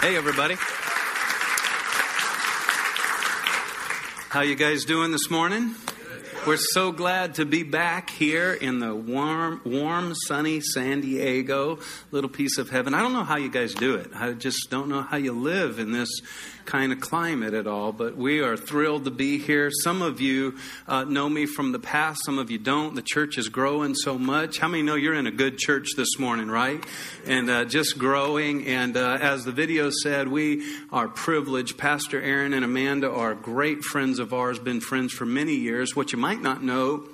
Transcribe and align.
Hey, 0.00 0.16
everybody. 0.16 0.54
How 4.28 4.42
you 4.42 4.54
guys 4.54 4.84
doing 4.84 5.10
this 5.10 5.28
morning? 5.28 5.74
We're 6.46 6.56
so 6.56 6.92
glad 6.92 7.34
to 7.34 7.44
be 7.44 7.64
back 7.64 8.08
here 8.08 8.52
in 8.52 8.78
the 8.78 8.94
warm, 8.94 9.60
warm, 9.64 10.14
sunny 10.14 10.60
San 10.60 11.00
Diego, 11.00 11.80
little 12.12 12.30
piece 12.30 12.58
of 12.58 12.70
heaven. 12.70 12.94
I 12.94 13.02
don't 13.02 13.12
know 13.12 13.24
how 13.24 13.38
you 13.38 13.50
guys 13.50 13.74
do 13.74 13.96
it. 13.96 14.12
I 14.14 14.34
just 14.34 14.70
don't 14.70 14.88
know 14.88 15.02
how 15.02 15.16
you 15.16 15.32
live 15.32 15.80
in 15.80 15.90
this 15.90 16.20
kind 16.68 16.92
of 16.92 17.00
climate 17.00 17.54
at 17.54 17.66
all, 17.66 17.92
but 17.92 18.14
we 18.14 18.40
are 18.40 18.54
thrilled 18.54 19.06
to 19.06 19.10
be 19.10 19.38
here. 19.38 19.70
Some 19.82 20.02
of 20.02 20.20
you 20.20 20.54
uh, 20.86 21.04
know 21.04 21.26
me 21.26 21.46
from 21.46 21.72
the 21.72 21.78
past, 21.78 22.26
some 22.26 22.38
of 22.38 22.50
you 22.50 22.58
don't. 22.58 22.94
The 22.94 23.02
church 23.02 23.38
is 23.38 23.48
growing 23.48 23.94
so 23.94 24.18
much. 24.18 24.58
How 24.58 24.68
many 24.68 24.82
know 24.82 24.94
you're 24.94 25.14
in 25.14 25.26
a 25.26 25.30
good 25.30 25.56
church 25.56 25.88
this 25.96 26.18
morning, 26.18 26.48
right? 26.48 26.84
And 27.26 27.48
uh, 27.48 27.64
just 27.64 27.96
growing. 27.96 28.66
And 28.66 28.98
uh, 28.98 29.16
as 29.18 29.46
the 29.46 29.52
video 29.52 29.88
said, 29.90 30.28
we 30.28 30.62
are 30.92 31.08
privileged. 31.08 31.78
Pastor 31.78 32.20
Aaron 32.20 32.52
and 32.52 32.66
Amanda 32.66 33.10
are 33.10 33.34
great 33.34 33.82
friends 33.82 34.18
of 34.18 34.34
ours, 34.34 34.58
been 34.58 34.82
friends 34.82 35.14
for 35.14 35.24
many 35.24 35.54
years. 35.54 35.96
What 35.96 36.12
you 36.12 36.18
might 36.18 36.42
not 36.42 36.62
know 36.62 37.08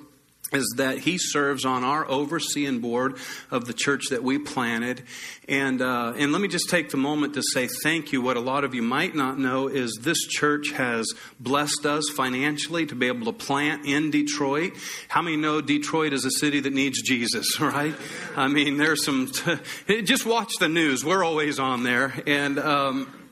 is 0.51 0.75
that 0.77 0.99
he 0.99 1.17
serves 1.17 1.65
on 1.65 1.83
our 1.83 2.07
overseeing 2.07 2.79
board 2.79 3.17
of 3.51 3.65
the 3.65 3.73
church 3.73 4.05
that 4.09 4.23
we 4.23 4.37
planted. 4.37 5.03
And, 5.47 5.81
uh, 5.81 6.13
and 6.17 6.31
let 6.31 6.41
me 6.41 6.47
just 6.47 6.69
take 6.69 6.89
the 6.89 6.97
moment 6.97 7.33
to 7.33 7.41
say 7.41 7.67
thank 7.83 8.11
you. 8.11 8.21
What 8.21 8.37
a 8.37 8.41
lot 8.41 8.63
of 8.63 8.73
you 8.73 8.81
might 8.81 9.15
not 9.15 9.39
know 9.39 9.67
is 9.67 9.99
this 10.01 10.21
church 10.27 10.71
has 10.71 11.11
blessed 11.39 11.85
us 11.85 12.09
financially 12.15 12.85
to 12.85 12.95
be 12.95 13.07
able 13.07 13.25
to 13.25 13.33
plant 13.33 13.85
in 13.85 14.11
Detroit. 14.11 14.73
How 15.07 15.21
many 15.21 15.37
know 15.37 15.61
Detroit 15.61 16.13
is 16.13 16.25
a 16.25 16.31
city 16.31 16.59
that 16.61 16.73
needs 16.73 17.01
Jesus, 17.01 17.59
right? 17.59 17.95
I 18.35 18.47
mean, 18.47 18.77
there's 18.77 19.03
some, 19.03 19.31
t- 19.31 20.01
just 20.03 20.25
watch 20.25 20.53
the 20.59 20.69
news. 20.69 21.03
We're 21.03 21.23
always 21.23 21.59
on 21.59 21.83
there. 21.83 22.13
And, 22.25 22.59
um, 22.59 23.24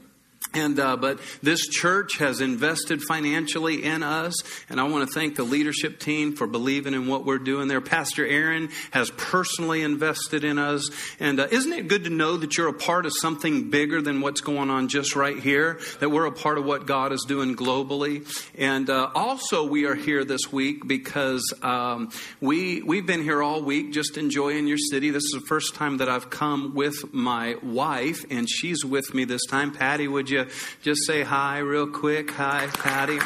and 0.54 0.80
uh, 0.80 0.98
but 0.98 1.20
this 1.42 1.68
church 1.68 2.18
has 2.20 2.42
invested 2.42 3.02
financially 3.02 3.84
in 3.84 4.04
us, 4.04 4.36
and 4.70 4.80
I 4.80 4.84
want 4.84 5.08
to 5.08 5.14
thank 5.14 5.36
the 5.36 5.44
leadership 5.44 6.00
team 6.00 6.36
for 6.36 6.48
believing 6.48 6.94
in 6.94 7.08
what 7.08 7.26
we're 7.26 7.40
doing 7.40 7.68
there. 7.68 7.82
Pastor 7.82 8.26
Aaron 8.26 8.70
has 8.92 9.10
personally 9.12 9.82
invested 9.82 10.44
in 10.44 10.60
us, 10.60 10.90
and 11.20 11.40
uh, 11.40 11.48
isn't 11.52 11.74
it 11.74 11.88
good 11.88 12.04
to 12.04 12.10
know 12.10 12.38
that 12.38 12.58
you're 12.58 12.68
a 12.68 12.74
part 12.74 13.06
of 13.06 13.14
something 13.20 13.70
bigger 13.70 14.02
than 14.02 14.22
what's 14.22 14.42
going 14.42 14.70
on 14.70 14.88
just 14.88 15.16
right 15.16 15.38
here? 15.38 15.80
That 16.00 16.10
we're 16.10 16.26
a 16.26 16.32
part 16.32 16.58
of 16.58 16.66
what 16.66 16.86
God 16.86 17.12
is 17.12 17.26
doing 17.28 17.56
globally, 17.56 18.28
and 18.58 18.90
uh, 18.90 19.10
also 19.16 19.66
we 19.66 19.86
are 19.86 19.96
here 19.96 20.24
this 20.24 20.52
week 20.52 20.88
because 20.88 21.54
um, 21.62 22.12
we 22.42 22.82
we've 22.82 23.06
been 23.06 23.24
here 23.24 23.42
all 23.42 23.62
week, 23.62 23.92
just 23.92 24.18
enjoying 24.18 24.68
your 24.68 24.78
city. 24.78 25.10
This 25.10 25.24
is 25.24 25.32
the 25.32 25.48
first 25.48 25.76
time 25.76 25.98
that 25.98 26.10
I've 26.10 26.30
come 26.30 26.76
with 26.76 27.14
my 27.14 27.56
wife, 27.64 28.26
and 28.30 28.48
she's 28.50 28.86
with 28.86 29.14
me 29.14 29.26
this 29.26 29.46
time. 29.46 29.72
Patty, 29.72 30.08
would 30.08 30.30
you? 30.30 30.43
Just 30.82 31.06
say 31.06 31.24
hi 31.24 31.60
real 31.60 31.88
quick? 31.88 32.32
Hi, 32.32 32.68
Patty. 32.68 33.20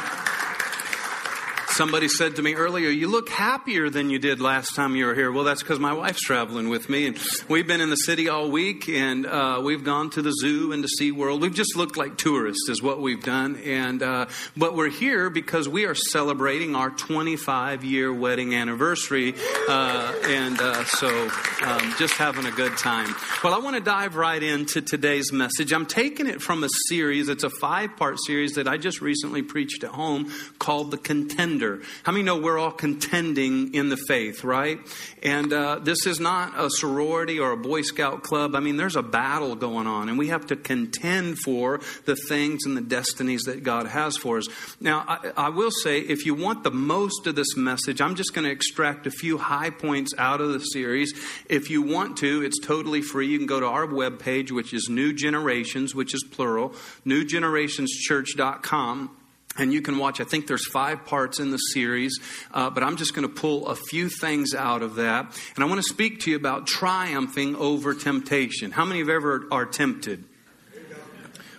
Somebody 1.77 2.07
said 2.07 2.37
to 2.37 2.41
me 2.41 2.55
earlier, 2.55 2.89
You 2.89 3.07
look 3.07 3.29
happier 3.29 3.87
than 3.91 4.09
you 4.09 4.17
did 4.17 4.41
last 4.41 4.73
time 4.73 4.95
you 4.95 5.05
were 5.05 5.13
here. 5.13 5.31
Well, 5.31 5.43
that's 5.43 5.61
because 5.61 5.77
my 5.79 5.93
wife's 5.93 6.21
traveling 6.21 6.69
with 6.69 6.89
me. 6.89 7.05
And 7.05 7.19
we've 7.47 7.67
been 7.67 7.81
in 7.81 7.91
the 7.91 7.97
city 7.97 8.29
all 8.29 8.49
week, 8.49 8.89
and 8.89 9.27
uh, 9.27 9.61
we've 9.63 9.83
gone 9.83 10.09
to 10.11 10.23
the 10.23 10.31
zoo 10.31 10.71
and 10.71 10.83
to 10.83 10.89
SeaWorld. 10.99 11.39
We've 11.39 11.53
just 11.53 11.75
looked 11.75 11.95
like 11.95 12.17
tourists, 12.17 12.67
is 12.67 12.81
what 12.81 12.99
we've 12.99 13.21
done. 13.21 13.57
And 13.57 14.01
uh, 14.01 14.25
But 14.55 14.75
we're 14.75 14.89
here 14.89 15.29
because 15.29 15.69
we 15.69 15.85
are 15.85 15.93
celebrating 15.93 16.75
our 16.75 16.89
25 16.89 17.83
year 17.83 18.11
wedding 18.11 18.55
anniversary. 18.55 19.35
Uh, 19.69 20.15
and 20.25 20.59
uh, 20.59 20.83
so 20.85 21.29
um, 21.61 21.93
just 21.99 22.15
having 22.15 22.47
a 22.47 22.51
good 22.51 22.75
time. 22.79 23.13
Well, 23.43 23.53
I 23.53 23.59
want 23.59 23.75
to 23.75 23.83
dive 23.83 24.15
right 24.15 24.41
into 24.41 24.81
today's 24.81 25.31
message. 25.31 25.71
I'm 25.73 25.85
taking 25.85 26.25
it 26.25 26.41
from 26.41 26.63
a 26.63 26.69
series, 26.87 27.29
it's 27.29 27.43
a 27.43 27.51
five 27.51 27.97
part 27.97 28.17
series 28.25 28.53
that 28.53 28.67
I 28.67 28.77
just 28.77 28.99
recently 28.99 29.43
preached 29.43 29.83
at 29.83 29.91
home 29.91 30.33
called 30.57 30.89
The 30.89 30.97
Contender 30.97 31.66
contender. 31.67 31.85
How 32.03 32.11
many 32.11 32.23
know 32.23 32.37
we're 32.37 32.57
all 32.57 32.71
contending 32.71 33.73
in 33.73 33.89
the 33.89 33.97
faith, 33.97 34.43
right? 34.43 34.79
And 35.23 35.53
uh, 35.53 35.79
this 35.79 36.05
is 36.05 36.19
not 36.19 36.53
a 36.57 36.69
sorority 36.69 37.39
or 37.39 37.51
a 37.51 37.57
Boy 37.57 37.81
Scout 37.81 38.23
club. 38.23 38.55
I 38.55 38.59
mean, 38.59 38.77
there's 38.77 38.95
a 38.95 39.03
battle 39.03 39.55
going 39.55 39.87
on, 39.87 40.09
and 40.09 40.17
we 40.17 40.29
have 40.29 40.47
to 40.47 40.55
contend 40.55 41.39
for 41.39 41.79
the 42.05 42.15
things 42.27 42.65
and 42.65 42.77
the 42.77 42.81
destinies 42.81 43.43
that 43.43 43.63
God 43.63 43.87
has 43.87 44.17
for 44.17 44.37
us. 44.37 44.47
Now, 44.79 45.03
I, 45.07 45.31
I 45.37 45.49
will 45.49 45.71
say, 45.71 45.99
if 45.99 46.25
you 46.25 46.35
want 46.35 46.63
the 46.63 46.71
most 46.71 47.27
of 47.27 47.35
this 47.35 47.55
message, 47.55 48.01
I'm 48.01 48.15
just 48.15 48.33
going 48.33 48.45
to 48.45 48.51
extract 48.51 49.07
a 49.07 49.11
few 49.11 49.37
high 49.37 49.69
points 49.69 50.13
out 50.17 50.41
of 50.41 50.53
the 50.53 50.59
series. 50.59 51.13
If 51.49 51.69
you 51.69 51.81
want 51.81 52.17
to, 52.17 52.43
it's 52.43 52.59
totally 52.59 53.01
free. 53.01 53.27
You 53.27 53.37
can 53.37 53.47
go 53.47 53.59
to 53.59 53.67
our 53.67 53.87
webpage, 53.87 54.51
which 54.51 54.73
is 54.73 54.89
New 54.89 55.13
Generations, 55.13 55.95
which 55.95 56.13
is 56.13 56.23
plural, 56.23 56.73
newgenerationschurch.com 57.05 59.16
and 59.57 59.73
you 59.73 59.81
can 59.81 59.97
watch 59.97 60.19
i 60.21 60.23
think 60.23 60.47
there's 60.47 60.67
five 60.67 61.05
parts 61.05 61.39
in 61.39 61.51
the 61.51 61.57
series 61.57 62.19
uh, 62.53 62.69
but 62.69 62.83
i'm 62.83 62.97
just 62.97 63.13
going 63.13 63.27
to 63.27 63.33
pull 63.33 63.67
a 63.67 63.75
few 63.75 64.09
things 64.09 64.53
out 64.53 64.81
of 64.81 64.95
that. 64.95 65.25
And 65.55 65.63
i 65.63 65.67
want 65.67 65.79
to 65.79 65.87
speak 65.87 66.21
to 66.21 66.31
you 66.31 66.35
about 66.35 66.67
triumphing 66.67 67.55
over 67.55 67.93
temptation. 67.93 68.71
How 68.71 68.85
many 68.85 69.01
of 69.01 69.07
you 69.07 69.15
ever 69.15 69.47
are 69.51 69.65
tempted 69.65 70.23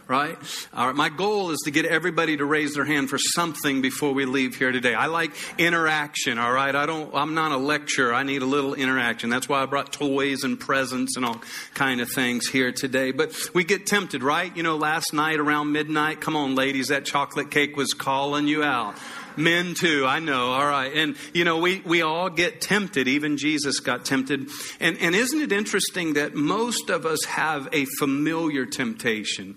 right? 0.08 0.38
All 0.72 0.86
right. 0.86 0.96
My 0.96 1.10
goal 1.10 1.50
is 1.50 1.58
to 1.64 1.70
get 1.70 1.84
everybody 1.84 2.38
to 2.38 2.44
raise 2.46 2.74
their 2.74 2.86
hand 2.86 3.10
for 3.10 3.18
something 3.18 3.82
before 3.82 4.14
we 4.14 4.24
leave 4.24 4.56
here 4.56 4.72
today. 4.72 4.94
I 4.94 5.06
like 5.06 5.32
interaction, 5.58 6.38
all 6.38 6.50
right? 6.50 6.74
I 6.74 6.86
don't, 6.86 7.14
I'm 7.14 7.34
not 7.34 7.52
a 7.52 7.58
lecturer. 7.58 8.14
I 8.14 8.22
need 8.22 8.40
a 8.40 8.46
little 8.46 8.72
interaction. 8.72 9.28
That's 9.28 9.48
why 9.48 9.62
I 9.62 9.66
brought 9.66 9.92
toys 9.92 10.44
and 10.44 10.58
presents 10.58 11.16
and 11.16 11.26
all 11.26 11.42
kind 11.74 12.00
of 12.00 12.10
things 12.10 12.48
here 12.48 12.72
today. 12.72 13.12
But 13.12 13.34
we 13.54 13.64
get 13.64 13.86
tempted, 13.86 14.22
right? 14.22 14.56
You 14.56 14.62
know, 14.62 14.76
last 14.76 15.12
night 15.12 15.40
around 15.40 15.72
midnight, 15.72 16.22
come 16.22 16.36
on, 16.36 16.54
ladies, 16.54 16.88
that 16.88 17.04
chocolate 17.04 17.50
cake 17.50 17.76
was 17.76 17.92
calling 17.92 18.48
you 18.48 18.64
out. 18.64 18.96
Men 19.36 19.74
too, 19.74 20.04
I 20.04 20.18
know. 20.18 20.52
All 20.52 20.66
right. 20.66 20.92
And, 20.92 21.16
you 21.32 21.44
know, 21.44 21.58
we, 21.58 21.80
we 21.80 22.02
all 22.02 22.28
get 22.28 22.60
tempted. 22.60 23.06
Even 23.06 23.36
Jesus 23.36 23.78
got 23.78 24.04
tempted. 24.04 24.48
And, 24.80 24.98
and 24.98 25.14
isn't 25.14 25.40
it 25.40 25.52
interesting 25.52 26.14
that 26.14 26.34
most 26.34 26.90
of 26.90 27.06
us 27.06 27.24
have 27.26 27.68
a 27.72 27.84
familiar 27.98 28.66
temptation? 28.66 29.56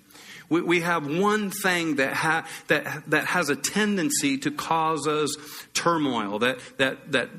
We, 0.52 0.62
we 0.62 0.82
have 0.82 1.08
one 1.08 1.50
thing 1.50 1.96
that, 1.96 2.14
ha, 2.14 2.46
that, 2.68 3.10
that 3.10 3.26
has 3.28 3.50
a 3.50 3.56
tendency 3.56 4.38
to 4.40 4.52
cause 4.52 5.08
us 5.08 5.34
turmoil, 5.74 6.40
that, 6.40 6.60
that, 6.78 7.14
that, 7.14 7.30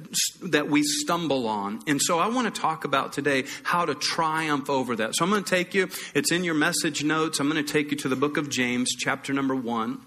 that 0.45 0.69
we 0.69 0.83
stumble 0.83 1.47
on. 1.47 1.81
And 1.87 2.01
so 2.01 2.19
I 2.19 2.29
want 2.29 2.53
to 2.53 2.61
talk 2.61 2.87
about 2.87 3.13
today 3.13 3.45
how 3.65 3.85
to 3.85 3.95
triumph 3.95 4.71
over 4.71 4.97
that. 4.97 5.15
So 5.15 5.27
I'm 5.27 5.31
going 5.31 5.45
to 5.45 5.51
take 5.51 5.75
you, 5.75 5.91
it's 6.15 6.33
in 6.33 6.43
your 6.43 6.55
message 6.55 7.05
notes. 7.05 7.39
I'm 7.39 7.51
going 7.51 7.63
to 7.63 7.73
take 7.73 7.91
you 7.91 7.99
to 7.99 8.09
the 8.09 8.17
book 8.17 8.39
of 8.39 8.49
James, 8.49 8.93
chapter 8.99 9.35
number 9.35 9.55
one. 9.55 10.01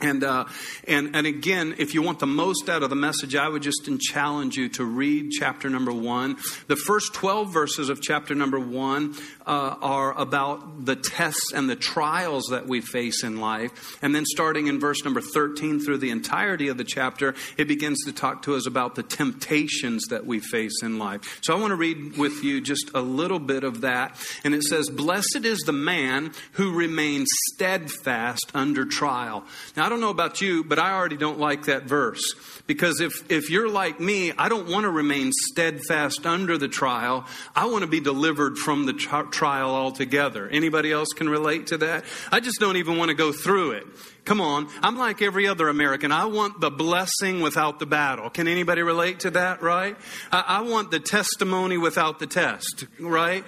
And, 0.00 0.24
uh, 0.24 0.46
and, 0.88 1.14
and 1.14 1.26
again, 1.26 1.76
if 1.78 1.94
you 1.94 2.02
want 2.02 2.18
the 2.18 2.26
most 2.26 2.68
out 2.68 2.82
of 2.82 2.90
the 2.90 2.96
message, 2.96 3.34
I 3.36 3.48
would 3.48 3.62
just 3.62 3.88
challenge 4.00 4.56
you 4.56 4.68
to 4.70 4.84
read 4.84 5.30
chapter 5.30 5.70
number 5.70 5.92
one. 5.92 6.36
The 6.66 6.76
first 6.76 7.14
12 7.14 7.52
verses 7.52 7.88
of 7.88 8.00
chapter 8.00 8.34
number 8.34 8.58
one 8.58 9.14
uh, 9.46 9.76
are 9.80 10.18
about 10.18 10.84
the 10.84 10.96
tests 10.96 11.52
and 11.52 11.68
the 11.68 11.76
trials 11.76 12.46
that 12.50 12.66
we 12.66 12.80
face 12.80 13.22
in 13.22 13.40
life. 13.40 13.98
And 14.02 14.14
then 14.14 14.24
starting 14.26 14.66
in 14.66 14.80
verse 14.80 15.04
number 15.04 15.20
13 15.20 15.80
through 15.80 15.98
the 15.98 16.10
entirety 16.10 16.68
of 16.68 16.78
the 16.78 16.84
chapter, 16.84 17.34
it 17.56 17.68
begins 17.68 18.04
to 18.04 18.12
talk 18.12 18.42
to 18.42 18.54
us 18.54 18.66
about 18.66 18.94
the 18.94 19.02
temptations 19.02 20.04
that 20.10 20.26
we 20.26 20.40
face 20.40 20.82
in 20.82 20.98
life. 20.98 21.38
So 21.42 21.56
I 21.56 21.60
want 21.60 21.70
to 21.70 21.76
read 21.76 22.16
with 22.16 22.42
you 22.42 22.60
just 22.60 22.90
a 22.94 23.00
little 23.00 23.38
bit 23.38 23.64
of 23.64 23.82
that. 23.82 24.16
And 24.42 24.54
it 24.54 24.62
says, 24.62 24.88
Blessed 24.88 25.44
is 25.44 25.60
the 25.60 25.72
man 25.72 26.32
who 26.52 26.74
remains 26.74 27.28
steadfast 27.52 28.50
under 28.54 28.84
trial. 28.84 29.44
Now, 29.76 29.83
I 29.84 29.90
don't 29.90 30.00
know 30.00 30.08
about 30.08 30.40
you, 30.40 30.64
but 30.64 30.78
I 30.78 30.94
already 30.94 31.18
don't 31.18 31.38
like 31.38 31.66
that 31.66 31.82
verse. 31.82 32.34
Because 32.66 33.02
if, 33.02 33.30
if 33.30 33.50
you're 33.50 33.68
like 33.68 34.00
me, 34.00 34.32
I 34.32 34.48
don't 34.48 34.66
want 34.66 34.84
to 34.84 34.90
remain 34.90 35.30
steadfast 35.30 36.24
under 36.24 36.56
the 36.56 36.68
trial. 36.68 37.26
I 37.54 37.66
want 37.66 37.82
to 37.82 37.86
be 37.86 38.00
delivered 38.00 38.56
from 38.56 38.86
the 38.86 38.94
tri- 38.94 39.24
trial 39.24 39.72
altogether. 39.72 40.48
Anybody 40.48 40.90
else 40.90 41.10
can 41.14 41.28
relate 41.28 41.66
to 41.66 41.76
that? 41.76 42.06
I 42.32 42.40
just 42.40 42.60
don't 42.60 42.78
even 42.78 42.96
want 42.96 43.10
to 43.10 43.14
go 43.14 43.30
through 43.30 43.72
it. 43.72 43.86
Come 44.24 44.40
on. 44.40 44.68
I'm 44.82 44.96
like 44.96 45.20
every 45.20 45.46
other 45.46 45.68
American. 45.68 46.10
I 46.10 46.24
want 46.24 46.60
the 46.60 46.70
blessing 46.70 47.42
without 47.42 47.78
the 47.78 47.86
battle. 47.86 48.30
Can 48.30 48.48
anybody 48.48 48.82
relate 48.82 49.20
to 49.20 49.30
that, 49.32 49.62
right? 49.62 49.96
I, 50.32 50.40
I, 50.40 50.60
want 50.62 50.90
the 50.90 51.00
testimony 51.00 51.76
without 51.76 52.18
the 52.20 52.26
test, 52.26 52.86
right? 52.98 53.44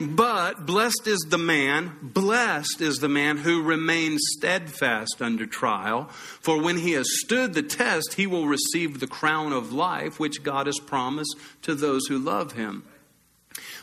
But 0.00 0.66
blessed 0.66 1.06
is 1.06 1.20
the 1.28 1.38
man, 1.38 1.96
blessed 2.02 2.80
is 2.80 2.98
the 2.98 3.08
man 3.08 3.36
who 3.36 3.62
remains 3.62 4.20
steadfast 4.36 5.16
under 5.20 5.46
trial. 5.46 6.06
For 6.40 6.60
when 6.60 6.78
he 6.78 6.92
has 6.92 7.20
stood 7.20 7.54
the 7.54 7.62
test, 7.62 8.14
he 8.14 8.26
will 8.26 8.48
receive 8.48 8.98
the 8.98 9.06
crown 9.06 9.52
of 9.52 9.72
life 9.72 10.18
which 10.18 10.42
God 10.42 10.66
has 10.66 10.80
promised 10.80 11.36
to 11.62 11.74
those 11.76 12.06
who 12.06 12.18
love 12.18 12.52
him. 12.52 12.82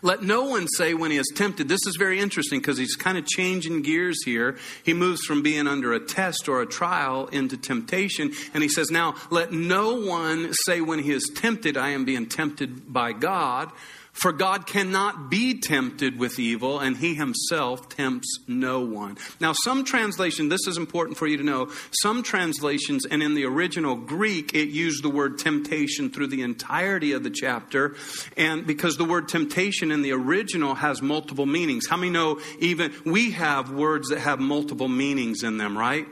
Let 0.03 0.21
no 0.21 0.43
one 0.43 0.67
say 0.67 0.93
when 0.93 1.11
he 1.11 1.17
is 1.17 1.31
tempted, 1.33 1.69
this 1.69 1.87
is 1.87 1.95
very 1.97 2.19
interesting 2.19 2.59
because 2.59 2.77
he's 2.77 2.97
kind 2.97 3.17
of 3.17 3.25
changing 3.25 3.83
gears 3.83 4.21
here. 4.25 4.57
He 4.83 4.93
moves 4.93 5.21
from 5.21 5.41
being 5.41 5.65
under 5.65 5.93
a 5.93 5.99
test 5.99 6.49
or 6.49 6.61
a 6.61 6.65
trial 6.65 7.27
into 7.27 7.55
temptation. 7.55 8.33
And 8.53 8.61
he 8.61 8.69
says, 8.69 8.91
Now, 8.91 9.15
let 9.31 9.53
no 9.53 9.95
one 9.95 10.53
say 10.65 10.81
when 10.81 10.99
he 10.99 11.11
is 11.11 11.31
tempted, 11.33 11.77
I 11.77 11.89
am 11.89 12.03
being 12.03 12.27
tempted 12.27 12.91
by 12.91 13.13
God. 13.13 13.71
For 14.13 14.31
God 14.31 14.67
cannot 14.67 15.31
be 15.31 15.59
tempted 15.59 16.19
with 16.19 16.37
evil, 16.39 16.79
and 16.79 16.95
he 16.95 17.15
himself 17.15 17.89
tempts 17.89 18.39
no 18.47 18.81
one. 18.81 19.17
Now, 19.41 19.53
some 19.53 19.83
translation, 19.83 20.49
this 20.49 20.67
is 20.67 20.77
important 20.77 21.17
for 21.17 21.25
you 21.25 21.37
to 21.37 21.43
know, 21.43 21.71
some 21.91 22.21
translations, 22.21 23.05
and 23.07 23.23
in 23.23 23.33
the 23.33 23.45
original 23.45 23.95
Greek, 23.95 24.53
it 24.53 24.69
used 24.69 25.03
the 25.03 25.09
word 25.09 25.39
temptation 25.39 26.11
through 26.11 26.27
the 26.27 26.43
entirety 26.43 27.13
of 27.13 27.23
the 27.23 27.31
chapter. 27.31 27.95
And 28.37 28.67
because 28.67 28.97
the 28.97 29.03
word 29.03 29.27
temptation 29.29 29.91
in 29.91 30.03
the 30.03 30.13
original 30.13 30.75
has 30.75 31.01
multiple 31.01 31.47
meanings. 31.47 31.87
How 31.87 31.97
many 31.97 32.11
know 32.11 32.39
even 32.59 32.93
we 33.05 33.31
have 33.31 33.71
words 33.71 34.09
that 34.09 34.19
have 34.19 34.39
multiple 34.39 34.87
meanings 34.87 35.41
in 35.41 35.57
them, 35.57 35.75
right? 35.77 36.05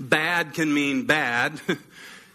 Bad 0.00 0.54
can 0.54 0.72
mean 0.72 1.04
bad. 1.04 1.60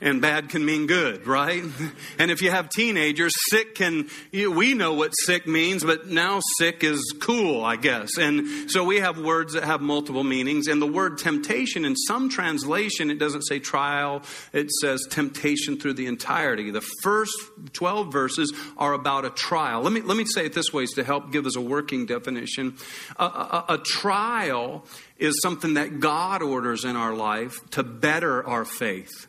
and 0.02 0.22
bad 0.22 0.50
can 0.50 0.66
mean 0.66 0.88
good, 0.88 1.28
right? 1.28 1.64
And 2.18 2.32
if 2.32 2.42
you 2.42 2.52
have 2.52 2.70
teenagers, 2.70 3.32
sick 3.50 3.76
can, 3.76 4.10
we 4.32 4.74
know 4.74 4.94
what 4.94 5.12
sick 5.12 5.48
means, 5.48 5.84
but 5.84 6.08
now 6.08 6.42
sick 6.58 6.84
is 6.84 7.14
cool, 7.20 7.64
I 7.64 7.78
guess. 7.78 8.18
And 8.18 8.70
so 8.70 8.84
we 8.84 8.98
have 8.98 9.18
words 9.18 9.54
that 9.54 9.64
have 9.64 9.80
multiple 9.80 10.24
meanings. 10.24 10.68
And 10.68 10.82
the 10.82 10.88
word 10.88 11.18
temptation, 11.18 11.86
in 11.86 11.96
some 11.96 12.30
translation, 12.30 13.10
it 13.10 13.20
doesn't 13.20 13.44
say 13.44 13.60
trial, 13.60 14.24
it 14.52 14.70
says 14.82 15.08
temptation 15.10 15.80
through 15.80 15.94
the 15.94 16.08
entirety. 16.08 16.72
The 16.72 16.86
first 17.04 17.34
12 17.74 18.12
verses 18.12 18.54
are 18.78 18.94
about 18.94 19.26
a 19.26 19.30
trial. 19.30 19.82
Let 19.82 19.94
me, 19.94 20.02
let 20.02 20.18
me 20.18 20.26
say 20.26 20.46
it 20.46 20.54
this 20.54 20.74
way 20.74 20.86
to 20.96 21.04
help 21.04 21.32
give 21.32 21.46
us 21.46 21.56
a 21.56 21.62
working 21.62 22.06
definition. 22.06 22.76
a, 23.18 23.24
a, 23.24 23.66
a 23.70 23.78
trial 23.78 24.86
is 25.18 25.40
something 25.42 25.76
that 25.76 26.00
God 26.00 26.42
orders 26.42 26.86
in 26.86 26.96
our 26.96 27.14
life 27.14 27.58
to 27.72 27.84
better 27.84 28.46
our 28.46 28.66
faith. 28.66 29.28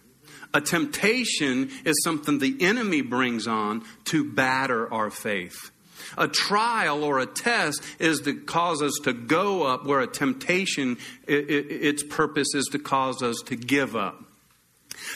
A 0.52 0.61
temptation 0.61 1.70
is 1.85 2.02
something 2.02 2.38
the 2.38 2.56
enemy 2.61 3.02
brings 3.02 3.47
on 3.47 3.85
to 4.06 4.25
batter 4.25 4.93
our 4.93 5.11
faith. 5.11 5.70
A 6.17 6.26
trial 6.26 7.05
or 7.05 7.19
a 7.19 7.26
test 7.26 7.82
is 7.99 8.20
to 8.23 8.35
cause 8.35 8.82
us 8.82 8.99
to 9.05 9.12
go 9.12 9.64
up, 9.64 9.85
where 9.85 10.00
a 10.00 10.06
temptation, 10.06 10.99
its 11.26 12.02
purpose 12.02 12.55
is 12.55 12.67
to 12.73 12.79
cause 12.79 13.23
us 13.23 13.37
to 13.47 13.56
give 13.56 13.94
up. 13.94 14.25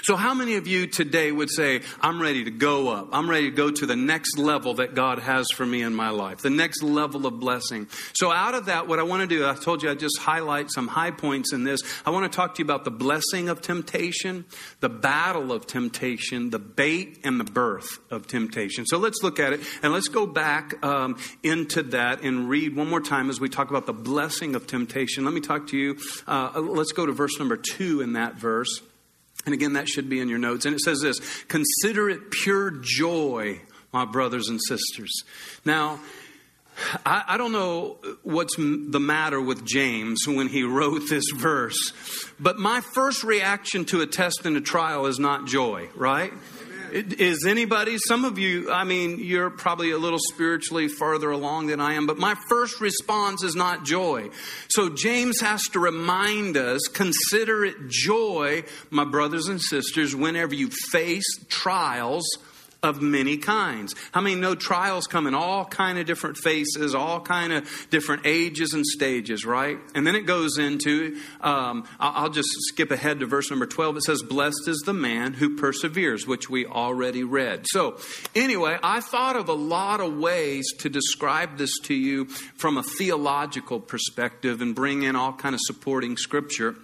So, 0.03 0.17
how 0.17 0.35
many 0.35 0.57
of 0.57 0.67
you 0.67 0.87
today 0.87 1.33
would 1.33 1.51
say, 1.51 1.81
I'm 2.01 2.21
ready 2.21 2.45
to 2.45 2.51
go 2.51 2.89
up? 2.89 3.09
I'm 3.13 3.29
ready 3.29 3.51
to 3.51 3.57
go 3.57 3.71
to 3.71 3.87
the 3.87 3.97
next 3.97 4.39
level 4.39 4.75
that 4.75 4.95
God 4.95 5.19
has 5.19 5.47
for 5.51 5.65
me 5.65 5.83
in 5.83 5.95
my 5.95 6.11
life, 6.11 6.39
the 6.39 6.51
next 6.51 6.83
level 6.83 7.27
of 7.27 7.41
blessing. 7.41 7.89
So, 8.15 8.31
out 8.31 8.55
of 8.55 8.67
that, 8.67 8.89
what 8.89 8.99
I 8.99 9.03
want 9.03 9.23
to 9.23 9.27
do, 9.27 9.47
I 9.47 9.55
told 9.55 9.83
you 9.83 9.91
I'd 9.91 9.99
just 9.99 10.19
highlight 10.19 10.71
some 10.71 10.89
high 10.89 11.11
points 11.11 11.53
in 11.53 11.65
this. 11.65 11.81
I 12.05 12.11
want 12.11 12.31
to 12.31 12.35
talk 12.35 12.55
to 12.55 12.59
you 12.61 12.65
about 12.65 12.85
the 12.85 12.91
blessing 12.91 13.49
of 13.49 13.61
temptation, 13.61 14.45
the 14.81 14.89
battle 14.89 15.53
of 15.53 15.67
temptation, 15.67 16.51
the 16.51 16.59
bait, 16.59 17.21
and 17.25 17.39
the 17.39 17.45
birth 17.45 17.99
of 18.11 18.27
temptation. 18.27 18.87
So, 18.87 18.99
let's 18.99 19.23
look 19.23 19.39
at 19.39 19.53
it 19.53 19.61
and 19.83 19.93
let's 19.93 20.09
go 20.09 20.27
back 20.27 20.85
um, 20.85 21.19
into 21.43 21.83
that 21.85 22.23
and 22.23 22.49
read 22.49 22.77
one 22.77 22.89
more 22.89 23.01
time 23.01 23.31
as 23.31 23.41
we 23.41 23.49
talk 23.49 23.71
about 23.71 23.87
the 23.87 23.93
blessing 23.93 24.55
of 24.55 24.67
temptation. 24.67 25.25
Let 25.25 25.35
me 25.35 25.41
talk 25.41 25.69
to 25.69 25.77
you. 25.77 25.99
Uh, 26.27 26.61
let's 26.61 26.93
go 26.93 27.07
to 27.07 27.13
verse 27.13 27.39
number 27.39 27.57
two 27.57 28.01
in 28.01 28.15
that 28.15 28.37
verse. 28.37 28.83
And 29.47 29.55
again, 29.55 29.75
that 29.75 29.89
should 29.89 30.09
be 30.09 30.21
in 30.21 30.29
your 30.29 30.39
notes. 30.39 30.65
And 30.65 30.75
it 30.75 30.81
says 30.81 31.01
this 31.01 31.21
Consider 31.45 32.09
it 32.09 32.31
pure 32.31 32.71
joy, 32.71 33.61
my 33.93 34.05
brothers 34.05 34.49
and 34.49 34.61
sisters. 34.67 35.23
Now, 35.65 36.01
I, 37.07 37.25
I, 37.29 37.37
don't 37.37 37.53
know 37.53 37.99
what's 38.23 38.57
the 38.57 39.01
matter 39.01 39.41
with 39.41 39.65
James 39.65 40.27
when 40.27 40.49
he 40.49 40.65
wrote 40.65 41.09
this 41.09 41.31
verse, 41.31 41.93
but 42.41 42.59
my 42.59 42.81
first 42.81 43.23
reaction 43.23 43.85
to 43.87 44.01
a 44.01 44.07
test 44.07 44.45
and 44.45 44.57
a 44.57 44.61
trial 44.61 45.07
is 45.07 45.21
not 45.21 45.47
joy, 45.47 45.89
right? 45.95 46.33
Is 46.95 47.45
anybody, 47.45 47.99
some 47.99 48.25
of 48.25 48.39
you, 48.39 48.71
I 48.71 48.85
mean, 48.85 49.19
you're 49.19 49.51
probably 49.51 49.91
a 49.91 49.99
little 49.99 50.21
spiritually 50.33 50.87
farther 50.87 51.33
along 51.33 51.67
than 51.67 51.81
I 51.81 51.95
am, 51.95 52.07
but 52.07 52.19
my 52.19 52.37
first 52.49 52.81
response 52.81 53.43
is 53.43 53.57
not 53.57 53.85
joy. 53.85 54.31
So 54.69 54.91
James 54.91 55.41
has 55.41 55.63
to 55.73 55.81
remind 55.81 56.57
us 56.57 56.83
consider 56.87 57.65
it 57.65 57.89
joy, 57.89 58.63
my 58.91 59.05
brothers 59.05 59.49
and 59.49 59.61
sisters, 59.61 60.15
whenever 60.15 60.55
you 60.55 60.71
face 60.93 61.27
trials 61.49 62.25
of 62.85 63.01
many 63.03 63.39
kinds. 63.39 63.95
How 64.13 64.21
many 64.21 64.37
know 64.37 64.55
trials 64.55 65.07
come 65.07 65.27
in 65.27 65.35
all 65.35 65.65
kind 65.65 65.99
of 65.99 66.07
different 66.07 66.37
faces, 66.37 66.95
all 66.95 67.21
kind 67.21 67.53
of 67.53 67.87
different 67.91 68.23
ages 68.27 68.75
and 68.75 68.87
stages, 68.87 69.45
right? 69.45 69.79
And 69.95 70.07
then 70.07 70.15
it 70.15 70.27
goes 70.27 70.59
into, 70.59 71.19
um, 71.41 71.89
I'll 71.99 72.31
just 72.31 72.51
skip 72.69 72.91
ahead 72.91 73.21
to 73.21 73.27
verse 73.27 73.51
number 73.51 73.67
12. 73.67 73.97
It 73.97 74.03
says, 74.03 74.23
Blessed 74.23 74.69
is 74.69 74.83
the 74.85 74.93
man 74.93 75.33
who 75.33 75.57
perseveres, 75.57 76.27
which 76.27 76.51
we 76.51 76.67
already 76.67 77.25
read. 77.25 77.65
So, 77.69 77.99
anyway, 78.35 78.79
I 78.83 79.01
thought 79.01 79.37
of 79.37 79.49
a 79.49 79.55
lot 79.55 80.01
of 80.01 80.19
ways 80.19 80.71
to 80.81 80.91
describe 80.91 81.57
this 81.57 81.79
to 81.85 81.95
you 81.95 82.27
from 82.27 82.77
a 82.77 82.83
theological 82.83 83.81
perspective 83.81 84.61
and 84.61 84.75
bring 84.75 85.03
in 85.03 85.17
all 85.17 85.33
kind 85.33 85.55
of 85.55 85.61
supporting 85.65 86.19
scripture. 86.19 86.77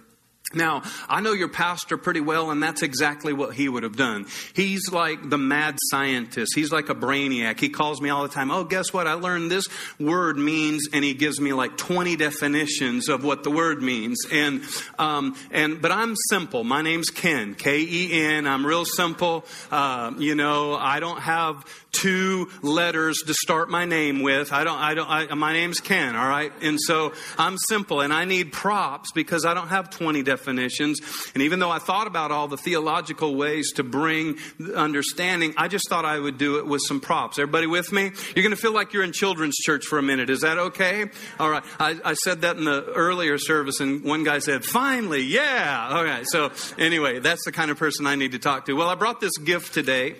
Now, 0.53 0.83
I 1.07 1.21
know 1.21 1.33
your 1.33 1.49
pastor 1.49 1.97
pretty 1.97 2.21
well, 2.21 2.51
and 2.51 2.61
that's 2.61 2.81
exactly 2.81 3.33
what 3.33 3.53
he 3.53 3.69
would 3.69 3.83
have 3.83 3.95
done. 3.95 4.25
He's 4.53 4.91
like 4.91 5.29
the 5.29 5.37
mad 5.37 5.77
scientist. 5.89 6.53
He's 6.55 6.71
like 6.71 6.89
a 6.89 6.95
brainiac. 6.95 7.59
He 7.59 7.69
calls 7.69 8.01
me 8.01 8.09
all 8.09 8.23
the 8.23 8.29
time. 8.29 8.51
Oh, 8.51 8.63
guess 8.63 8.93
what? 8.93 9.07
I 9.07 9.13
learned 9.13 9.51
this 9.51 9.67
word 9.99 10.37
means, 10.37 10.89
and 10.93 11.03
he 11.03 11.13
gives 11.13 11.39
me 11.39 11.53
like 11.53 11.77
20 11.77 12.15
definitions 12.15 13.09
of 13.09 13.23
what 13.23 13.43
the 13.43 13.51
word 13.51 13.81
means. 13.81 14.25
And, 14.31 14.63
um, 14.99 15.37
and, 15.51 15.81
but 15.81 15.91
I'm 15.91 16.15
simple. 16.29 16.63
My 16.63 16.81
name's 16.81 17.09
Ken, 17.09 17.55
K-E-N. 17.55 18.47
I'm 18.47 18.65
real 18.65 18.85
simple. 18.85 19.45
Uh, 19.69 20.13
you 20.17 20.35
know, 20.35 20.75
I 20.75 20.99
don't 20.99 21.19
have 21.19 21.65
two 21.91 22.49
letters 22.61 23.19
to 23.27 23.33
start 23.33 23.69
my 23.69 23.85
name 23.85 24.21
with. 24.21 24.51
I 24.53 24.63
don't, 24.63 24.79
I 24.79 24.93
don't, 24.93 25.09
I, 25.09 25.33
my 25.35 25.53
name's 25.53 25.79
Ken, 25.79 26.15
all 26.15 26.27
right? 26.27 26.51
And 26.61 26.79
so 26.79 27.13
I'm 27.37 27.57
simple, 27.57 28.01
and 28.01 28.13
I 28.13 28.25
need 28.25 28.51
props 28.51 29.11
because 29.11 29.45
I 29.45 29.53
don't 29.53 29.67
have 29.67 29.89
20 29.89 30.23
definitions. 30.23 30.99
And 31.33 31.43
even 31.43 31.59
though 31.59 31.69
I 31.69 31.79
thought 31.79 32.07
about 32.07 32.31
all 32.31 32.47
the 32.47 32.57
theological 32.57 33.35
ways 33.35 33.73
to 33.73 33.83
bring 33.83 34.37
understanding, 34.75 35.53
I 35.57 35.67
just 35.67 35.89
thought 35.89 36.05
I 36.05 36.19
would 36.19 36.37
do 36.37 36.59
it 36.59 36.65
with 36.65 36.81
some 36.87 36.99
props. 36.99 37.39
Everybody 37.39 37.67
with 37.67 37.91
me? 37.91 38.11
You're 38.35 38.43
going 38.43 38.55
to 38.55 38.61
feel 38.61 38.73
like 38.73 38.93
you're 38.93 39.03
in 39.03 39.11
children's 39.11 39.57
church 39.57 39.85
for 39.85 39.99
a 39.99 40.03
minute. 40.03 40.29
Is 40.29 40.41
that 40.41 40.57
okay? 40.57 41.05
All 41.39 41.49
right. 41.49 41.63
I, 41.79 41.99
I 42.03 42.13
said 42.13 42.41
that 42.41 42.57
in 42.57 42.65
the 42.65 42.85
earlier 42.85 43.37
service, 43.37 43.79
and 43.79 44.03
one 44.03 44.23
guy 44.23 44.39
said, 44.39 44.63
finally, 44.63 45.21
yeah. 45.21 45.89
All 45.91 46.03
right. 46.03 46.25
So, 46.27 46.51
anyway, 46.77 47.19
that's 47.19 47.43
the 47.45 47.51
kind 47.51 47.71
of 47.71 47.77
person 47.77 48.07
I 48.07 48.15
need 48.15 48.31
to 48.31 48.39
talk 48.39 48.65
to. 48.65 48.73
Well, 48.73 48.89
I 48.89 48.95
brought 48.95 49.19
this 49.19 49.37
gift 49.37 49.73
today. 49.73 50.15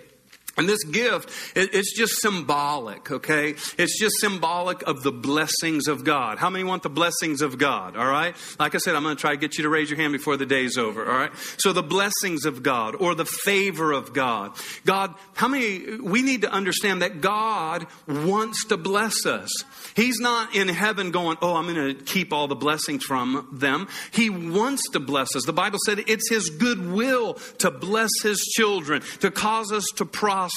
And 0.61 0.69
this 0.69 0.83
gift, 0.83 1.31
it's 1.55 1.91
just 1.97 2.21
symbolic, 2.21 3.09
okay? 3.09 3.55
It's 3.79 3.99
just 3.99 4.19
symbolic 4.19 4.83
of 4.83 5.01
the 5.01 5.11
blessings 5.11 5.87
of 5.87 6.03
God. 6.03 6.37
How 6.37 6.51
many 6.51 6.63
want 6.63 6.83
the 6.83 6.89
blessings 6.89 7.41
of 7.41 7.57
God, 7.57 7.97
all 7.97 8.05
right? 8.05 8.35
Like 8.59 8.75
I 8.75 8.77
said, 8.77 8.93
I'm 8.93 9.01
going 9.01 9.15
to 9.15 9.19
try 9.19 9.31
to 9.31 9.37
get 9.37 9.57
you 9.57 9.63
to 9.63 9.69
raise 9.69 9.89
your 9.89 9.97
hand 9.97 10.13
before 10.13 10.37
the 10.37 10.45
day's 10.45 10.77
over, 10.77 11.03
all 11.03 11.17
right? 11.17 11.31
So 11.57 11.73
the 11.73 11.81
blessings 11.81 12.45
of 12.45 12.61
God 12.61 12.93
or 12.93 13.15
the 13.15 13.25
favor 13.25 13.91
of 13.91 14.13
God. 14.13 14.51
God, 14.85 15.15
how 15.33 15.47
many, 15.47 15.97
we 15.97 16.21
need 16.21 16.43
to 16.43 16.51
understand 16.51 17.01
that 17.01 17.21
God 17.21 17.87
wants 18.07 18.65
to 18.65 18.77
bless 18.77 19.25
us. 19.25 19.49
He's 19.95 20.19
not 20.19 20.55
in 20.55 20.67
heaven 20.67 21.09
going, 21.09 21.37
oh, 21.41 21.55
I'm 21.55 21.73
going 21.73 21.97
to 21.97 22.03
keep 22.03 22.31
all 22.31 22.47
the 22.47 22.53
blessings 22.53 23.03
from 23.03 23.47
them. 23.51 23.87
He 24.11 24.29
wants 24.29 24.87
to 24.91 24.99
bless 24.99 25.35
us. 25.35 25.43
The 25.43 25.53
Bible 25.53 25.79
said 25.83 26.03
it's 26.05 26.29
His 26.29 26.51
good 26.51 26.91
will 26.91 27.33
to 27.57 27.71
bless 27.71 28.11
His 28.21 28.39
children, 28.41 29.01
to 29.21 29.31
cause 29.31 29.71
us 29.71 29.85
to 29.95 30.05
prosper, 30.05 30.50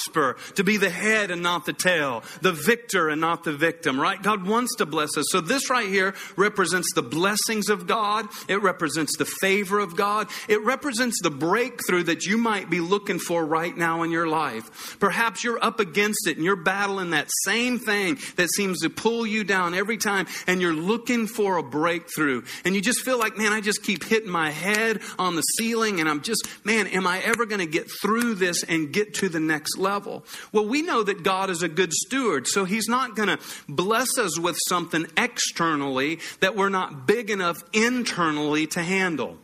to 0.54 0.64
be 0.64 0.76
the 0.76 0.90
head 0.90 1.30
and 1.30 1.42
not 1.42 1.66
the 1.66 1.72
tail, 1.72 2.22
the 2.42 2.52
victor 2.52 3.08
and 3.08 3.20
not 3.20 3.44
the 3.44 3.52
victim, 3.52 3.98
right? 3.98 4.22
God 4.22 4.46
wants 4.46 4.76
to 4.76 4.86
bless 4.86 5.16
us. 5.16 5.26
So 5.30 5.40
this 5.40 5.70
right 5.70 5.88
here 5.88 6.14
represents 6.36 6.92
the 6.94 7.02
blessings 7.02 7.68
of 7.68 7.86
God. 7.86 8.26
It 8.48 8.62
represents 8.62 9.16
the 9.16 9.24
favor 9.24 9.78
of 9.78 9.96
God. 9.96 10.28
It 10.48 10.62
represents 10.62 11.20
the 11.22 11.30
breakthrough 11.30 12.04
that 12.04 12.24
you 12.24 12.38
might 12.38 12.70
be 12.70 12.80
looking 12.80 13.18
for 13.18 13.44
right 13.44 13.76
now 13.76 14.02
in 14.02 14.10
your 14.10 14.26
life. 14.26 14.98
Perhaps 15.00 15.44
you're 15.44 15.62
up 15.64 15.80
against 15.80 16.26
it 16.26 16.36
and 16.36 16.44
you're 16.44 16.56
battling 16.56 17.10
that 17.10 17.28
same 17.44 17.78
thing 17.78 18.18
that 18.36 18.48
seems 18.50 18.80
to 18.80 18.90
pull 18.90 19.14
pull 19.14 19.26
you 19.26 19.44
down 19.44 19.74
every 19.74 19.96
time 19.96 20.26
and 20.46 20.60
you're 20.60 20.74
looking 20.74 21.26
for 21.26 21.56
a 21.56 21.62
breakthrough 21.62 22.42
and 22.64 22.74
you 22.74 22.80
just 22.80 23.00
feel 23.00 23.18
like, 23.18 23.38
man, 23.38 23.52
I 23.52 23.60
just 23.60 23.82
keep 23.82 24.02
hitting 24.02 24.30
my 24.30 24.50
head 24.50 25.00
on 25.18 25.36
the 25.36 25.42
ceiling 25.42 26.00
and 26.00 26.08
I'm 26.08 26.20
just, 26.20 26.46
man, 26.64 26.88
am 26.88 27.06
I 27.06 27.20
ever 27.20 27.46
going 27.46 27.60
to 27.60 27.66
get 27.66 27.88
through 28.02 28.34
this 28.34 28.64
and 28.64 28.92
get 28.92 29.14
to 29.14 29.28
the 29.28 29.40
next 29.40 29.74
level? 29.76 30.25
Well, 30.52 30.66
we 30.66 30.83
know 30.83 31.02
that 31.02 31.23
God 31.23 31.50
is 31.50 31.62
a 31.62 31.69
good 31.69 31.93
steward, 31.93 32.47
so 32.47 32.64
He's 32.64 32.88
not 32.88 33.16
going 33.16 33.28
to 33.28 33.38
bless 33.69 34.19
us 34.19 34.38
with 34.38 34.59
something 34.69 35.07
externally 35.16 36.21
that 36.40 36.57
we're 36.57 36.69
not 36.69 37.07
big 37.07 37.31
enough 37.31 37.59
internally 37.73 38.66
to 38.69 38.83
handle. 38.83 39.38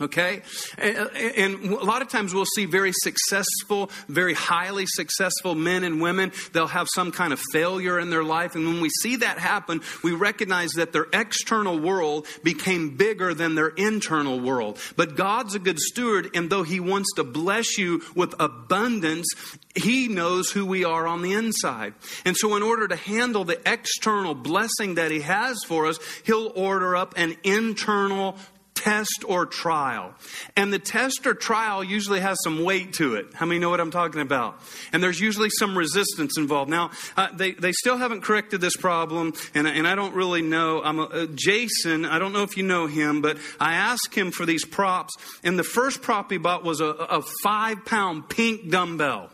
Okay? 0.00 0.42
And 0.78 1.72
a 1.72 1.84
lot 1.84 2.02
of 2.02 2.08
times 2.08 2.32
we'll 2.32 2.44
see 2.44 2.66
very 2.66 2.92
successful, 2.92 3.90
very 4.08 4.34
highly 4.34 4.86
successful 4.86 5.56
men 5.56 5.82
and 5.82 6.00
women. 6.00 6.32
They'll 6.52 6.68
have 6.68 6.86
some 6.94 7.10
kind 7.10 7.32
of 7.32 7.40
failure 7.52 7.98
in 7.98 8.10
their 8.10 8.22
life. 8.22 8.54
And 8.54 8.64
when 8.66 8.80
we 8.80 8.90
see 8.90 9.16
that 9.16 9.38
happen, 9.38 9.80
we 10.04 10.12
recognize 10.12 10.72
that 10.72 10.92
their 10.92 11.06
external 11.12 11.78
world 11.78 12.26
became 12.44 12.96
bigger 12.96 13.34
than 13.34 13.56
their 13.56 13.68
internal 13.68 14.38
world. 14.38 14.78
But 14.96 15.16
God's 15.16 15.54
a 15.54 15.58
good 15.58 15.80
steward, 15.80 16.30
and 16.34 16.48
though 16.48 16.62
He 16.62 16.78
wants 16.78 17.12
to 17.16 17.24
bless 17.24 17.76
you 17.76 18.02
with 18.14 18.34
abundance, 18.38 19.26
He 19.74 20.08
knows 20.08 20.50
who 20.50 20.64
we 20.64 20.84
are 20.84 21.06
on 21.06 21.22
the 21.22 21.32
inside. 21.32 21.94
And 22.24 22.36
so, 22.36 22.54
in 22.56 22.62
order 22.62 22.86
to 22.86 22.96
handle 22.96 23.44
the 23.44 23.60
external 23.70 24.34
blessing 24.34 24.94
that 24.94 25.10
He 25.10 25.20
has 25.22 25.58
for 25.66 25.86
us, 25.86 25.98
He'll 26.24 26.52
order 26.54 26.94
up 26.94 27.14
an 27.16 27.36
internal 27.42 28.36
test 28.88 29.22
or 29.26 29.44
trial. 29.44 30.14
And 30.56 30.72
the 30.72 30.78
test 30.78 31.26
or 31.26 31.34
trial 31.34 31.84
usually 31.84 32.20
has 32.20 32.38
some 32.42 32.64
weight 32.64 32.94
to 32.94 33.16
it. 33.16 33.34
How 33.34 33.44
many 33.44 33.60
know 33.60 33.68
what 33.68 33.80
I'm 33.80 33.90
talking 33.90 34.22
about? 34.22 34.58
And 34.94 35.02
there's 35.02 35.20
usually 35.20 35.50
some 35.50 35.76
resistance 35.76 36.38
involved. 36.38 36.70
Now, 36.70 36.90
uh, 37.14 37.28
they, 37.34 37.52
they 37.52 37.72
still 37.72 37.98
haven't 37.98 38.22
corrected 38.22 38.62
this 38.62 38.76
problem, 38.76 39.34
and, 39.54 39.68
and 39.68 39.86
I 39.86 39.94
don't 39.94 40.14
really 40.14 40.40
know. 40.40 40.82
I'm 40.82 41.00
a, 41.00 41.04
uh, 41.04 41.26
Jason, 41.34 42.06
I 42.06 42.18
don't 42.18 42.32
know 42.32 42.44
if 42.44 42.56
you 42.56 42.62
know 42.62 42.86
him, 42.86 43.20
but 43.20 43.36
I 43.60 43.74
asked 43.74 44.14
him 44.14 44.30
for 44.30 44.46
these 44.46 44.64
props, 44.64 45.14
and 45.44 45.58
the 45.58 45.64
first 45.64 46.00
prop 46.00 46.30
he 46.30 46.38
bought 46.38 46.64
was 46.64 46.80
a, 46.80 46.86
a 46.86 47.22
five 47.42 47.84
pound 47.84 48.30
pink 48.30 48.70
dumbbell. 48.70 49.28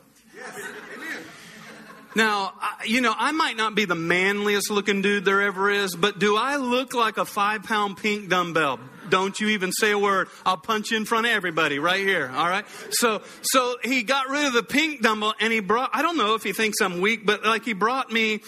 Now, 2.17 2.55
you 2.85 3.01
know, 3.01 3.15
I 3.17 3.33
might 3.33 3.57
not 3.57 3.75
be 3.75 3.87
the 3.87 3.97
manliest 3.97 4.71
looking 4.71 5.03
dude 5.03 5.25
there 5.25 5.43
ever 5.43 5.71
is, 5.71 5.97
but 5.97 6.19
do 6.19 6.37
I 6.37 6.57
look 6.57 6.95
like 6.95 7.19
a 7.19 7.25
five 7.25 7.65
pound 7.65 7.97
pink 7.97 8.29
dumbbell? 8.29 8.79
Don't 9.15 9.39
you 9.39 9.51
even 9.51 9.71
say 9.71 9.93
a 9.93 9.99
word. 9.99 10.27
I'll 10.45 10.57
punch 10.57 10.91
you 10.91 10.97
in 10.97 11.05
front 11.05 11.27
of 11.27 11.31
everybody 11.31 11.79
right 11.79 12.01
here. 12.01 12.33
All 12.35 12.49
right. 12.49 12.65
So, 12.91 13.23
so 13.43 13.77
he 13.85 14.03
got 14.03 14.29
rid 14.29 14.45
of 14.47 14.55
the 14.55 14.65
pink 14.65 15.03
dumbbell 15.03 15.35
and 15.39 15.53
he 15.53 15.61
brought, 15.61 15.91
I 15.93 16.03
don't 16.03 16.17
know 16.17 16.35
if 16.35 16.43
he 16.43 16.53
thinks 16.53 16.81
I'm 16.81 17.01
weak, 17.01 17.25
but 17.25 17.45
like 17.45 17.65
he 17.65 17.75
brought 17.75 18.11
me, 18.11 18.41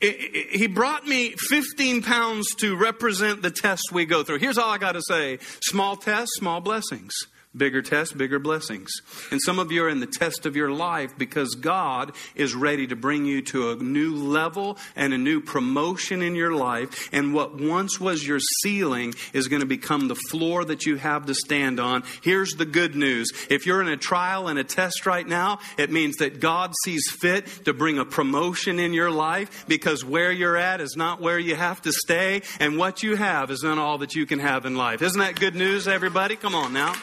he 0.00 0.66
brought 0.66 1.06
me 1.06 1.36
15 1.38 2.02
pounds 2.02 2.52
to 2.56 2.76
represent 2.76 3.42
the 3.42 3.52
test 3.52 3.92
we 3.92 4.06
go 4.06 4.24
through. 4.24 4.40
Here's 4.40 4.58
all 4.58 4.68
I 4.68 4.78
got 4.78 4.96
to 4.96 5.02
say. 5.06 5.38
Small 5.62 5.94
tests, 5.94 6.34
small 6.36 6.60
blessings. 6.60 7.14
Bigger 7.58 7.82
tests, 7.82 8.14
bigger 8.14 8.38
blessings. 8.38 8.90
And 9.30 9.40
some 9.42 9.58
of 9.58 9.72
you 9.72 9.84
are 9.84 9.88
in 9.88 10.00
the 10.00 10.06
test 10.06 10.46
of 10.46 10.56
your 10.56 10.70
life 10.70 11.18
because 11.18 11.56
God 11.56 12.12
is 12.34 12.54
ready 12.54 12.86
to 12.86 12.96
bring 12.96 13.26
you 13.26 13.42
to 13.42 13.72
a 13.72 13.76
new 13.76 14.14
level 14.14 14.78
and 14.94 15.12
a 15.12 15.18
new 15.18 15.40
promotion 15.40 16.22
in 16.22 16.34
your 16.34 16.54
life. 16.54 17.08
And 17.12 17.34
what 17.34 17.60
once 17.60 18.00
was 18.00 18.26
your 18.26 18.38
ceiling 18.62 19.14
is 19.32 19.48
going 19.48 19.60
to 19.60 19.66
become 19.66 20.08
the 20.08 20.14
floor 20.14 20.64
that 20.64 20.86
you 20.86 20.96
have 20.96 21.26
to 21.26 21.34
stand 21.34 21.80
on. 21.80 22.04
Here's 22.22 22.52
the 22.52 22.64
good 22.64 22.94
news. 22.94 23.30
If 23.50 23.66
you're 23.66 23.82
in 23.82 23.88
a 23.88 23.96
trial 23.96 24.48
and 24.48 24.58
a 24.58 24.64
test 24.64 25.04
right 25.04 25.26
now, 25.26 25.58
it 25.76 25.90
means 25.90 26.16
that 26.16 26.40
God 26.40 26.72
sees 26.84 27.10
fit 27.20 27.46
to 27.64 27.74
bring 27.74 27.98
a 27.98 28.04
promotion 28.04 28.78
in 28.78 28.92
your 28.92 29.10
life 29.10 29.64
because 29.66 30.04
where 30.04 30.30
you're 30.30 30.56
at 30.56 30.80
is 30.80 30.94
not 30.96 31.20
where 31.20 31.38
you 31.38 31.56
have 31.56 31.82
to 31.82 31.92
stay. 31.92 32.42
And 32.60 32.78
what 32.78 33.02
you 33.02 33.16
have 33.16 33.50
is 33.50 33.62
not 33.62 33.78
all 33.78 33.98
that 33.98 34.14
you 34.14 34.26
can 34.26 34.38
have 34.38 34.64
in 34.64 34.76
life. 34.76 35.02
Isn't 35.02 35.20
that 35.20 35.40
good 35.40 35.54
news, 35.54 35.88
everybody? 35.88 36.36
Come 36.36 36.54
on 36.54 36.72
now. 36.72 36.94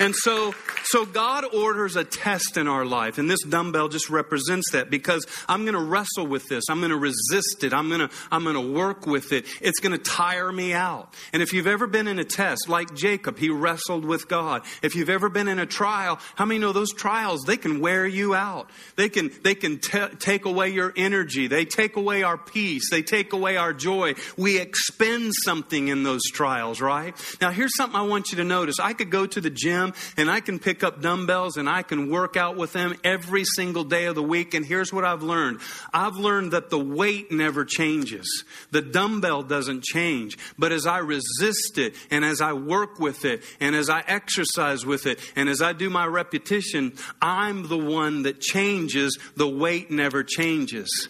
And 0.00 0.16
so 0.16 0.54
so 0.90 1.06
God 1.06 1.44
orders 1.54 1.94
a 1.94 2.02
test 2.02 2.56
in 2.56 2.66
our 2.66 2.84
life, 2.84 3.18
and 3.18 3.30
this 3.30 3.44
dumbbell 3.44 3.88
just 3.88 4.10
represents 4.10 4.72
that 4.72 4.90
because 4.90 5.24
I'm 5.48 5.62
going 5.62 5.74
to 5.74 5.80
wrestle 5.80 6.26
with 6.26 6.48
this. 6.48 6.64
I'm 6.68 6.80
going 6.80 6.90
to 6.90 6.96
resist 6.96 7.62
it. 7.62 7.72
I'm 7.72 7.88
going 7.88 8.08
to, 8.08 8.10
I'm 8.32 8.42
going 8.42 8.56
to 8.56 8.72
work 8.72 9.06
with 9.06 9.32
it. 9.32 9.46
It's 9.60 9.78
going 9.78 9.92
to 9.92 10.02
tire 10.02 10.50
me 10.50 10.72
out. 10.72 11.14
And 11.32 11.42
if 11.42 11.52
you've 11.52 11.68
ever 11.68 11.86
been 11.86 12.08
in 12.08 12.18
a 12.18 12.24
test, 12.24 12.68
like 12.68 12.92
Jacob, 12.92 13.38
he 13.38 13.50
wrestled 13.50 14.04
with 14.04 14.26
God. 14.26 14.62
If 14.82 14.96
you've 14.96 15.10
ever 15.10 15.28
been 15.28 15.46
in 15.46 15.60
a 15.60 15.66
trial, 15.66 16.18
how 16.34 16.44
many 16.44 16.58
know 16.58 16.72
those 16.72 16.92
trials, 16.92 17.42
they 17.46 17.56
can 17.56 17.78
wear 17.78 18.04
you 18.04 18.34
out. 18.34 18.68
They 18.96 19.08
can, 19.08 19.30
they 19.44 19.54
can 19.54 19.78
t- 19.78 20.16
take 20.18 20.44
away 20.44 20.70
your 20.70 20.92
energy. 20.96 21.46
They 21.46 21.66
take 21.66 21.94
away 21.94 22.24
our 22.24 22.36
peace. 22.36 22.90
They 22.90 23.02
take 23.02 23.32
away 23.32 23.56
our 23.56 23.72
joy. 23.72 24.14
We 24.36 24.58
expend 24.58 25.34
something 25.44 25.86
in 25.86 26.02
those 26.02 26.24
trials, 26.32 26.80
right? 26.80 27.14
Now 27.40 27.52
here's 27.52 27.76
something 27.76 27.96
I 27.96 28.02
want 28.02 28.32
you 28.32 28.38
to 28.38 28.44
notice. 28.44 28.80
I 28.80 28.92
could 28.92 29.10
go 29.10 29.24
to 29.26 29.40
the 29.40 29.50
gym 29.50 29.94
and 30.16 30.28
I 30.28 30.40
can 30.40 30.58
pick 30.58 30.79
pick 30.80 30.84
up 30.94 31.02
dumbbells 31.02 31.58
and 31.58 31.68
I 31.68 31.82
can 31.82 32.10
work 32.10 32.38
out 32.38 32.56
with 32.56 32.72
them 32.72 32.94
every 33.04 33.44
single 33.44 33.84
day 33.84 34.06
of 34.06 34.14
the 34.14 34.22
week. 34.22 34.54
And 34.54 34.64
here's 34.64 34.92
what 34.92 35.04
I've 35.04 35.22
learned 35.22 35.60
I've 35.92 36.16
learned 36.16 36.52
that 36.52 36.70
the 36.70 36.78
weight 36.78 37.30
never 37.30 37.64
changes, 37.66 38.44
the 38.70 38.80
dumbbell 38.80 39.42
doesn't 39.42 39.84
change. 39.84 40.38
But 40.58 40.72
as 40.72 40.86
I 40.86 40.98
resist 40.98 41.76
it 41.76 41.94
and 42.10 42.24
as 42.24 42.40
I 42.40 42.54
work 42.54 42.98
with 42.98 43.24
it 43.26 43.42
and 43.60 43.76
as 43.76 43.90
I 43.90 44.02
exercise 44.06 44.86
with 44.86 45.06
it 45.06 45.18
and 45.36 45.48
as 45.48 45.60
I 45.60 45.74
do 45.74 45.90
my 45.90 46.06
repetition, 46.06 46.94
I'm 47.20 47.68
the 47.68 47.78
one 47.78 48.22
that 48.22 48.40
changes. 48.40 49.18
The 49.36 49.48
weight 49.48 49.90
never 49.90 50.22
changes. 50.24 51.08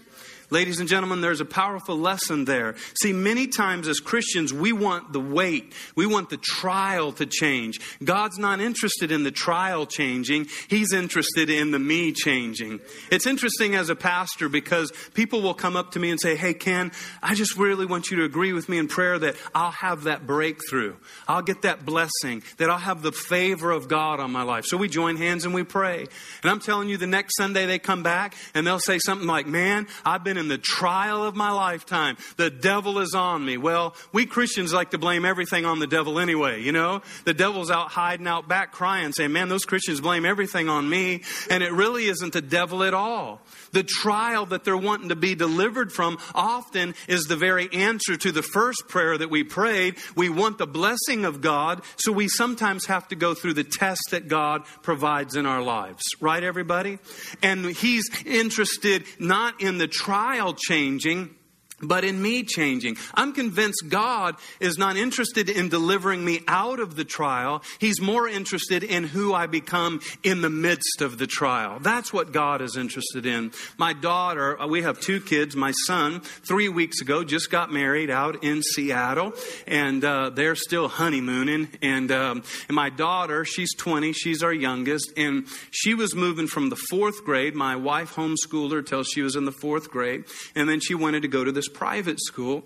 Ladies 0.52 0.80
and 0.80 0.88
gentlemen, 0.88 1.20
there's 1.20 1.40
a 1.40 1.44
powerful 1.44 1.96
lesson 1.96 2.44
there. 2.44 2.74
See, 3.00 3.12
many 3.12 3.46
times 3.46 3.86
as 3.86 4.00
Christians, 4.00 4.52
we 4.52 4.72
want 4.72 5.12
the 5.12 5.20
weight, 5.20 5.72
we 5.94 6.06
want 6.06 6.28
the 6.28 6.38
trial 6.38 7.12
to 7.12 7.26
change. 7.26 7.80
God's 8.02 8.36
not 8.36 8.60
interested 8.60 9.12
in 9.12 9.22
the 9.22 9.30
trial 9.30 9.86
changing, 9.86 10.48
He's 10.68 10.92
interested 10.92 11.50
in 11.50 11.70
the 11.70 11.78
me 11.78 12.10
changing. 12.12 12.80
It's 13.12 13.26
interesting 13.26 13.76
as 13.76 13.90
a 13.90 13.94
pastor 13.94 14.48
because 14.48 14.92
people 15.14 15.40
will 15.40 15.54
come 15.54 15.76
up 15.76 15.92
to 15.92 16.00
me 16.00 16.10
and 16.10 16.20
say, 16.20 16.34
Hey, 16.34 16.52
Ken, 16.52 16.90
I 17.22 17.36
just 17.36 17.56
really 17.56 17.86
want 17.86 18.10
you 18.10 18.16
to 18.18 18.24
agree 18.24 18.52
with 18.52 18.68
me 18.68 18.78
in 18.78 18.88
prayer 18.88 19.20
that 19.20 19.36
I'll 19.54 19.70
have 19.70 20.04
that 20.04 20.26
breakthrough. 20.26 20.96
I'll 21.28 21.42
get 21.42 21.62
that 21.62 21.86
blessing, 21.86 22.42
that 22.56 22.68
I'll 22.68 22.78
have 22.78 23.02
the 23.02 23.12
favor 23.12 23.70
of 23.70 23.86
God 23.86 24.18
on 24.18 24.32
my 24.32 24.42
life. 24.42 24.64
So 24.66 24.76
we 24.76 24.88
join 24.88 25.16
hands 25.16 25.44
and 25.44 25.54
we 25.54 25.62
pray. 25.62 26.08
And 26.42 26.50
I'm 26.50 26.58
telling 26.58 26.88
you, 26.88 26.96
the 26.96 27.06
next 27.06 27.36
Sunday 27.36 27.66
they 27.66 27.78
come 27.78 28.02
back 28.02 28.34
and 28.52 28.66
they'll 28.66 28.80
say 28.80 28.98
something 28.98 29.28
like, 29.28 29.46
Man, 29.46 29.86
I've 30.04 30.24
been 30.24 30.39
in 30.40 30.48
the 30.48 30.58
trial 30.58 31.22
of 31.22 31.36
my 31.36 31.52
lifetime. 31.52 32.16
The 32.36 32.50
devil 32.50 32.98
is 32.98 33.14
on 33.14 33.44
me. 33.44 33.56
Well, 33.56 33.94
we 34.12 34.26
Christians 34.26 34.72
like 34.72 34.90
to 34.90 34.98
blame 34.98 35.24
everything 35.24 35.64
on 35.64 35.78
the 35.78 35.86
devil 35.86 36.18
anyway, 36.18 36.62
you 36.62 36.72
know? 36.72 37.02
The 37.24 37.34
devil's 37.34 37.70
out 37.70 37.90
hiding 37.90 38.26
out 38.26 38.48
back 38.48 38.72
crying, 38.72 39.12
saying, 39.12 39.32
man, 39.32 39.48
those 39.48 39.64
Christians 39.64 40.00
blame 40.00 40.24
everything 40.24 40.68
on 40.68 40.88
me. 40.88 41.22
And 41.48 41.62
it 41.62 41.70
really 41.72 42.06
isn't 42.06 42.32
the 42.32 42.42
devil 42.42 42.82
at 42.82 42.94
all. 42.94 43.40
The 43.72 43.82
trial 43.82 44.46
that 44.46 44.64
they're 44.64 44.76
wanting 44.76 45.10
to 45.10 45.16
be 45.16 45.34
delivered 45.34 45.92
from 45.92 46.18
often 46.34 46.94
is 47.08 47.24
the 47.24 47.36
very 47.36 47.72
answer 47.72 48.16
to 48.16 48.32
the 48.32 48.42
first 48.42 48.88
prayer 48.88 49.16
that 49.16 49.30
we 49.30 49.44
prayed. 49.44 49.96
We 50.16 50.28
want 50.28 50.58
the 50.58 50.66
blessing 50.66 51.24
of 51.24 51.40
God, 51.40 51.82
so 51.96 52.12
we 52.12 52.28
sometimes 52.28 52.86
have 52.86 53.08
to 53.08 53.16
go 53.16 53.34
through 53.34 53.54
the 53.54 53.64
test 53.64 54.02
that 54.10 54.28
God 54.28 54.64
provides 54.82 55.36
in 55.36 55.46
our 55.46 55.62
lives. 55.62 56.02
Right, 56.20 56.42
everybody? 56.42 56.98
And 57.42 57.64
He's 57.66 58.08
interested 58.24 59.04
not 59.18 59.60
in 59.60 59.78
the 59.78 59.88
trial 59.88 60.54
changing, 60.54 61.34
but 61.82 62.04
in 62.04 62.20
me 62.20 62.42
changing. 62.42 62.96
I'm 63.14 63.32
convinced 63.32 63.84
God 63.88 64.36
is 64.60 64.78
not 64.78 64.96
interested 64.96 65.48
in 65.48 65.68
delivering 65.68 66.24
me 66.24 66.40
out 66.46 66.80
of 66.80 66.96
the 66.96 67.04
trial. 67.04 67.62
He's 67.78 68.00
more 68.00 68.28
interested 68.28 68.82
in 68.82 69.04
who 69.04 69.32
I 69.34 69.46
become 69.46 70.00
in 70.22 70.42
the 70.42 70.50
midst 70.50 71.00
of 71.00 71.18
the 71.18 71.26
trial. 71.26 71.78
That's 71.80 72.12
what 72.12 72.32
God 72.32 72.60
is 72.62 72.76
interested 72.76 73.26
in. 73.26 73.52
My 73.78 73.92
daughter, 73.92 74.60
uh, 74.60 74.66
we 74.66 74.82
have 74.82 75.00
two 75.00 75.20
kids. 75.20 75.56
My 75.56 75.72
son, 75.86 76.20
three 76.20 76.68
weeks 76.68 77.00
ago, 77.00 77.24
just 77.24 77.50
got 77.50 77.72
married 77.72 78.10
out 78.10 78.44
in 78.44 78.62
Seattle, 78.62 79.32
and 79.66 80.04
uh, 80.04 80.30
they're 80.30 80.54
still 80.54 80.88
honeymooning. 80.88 81.68
And, 81.82 82.10
um, 82.12 82.42
and 82.68 82.74
my 82.74 82.90
daughter, 82.90 83.44
she's 83.44 83.74
20, 83.74 84.12
she's 84.12 84.42
our 84.42 84.52
youngest, 84.52 85.12
and 85.16 85.46
she 85.70 85.94
was 85.94 86.14
moving 86.14 86.46
from 86.46 86.68
the 86.68 86.76
fourth 86.76 87.24
grade. 87.24 87.54
My 87.54 87.76
wife 87.76 88.14
homeschooled 88.14 88.72
her 88.72 88.82
till 88.82 89.02
she 89.02 89.22
was 89.22 89.36
in 89.36 89.44
the 89.44 89.52
fourth 89.52 89.90
grade, 89.90 90.24
and 90.54 90.68
then 90.68 90.80
she 90.80 90.94
wanted 90.94 91.22
to 91.22 91.28
go 91.28 91.44
to 91.44 91.52
this 91.52 91.68
private 91.74 92.20
school. 92.20 92.64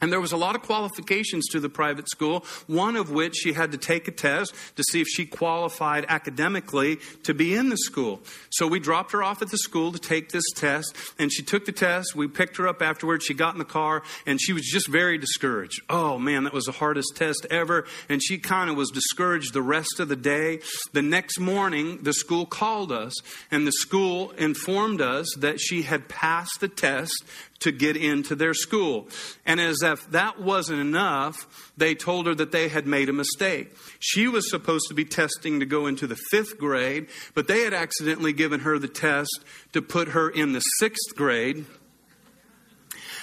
And 0.00 0.10
there 0.10 0.20
was 0.20 0.32
a 0.32 0.36
lot 0.36 0.54
of 0.54 0.62
qualifications 0.62 1.46
to 1.48 1.60
the 1.60 1.68
private 1.68 2.08
school, 2.08 2.44
one 2.66 2.96
of 2.96 3.10
which 3.10 3.36
she 3.36 3.52
had 3.52 3.72
to 3.72 3.78
take 3.78 4.08
a 4.08 4.10
test 4.10 4.54
to 4.76 4.82
see 4.84 5.02
if 5.02 5.06
she 5.08 5.26
qualified 5.26 6.06
academically 6.08 6.98
to 7.24 7.34
be 7.34 7.54
in 7.54 7.68
the 7.68 7.76
school. 7.76 8.22
So 8.50 8.66
we 8.66 8.80
dropped 8.80 9.12
her 9.12 9.22
off 9.22 9.42
at 9.42 9.50
the 9.50 9.58
school 9.58 9.92
to 9.92 9.98
take 9.98 10.30
this 10.30 10.44
test, 10.54 10.96
and 11.18 11.30
she 11.30 11.42
took 11.42 11.66
the 11.66 11.72
test. 11.72 12.16
We 12.16 12.28
picked 12.28 12.56
her 12.56 12.66
up 12.66 12.80
afterwards. 12.80 13.26
She 13.26 13.34
got 13.34 13.54
in 13.54 13.58
the 13.58 13.64
car, 13.64 14.02
and 14.26 14.40
she 14.40 14.54
was 14.54 14.62
just 14.62 14.88
very 14.88 15.18
discouraged. 15.18 15.82
Oh 15.90 16.18
man, 16.18 16.44
that 16.44 16.54
was 16.54 16.64
the 16.64 16.72
hardest 16.72 17.16
test 17.16 17.46
ever. 17.50 17.84
And 18.08 18.22
she 18.22 18.38
kind 18.38 18.70
of 18.70 18.76
was 18.76 18.90
discouraged 18.90 19.52
the 19.52 19.60
rest 19.60 20.00
of 20.00 20.08
the 20.08 20.16
day. 20.16 20.60
The 20.94 21.02
next 21.02 21.38
morning, 21.38 21.98
the 22.02 22.14
school 22.14 22.46
called 22.46 22.90
us, 22.90 23.14
and 23.50 23.66
the 23.66 23.72
school 23.72 24.30
informed 24.32 25.02
us 25.02 25.26
that 25.36 25.60
she 25.60 25.82
had 25.82 26.08
passed 26.08 26.60
the 26.60 26.68
test 26.68 27.22
to 27.60 27.72
get 27.72 27.96
into 27.96 28.34
their 28.34 28.54
school. 28.54 29.08
And 29.46 29.60
as 29.60 29.82
if 29.82 30.10
that 30.10 30.40
wasn't 30.40 30.80
enough, 30.80 31.72
they 31.76 31.94
told 31.94 32.26
her 32.26 32.34
that 32.34 32.52
they 32.52 32.68
had 32.68 32.86
made 32.86 33.08
a 33.08 33.12
mistake. 33.12 33.74
She 33.98 34.28
was 34.28 34.50
supposed 34.50 34.88
to 34.88 34.94
be 34.94 35.04
testing 35.04 35.60
to 35.60 35.66
go 35.66 35.86
into 35.86 36.06
the 36.06 36.18
fifth 36.30 36.58
grade, 36.58 37.08
but 37.34 37.48
they 37.48 37.62
had 37.62 37.74
accidentally 37.74 38.32
given 38.32 38.60
her 38.60 38.78
the 38.78 38.88
test 38.88 39.44
to 39.72 39.82
put 39.82 40.08
her 40.08 40.28
in 40.28 40.52
the 40.52 40.60
sixth 40.60 41.14
grade. 41.14 41.66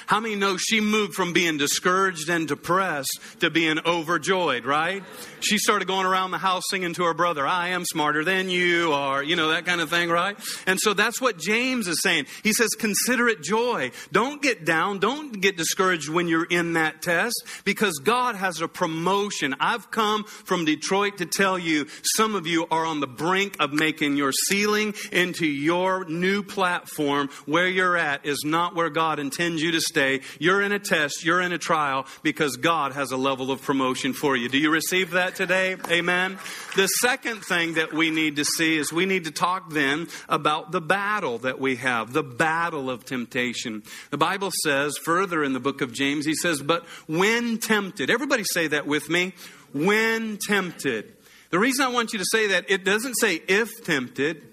How 0.08 0.22
many 0.22 0.36
know 0.36 0.56
she 0.56 0.80
moved 0.80 1.16
from 1.16 1.34
being 1.34 1.58
discouraged 1.58 2.30
and 2.30 2.48
depressed 2.48 3.20
to 3.42 3.50
being 3.50 3.78
overjoyed, 3.86 4.64
right? 4.64 5.04
She 5.42 5.58
started 5.58 5.86
going 5.86 6.06
around 6.06 6.32
the 6.32 6.38
house 6.38 6.64
singing 6.70 6.94
to 6.94 7.04
her 7.04 7.14
brother, 7.14 7.46
I 7.46 7.70
am 7.70 7.84
smarter 7.84 8.24
than 8.24 8.50
you 8.50 8.94
are, 8.94 9.22
you 9.22 9.36
know, 9.36 9.50
that 9.50 9.66
kind 9.66 9.82
of 9.82 9.90
thing, 9.90 10.10
right? 10.10 10.38
And 10.66 10.80
so 10.80 10.94
that's 10.94 11.20
what 11.20 11.38
James 11.38 11.90
is 11.90 12.02
saying. 12.02 12.28
He 12.42 12.54
says, 12.54 12.70
consider 12.70 13.28
it 13.28 13.44
joy. 13.44 13.92
Don't 14.14 14.42
get 14.42 14.64
down. 14.64 15.00
Don't 15.00 15.42
get 15.42 15.58
discouraged 15.58 16.08
when 16.08 16.30
you're 16.30 16.46
in 16.46 16.74
that 16.74 17.02
test 17.02 17.44
because 17.66 18.00
God 18.02 18.36
has 18.36 18.62
a 18.62 18.70
promotion. 18.70 19.56
I've 19.60 19.92
come 19.92 20.24
from 20.24 20.64
Detroit 20.64 21.18
to 21.18 21.26
tell 21.26 21.60
you 21.60 21.88
some 22.16 22.34
of 22.34 22.48
you 22.48 22.66
are 22.72 22.86
on 22.86 23.02
the 23.02 23.08
brink 23.08 23.58
of 23.60 23.74
making 23.74 24.16
your 24.16 24.32
ceiling 24.32 24.94
into 25.12 25.46
your 25.46 26.06
new 26.06 26.44
platform. 26.44 27.30
Where 27.46 27.68
you're 27.68 27.98
at 27.98 28.26
is 28.26 28.44
not 28.46 28.74
where 28.74 28.90
God 28.90 29.20
intends 29.20 29.62
you 29.62 29.74
to 29.74 29.82
stay. 29.82 29.97
You're 30.40 30.62
in 30.62 30.72
a 30.72 30.80
test. 30.80 31.26
You're 31.26 31.42
in 31.42 31.52
a 31.52 31.58
trial 31.58 32.06
because 32.24 32.58
God 32.58 32.94
has 32.94 33.12
a 33.12 33.18
level 33.18 33.52
of 33.52 33.62
promotion 33.62 34.14
for 34.14 34.36
you. 34.36 34.50
Do 34.50 34.58
you 34.58 34.72
receive 34.72 35.12
that 35.12 35.36
today? 35.36 35.76
Amen. 35.90 36.38
The 36.76 36.88
second 36.88 37.44
thing 37.44 37.74
that 37.74 37.94
we 37.94 38.12
need 38.12 38.36
to 38.38 38.46
see 38.46 38.78
is 38.78 38.94
we 38.94 39.06
need 39.06 39.26
to 39.26 39.32
talk 39.32 39.72
then 39.72 40.08
about 40.30 40.72
the 40.72 40.82
battle 40.82 41.40
that 41.40 41.60
we 41.60 41.78
have, 41.78 42.14
the 42.14 42.24
battle 42.24 42.90
of 42.90 43.06
temptation. 43.06 43.84
The 44.12 44.18
Bible 44.18 44.52
says 44.64 44.98
further 45.04 45.44
in 45.44 45.54
the 45.54 45.60
book 45.60 45.82
of 45.82 45.94
James, 45.94 46.26
he 46.26 46.36
says, 46.36 46.62
but 46.62 46.86
when 47.08 47.58
tempted, 47.58 48.10
everybody 48.10 48.44
say 48.44 48.68
that 48.68 48.88
with 48.88 49.10
me, 49.10 49.34
when 49.74 50.38
tempted. 50.38 51.14
The 51.50 51.60
reason 51.60 51.86
I 51.86 51.90
want 51.90 52.14
you 52.14 52.20
to 52.20 52.26
say 52.32 52.48
that, 52.48 52.70
it 52.70 52.84
doesn't 52.84 53.16
say 53.16 53.42
if 53.48 53.84
tempted. 53.84 54.44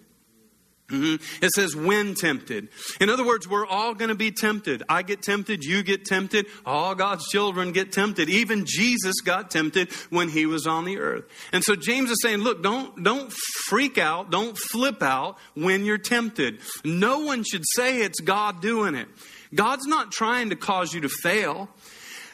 Mm-hmm. 0.94 1.44
It 1.44 1.50
says 1.54 1.74
when 1.74 2.14
tempted. 2.14 2.68
In 3.00 3.10
other 3.10 3.26
words, 3.26 3.48
we're 3.48 3.66
all 3.66 3.94
going 3.94 4.10
to 4.10 4.14
be 4.14 4.30
tempted. 4.30 4.82
I 4.88 5.02
get 5.02 5.22
tempted, 5.22 5.64
you 5.64 5.82
get 5.82 6.04
tempted, 6.04 6.46
all 6.64 6.94
God's 6.94 7.26
children 7.28 7.72
get 7.72 7.92
tempted. 7.92 8.28
Even 8.28 8.64
Jesus 8.66 9.20
got 9.20 9.50
tempted 9.50 9.92
when 10.10 10.28
he 10.28 10.46
was 10.46 10.66
on 10.66 10.84
the 10.84 10.98
earth. 10.98 11.24
And 11.52 11.64
so 11.64 11.76
James 11.76 12.10
is 12.10 12.18
saying, 12.22 12.38
look, 12.38 12.62
don't 12.62 13.02
don't 13.02 13.32
freak 13.66 13.98
out, 13.98 14.30
don't 14.30 14.56
flip 14.56 15.02
out 15.02 15.38
when 15.54 15.84
you're 15.84 15.98
tempted. 15.98 16.60
No 16.84 17.20
one 17.20 17.44
should 17.44 17.64
say 17.74 18.02
it's 18.02 18.20
God 18.20 18.62
doing 18.62 18.94
it. 18.94 19.08
God's 19.54 19.86
not 19.86 20.12
trying 20.12 20.50
to 20.50 20.56
cause 20.56 20.92
you 20.92 21.02
to 21.02 21.08
fail. 21.08 21.68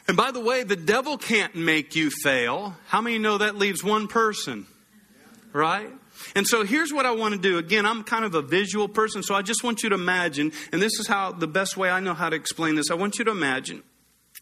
And 0.07 0.17
by 0.17 0.31
the 0.31 0.39
way, 0.39 0.63
the 0.63 0.75
devil 0.75 1.17
can't 1.17 1.55
make 1.55 1.95
you 1.95 2.09
fail. 2.09 2.75
How 2.87 3.01
many 3.01 3.17
know 3.17 3.37
that 3.37 3.55
leaves 3.55 3.83
one 3.83 4.07
person? 4.07 4.65
Right? 5.53 5.91
And 6.35 6.47
so 6.47 6.63
here's 6.63 6.93
what 6.93 7.05
I 7.05 7.11
want 7.11 7.33
to 7.33 7.39
do. 7.39 7.57
Again, 7.57 7.85
I'm 7.85 8.03
kind 8.03 8.25
of 8.25 8.35
a 8.35 8.41
visual 8.41 8.87
person, 8.87 9.23
so 9.23 9.35
I 9.35 9.41
just 9.41 9.63
want 9.63 9.83
you 9.83 9.89
to 9.89 9.95
imagine, 9.95 10.51
and 10.71 10.81
this 10.81 10.99
is 10.99 11.07
how 11.07 11.31
the 11.31 11.47
best 11.47 11.77
way 11.77 11.89
I 11.89 11.99
know 11.99 12.13
how 12.13 12.29
to 12.29 12.35
explain 12.35 12.75
this. 12.75 12.89
I 12.89 12.95
want 12.95 13.19
you 13.19 13.25
to 13.25 13.31
imagine 13.31 13.83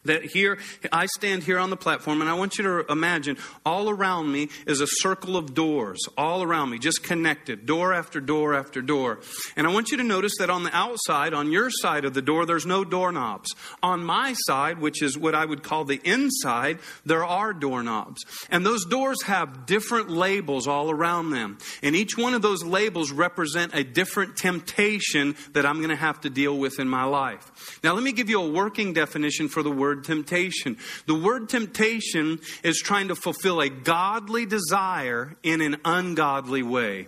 that 0.05 0.23
here, 0.23 0.57
I 0.91 1.07
stand 1.07 1.43
here 1.43 1.59
on 1.59 1.69
the 1.69 1.77
platform, 1.77 2.21
and 2.21 2.29
I 2.29 2.33
want 2.33 2.57
you 2.57 2.63
to 2.63 2.91
imagine 2.91 3.37
all 3.65 3.89
around 3.89 4.31
me 4.31 4.49
is 4.65 4.79
a 4.79 4.87
circle 4.87 5.35
of 5.35 5.53
doors, 5.53 5.99
all 6.17 6.41
around 6.41 6.69
me, 6.69 6.79
just 6.79 7.03
connected, 7.03 7.65
door 7.65 7.93
after 7.93 8.21
door 8.21 8.53
after 8.53 8.81
door. 8.81 9.19
And 9.57 9.67
I 9.67 9.73
want 9.73 9.91
you 9.91 9.97
to 9.97 10.03
notice 10.03 10.37
that 10.39 10.49
on 10.49 10.63
the 10.63 10.75
outside, 10.75 11.33
on 11.33 11.51
your 11.51 11.69
side 11.69 12.05
of 12.05 12.13
the 12.13 12.21
door, 12.21 12.45
there's 12.45 12.65
no 12.65 12.85
doorknobs. 12.85 13.53
On 13.83 14.03
my 14.03 14.33
side, 14.45 14.79
which 14.79 15.03
is 15.03 15.17
what 15.17 15.35
I 15.35 15.43
would 15.45 15.63
call 15.63 15.83
the 15.83 15.99
inside, 16.05 16.79
there 17.05 17.25
are 17.25 17.51
doorknobs. 17.51 18.23
And 18.49 18.65
those 18.65 18.85
doors 18.85 19.23
have 19.23 19.65
different 19.65 20.09
labels 20.09 20.65
all 20.65 20.89
around 20.89 21.31
them. 21.31 21.57
And 21.83 21.95
each 21.95 22.17
one 22.17 22.33
of 22.33 22.41
those 22.41 22.63
labels 22.63 23.11
represent 23.11 23.75
a 23.75 23.83
different 23.83 24.37
temptation 24.37 25.35
that 25.51 25.65
I'm 25.65 25.77
going 25.77 25.89
to 25.89 25.95
have 25.95 26.21
to 26.21 26.29
deal 26.29 26.57
with 26.57 26.79
in 26.79 26.87
my 26.87 27.03
life. 27.03 27.79
Now, 27.83 27.93
let 27.93 28.03
me 28.03 28.13
give 28.13 28.29
you 28.29 28.41
a 28.41 28.49
working 28.49 28.93
definition 28.93 29.49
for 29.49 29.61
the 29.61 29.71
word 29.71 29.88
word 29.89 30.03
temptation. 30.03 30.77
The 31.07 31.15
word 31.15 31.49
temptation 31.49 32.39
is 32.63 32.77
trying 32.77 33.07
to 33.07 33.15
fulfill 33.15 33.59
a 33.59 33.69
godly 33.69 34.45
desire 34.45 35.35
in 35.41 35.61
an 35.61 35.77
ungodly 35.83 36.61
way. 36.61 37.07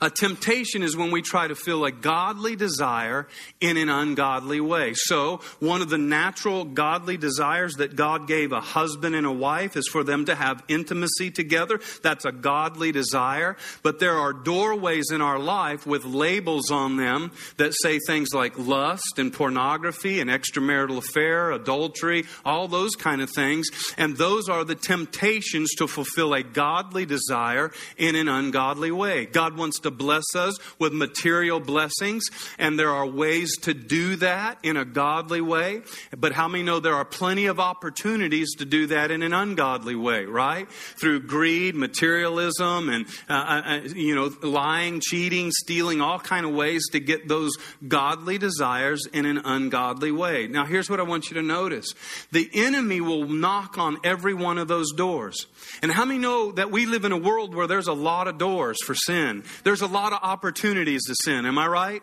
A 0.00 0.10
temptation 0.10 0.82
is 0.82 0.96
when 0.96 1.10
we 1.10 1.22
try 1.22 1.48
to 1.48 1.54
fill 1.54 1.84
a 1.84 1.90
godly 1.90 2.54
desire 2.54 3.26
in 3.60 3.76
an 3.76 3.88
ungodly 3.88 4.60
way. 4.60 4.92
So, 4.94 5.40
one 5.58 5.82
of 5.82 5.90
the 5.90 5.98
natural 5.98 6.64
godly 6.64 7.16
desires 7.16 7.74
that 7.74 7.96
God 7.96 8.28
gave 8.28 8.52
a 8.52 8.60
husband 8.60 9.14
and 9.14 9.26
a 9.26 9.32
wife 9.32 9.76
is 9.76 9.88
for 9.88 10.04
them 10.04 10.26
to 10.26 10.34
have 10.34 10.62
intimacy 10.68 11.30
together. 11.30 11.80
That's 12.02 12.24
a 12.24 12.32
godly 12.32 12.92
desire. 12.92 13.56
But 13.82 13.98
there 13.98 14.16
are 14.16 14.32
doorways 14.32 15.10
in 15.10 15.20
our 15.20 15.38
life 15.38 15.86
with 15.86 16.04
labels 16.04 16.70
on 16.70 16.96
them 16.96 17.32
that 17.56 17.74
say 17.74 17.98
things 17.98 18.28
like 18.32 18.58
lust 18.58 19.18
and 19.18 19.32
pornography 19.32 20.20
and 20.20 20.30
extramarital 20.30 20.98
affair, 20.98 21.50
adultery, 21.50 22.24
all 22.44 22.68
those 22.68 22.94
kind 22.94 23.20
of 23.20 23.30
things. 23.30 23.68
And 23.96 24.16
those 24.16 24.48
are 24.48 24.64
the 24.64 24.74
temptations 24.74 25.70
to 25.78 25.86
fulfill 25.88 26.34
a 26.34 26.42
godly 26.42 27.06
desire 27.06 27.72
in 27.96 28.14
an 28.14 28.28
ungodly 28.28 28.90
way. 28.90 29.26
God 29.26 29.56
wants 29.56 29.80
to 29.80 29.87
to 29.88 29.96
bless 29.96 30.34
us 30.34 30.56
with 30.78 30.92
material 30.92 31.60
blessings, 31.60 32.24
and 32.58 32.78
there 32.78 32.90
are 32.90 33.06
ways 33.06 33.56
to 33.62 33.74
do 33.74 34.16
that 34.16 34.58
in 34.62 34.76
a 34.76 34.84
godly 34.84 35.40
way. 35.40 35.82
But 36.16 36.32
how 36.32 36.48
many 36.48 36.62
know 36.62 36.80
there 36.80 36.94
are 36.94 37.04
plenty 37.04 37.46
of 37.46 37.58
opportunities 37.58 38.54
to 38.58 38.64
do 38.64 38.88
that 38.88 39.10
in 39.10 39.22
an 39.22 39.32
ungodly 39.32 39.94
way, 39.94 40.24
right? 40.24 40.70
Through 41.00 41.20
greed, 41.20 41.74
materialism, 41.74 42.88
and 42.88 43.06
uh, 43.28 43.32
uh, 43.32 43.62
uh 43.66 43.80
you 43.94 44.14
know, 44.14 44.30
lying, 44.42 45.00
cheating, 45.00 45.50
stealing, 45.50 46.00
all 46.00 46.18
kind 46.18 46.44
of 46.44 46.52
ways 46.52 46.82
to 46.92 47.00
get 47.00 47.28
those 47.28 47.52
godly 47.86 48.38
desires 48.38 49.06
in 49.12 49.24
an 49.24 49.38
ungodly 49.44 50.12
way. 50.12 50.46
Now, 50.46 50.64
here's 50.64 50.90
what 50.90 51.00
I 51.00 51.04
want 51.04 51.30
you 51.30 51.34
to 51.34 51.42
notice: 51.42 51.94
the 52.30 52.50
enemy 52.52 53.00
will 53.00 53.26
knock 53.26 53.78
on 53.78 53.98
every 54.04 54.34
one 54.34 54.58
of 54.58 54.68
those 54.68 54.92
doors. 54.92 55.46
And 55.82 55.92
how 55.92 56.04
many 56.04 56.18
know 56.18 56.52
that 56.52 56.70
we 56.70 56.86
live 56.86 57.04
in 57.04 57.12
a 57.12 57.16
world 57.16 57.54
where 57.54 57.66
there's 57.66 57.86
a 57.86 57.92
lot 57.92 58.28
of 58.28 58.38
doors 58.38 58.76
for 58.84 58.94
sin? 58.94 59.44
There's 59.64 59.77
a 59.82 59.86
lot 59.86 60.12
of 60.12 60.20
opportunities 60.22 61.04
to 61.06 61.14
sin. 61.24 61.46
Am 61.46 61.58
I 61.58 61.66
right? 61.66 62.02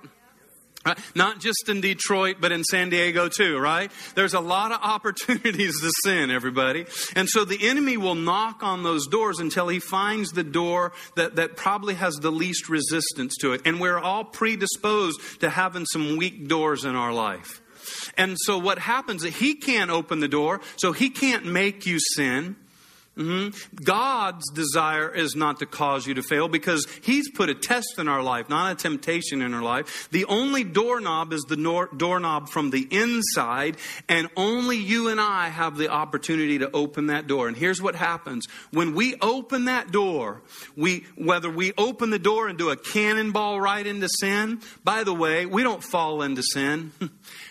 Right? 0.86 1.00
Not 1.16 1.40
just 1.40 1.68
in 1.68 1.82
Detroit, 1.82 2.38
but 2.40 2.52
in 2.52 2.64
San 2.64 2.90
Diego 2.90 3.28
too, 3.28 3.58
right? 3.58 3.92
There's 4.14 4.36
a 4.36 4.40
lot 4.40 4.72
of 4.72 4.80
opportunities 4.84 5.82
to 5.82 5.92
sin, 6.04 6.30
everybody. 6.30 6.86
And 7.16 7.28
so 7.28 7.44
the 7.44 7.68
enemy 7.68 7.98
will 7.98 8.16
knock 8.16 8.62
on 8.62 8.84
those 8.84 9.08
doors 9.08 9.40
until 9.40 9.68
he 9.68 9.80
finds 9.80 10.32
the 10.32 10.44
door 10.44 10.94
that, 11.16 11.38
that 11.38 11.56
probably 11.58 11.96
has 11.96 12.16
the 12.18 12.32
least 12.32 12.70
resistance 12.70 13.36
to 13.38 13.54
it. 13.54 13.62
And 13.66 13.80
we're 13.80 13.98
all 13.98 14.24
predisposed 14.24 15.20
to 15.40 15.50
having 15.50 15.86
some 15.86 16.18
weak 16.18 16.48
doors 16.48 16.86
in 16.86 16.96
our 16.96 17.12
life. 17.12 17.62
And 18.18 18.36
so 18.40 18.58
what 18.58 18.80
happens 18.80 19.24
is 19.24 19.36
he 19.36 19.56
can't 19.56 19.92
open 19.92 20.20
the 20.20 20.28
door, 20.28 20.62
so 20.78 20.92
he 20.92 21.10
can't 21.10 21.46
make 21.46 21.86
you 21.86 22.00
sin. 22.00 22.56
Mm-hmm. 23.18 23.76
God's 23.84 24.50
desire 24.52 25.10
is 25.10 25.36
not 25.36 25.60
to 25.60 25.66
cause 25.66 26.06
you 26.06 26.16
to 26.16 26.22
fail 26.22 26.50
because 26.50 26.86
He's 27.02 27.30
put 27.32 27.50
a 27.50 27.56
test 27.56 27.96
in 27.98 28.10
our 28.10 28.22
life, 28.22 28.50
not 28.50 28.74
a 28.74 28.76
temptation 28.76 29.42
in 29.42 29.54
our 29.54 29.62
life. 29.62 30.10
The 30.12 30.26
only 30.26 30.66
doorknob 30.66 31.32
is 31.32 31.42
the 31.44 31.56
nor- 31.56 31.90
doorknob 31.96 32.50
from 32.50 32.72
the 32.72 32.86
inside, 32.92 33.78
and 34.10 34.28
only 34.36 34.78
you 34.78 35.08
and 35.08 35.22
I 35.22 35.48
have 35.48 35.78
the 35.78 35.90
opportunity 35.90 36.60
to 36.60 36.70
open 36.72 37.08
that 37.08 37.26
door. 37.26 37.48
And 37.48 37.56
here's 37.56 37.82
what 37.82 37.96
happens 37.96 38.48
when 38.72 38.94
we 38.96 39.16
open 39.22 39.66
that 39.66 39.92
door, 39.92 40.42
we 40.76 41.06
whether 41.16 41.50
we 41.50 41.72
open 41.78 42.10
the 42.10 42.20
door 42.20 42.50
and 42.50 42.58
do 42.58 42.70
a 42.70 42.76
cannonball 42.76 43.62
right 43.62 43.86
into 43.86 44.10
sin. 44.20 44.60
By 44.84 45.06
the 45.06 45.14
way, 45.14 45.46
we 45.46 45.64
don't 45.64 45.84
fall 45.84 46.22
into 46.22 46.44
sin. 46.44 46.92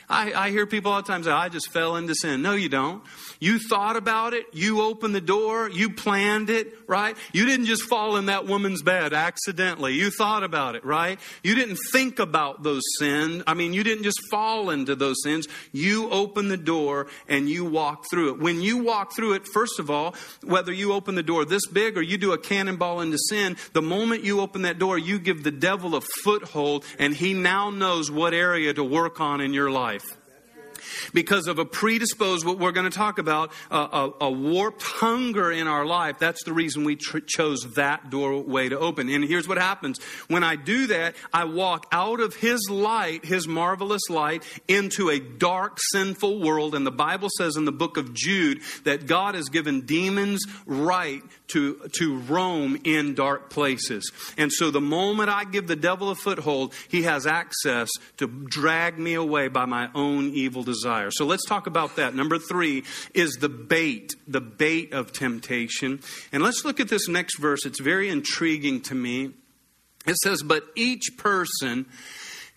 I, 0.08 0.32
I 0.32 0.50
hear 0.50 0.66
people 0.66 0.92
all 0.92 1.00
the 1.00 1.08
time 1.08 1.24
say, 1.24 1.30
I 1.30 1.48
just 1.48 1.72
fell 1.72 1.96
into 1.96 2.14
sin. 2.14 2.42
No, 2.42 2.52
you 2.54 2.68
don't. 2.68 3.02
You 3.40 3.58
thought 3.58 3.96
about 3.96 4.34
it. 4.34 4.46
You 4.52 4.82
opened 4.82 5.14
the 5.14 5.20
door. 5.20 5.68
You 5.70 5.90
planned 5.90 6.50
it, 6.50 6.74
right? 6.86 7.16
You 7.32 7.46
didn't 7.46 7.66
just 7.66 7.84
fall 7.84 8.16
in 8.16 8.26
that 8.26 8.46
woman's 8.46 8.82
bed 8.82 9.12
accidentally. 9.12 9.94
You 9.94 10.10
thought 10.10 10.44
about 10.44 10.74
it, 10.74 10.84
right? 10.84 11.18
You 11.42 11.54
didn't 11.54 11.78
think 11.92 12.18
about 12.18 12.62
those 12.62 12.82
sins. 12.98 13.42
I 13.46 13.54
mean, 13.54 13.72
you 13.72 13.82
didn't 13.82 14.04
just 14.04 14.20
fall 14.30 14.70
into 14.70 14.94
those 14.94 15.16
sins. 15.22 15.46
You 15.72 16.10
opened 16.10 16.50
the 16.50 16.56
door 16.56 17.06
and 17.28 17.48
you 17.48 17.64
walked 17.64 18.10
through 18.10 18.34
it. 18.34 18.40
When 18.40 18.60
you 18.60 18.78
walk 18.78 19.16
through 19.16 19.34
it, 19.34 19.46
first 19.46 19.78
of 19.78 19.90
all, 19.90 20.14
whether 20.42 20.72
you 20.72 20.92
open 20.92 21.14
the 21.14 21.22
door 21.22 21.44
this 21.44 21.66
big 21.66 21.96
or 21.96 22.02
you 22.02 22.18
do 22.18 22.32
a 22.32 22.38
cannonball 22.38 23.00
into 23.00 23.18
sin, 23.18 23.56
the 23.72 23.82
moment 23.82 24.24
you 24.24 24.40
open 24.40 24.62
that 24.62 24.78
door, 24.78 24.98
you 24.98 25.18
give 25.18 25.42
the 25.42 25.50
devil 25.50 25.94
a 25.94 26.00
foothold 26.00 26.84
and 26.98 27.14
he 27.14 27.32
now 27.32 27.70
knows 27.70 28.10
what 28.10 28.34
area 28.34 28.74
to 28.74 28.84
work 28.84 29.20
on 29.20 29.40
in 29.40 29.54
your 29.54 29.70
life 29.70 29.93
because 31.12 31.46
of 31.46 31.58
a 31.58 31.64
predisposed, 31.64 32.44
what 32.44 32.58
we're 32.58 32.72
going 32.72 32.90
to 32.90 32.96
talk 32.96 33.18
about, 33.18 33.52
a, 33.70 34.10
a 34.20 34.30
warped 34.30 34.82
hunger 34.82 35.50
in 35.50 35.66
our 35.66 35.84
life. 35.84 36.18
That's 36.18 36.44
the 36.44 36.52
reason 36.52 36.84
we 36.84 36.96
tr- 36.96 37.18
chose 37.18 37.60
that 37.74 38.10
doorway 38.10 38.68
to 38.68 38.78
open. 38.78 39.08
And 39.08 39.24
here's 39.24 39.48
what 39.48 39.58
happens. 39.58 39.98
When 40.28 40.42
I 40.42 40.56
do 40.56 40.86
that, 40.88 41.14
I 41.32 41.44
walk 41.44 41.86
out 41.92 42.20
of 42.20 42.36
His 42.36 42.68
light, 42.70 43.24
His 43.24 43.46
marvelous 43.46 44.08
light, 44.08 44.44
into 44.68 45.10
a 45.10 45.18
dark, 45.18 45.78
sinful 45.92 46.40
world. 46.40 46.74
And 46.74 46.86
the 46.86 46.90
Bible 46.90 47.28
says 47.38 47.56
in 47.56 47.64
the 47.64 47.72
book 47.72 47.96
of 47.96 48.14
Jude 48.14 48.60
that 48.84 49.06
God 49.06 49.34
has 49.34 49.48
given 49.48 49.86
demons 49.86 50.44
right 50.66 51.22
to, 51.54 51.88
to 51.92 52.18
roam 52.18 52.76
in 52.82 53.14
dark 53.14 53.48
places. 53.48 54.10
And 54.36 54.52
so 54.52 54.72
the 54.72 54.80
moment 54.80 55.30
I 55.30 55.44
give 55.44 55.68
the 55.68 55.76
devil 55.76 56.10
a 56.10 56.16
foothold, 56.16 56.74
he 56.88 57.02
has 57.02 57.28
access 57.28 57.88
to 58.16 58.26
drag 58.26 58.98
me 58.98 59.14
away 59.14 59.46
by 59.46 59.64
my 59.64 59.88
own 59.94 60.30
evil 60.30 60.64
desire. 60.64 61.12
So 61.12 61.24
let's 61.24 61.44
talk 61.44 61.68
about 61.68 61.94
that. 61.96 62.12
Number 62.12 62.38
three 62.38 62.82
is 63.14 63.34
the 63.34 63.48
bait, 63.48 64.14
the 64.26 64.40
bait 64.40 64.92
of 64.92 65.12
temptation. 65.12 66.00
And 66.32 66.42
let's 66.42 66.64
look 66.64 66.80
at 66.80 66.88
this 66.88 67.08
next 67.08 67.38
verse. 67.38 67.64
It's 67.64 67.80
very 67.80 68.08
intriguing 68.08 68.80
to 68.82 68.94
me. 68.96 69.30
It 70.06 70.16
says, 70.24 70.42
But 70.42 70.64
each 70.74 71.16
person 71.16 71.86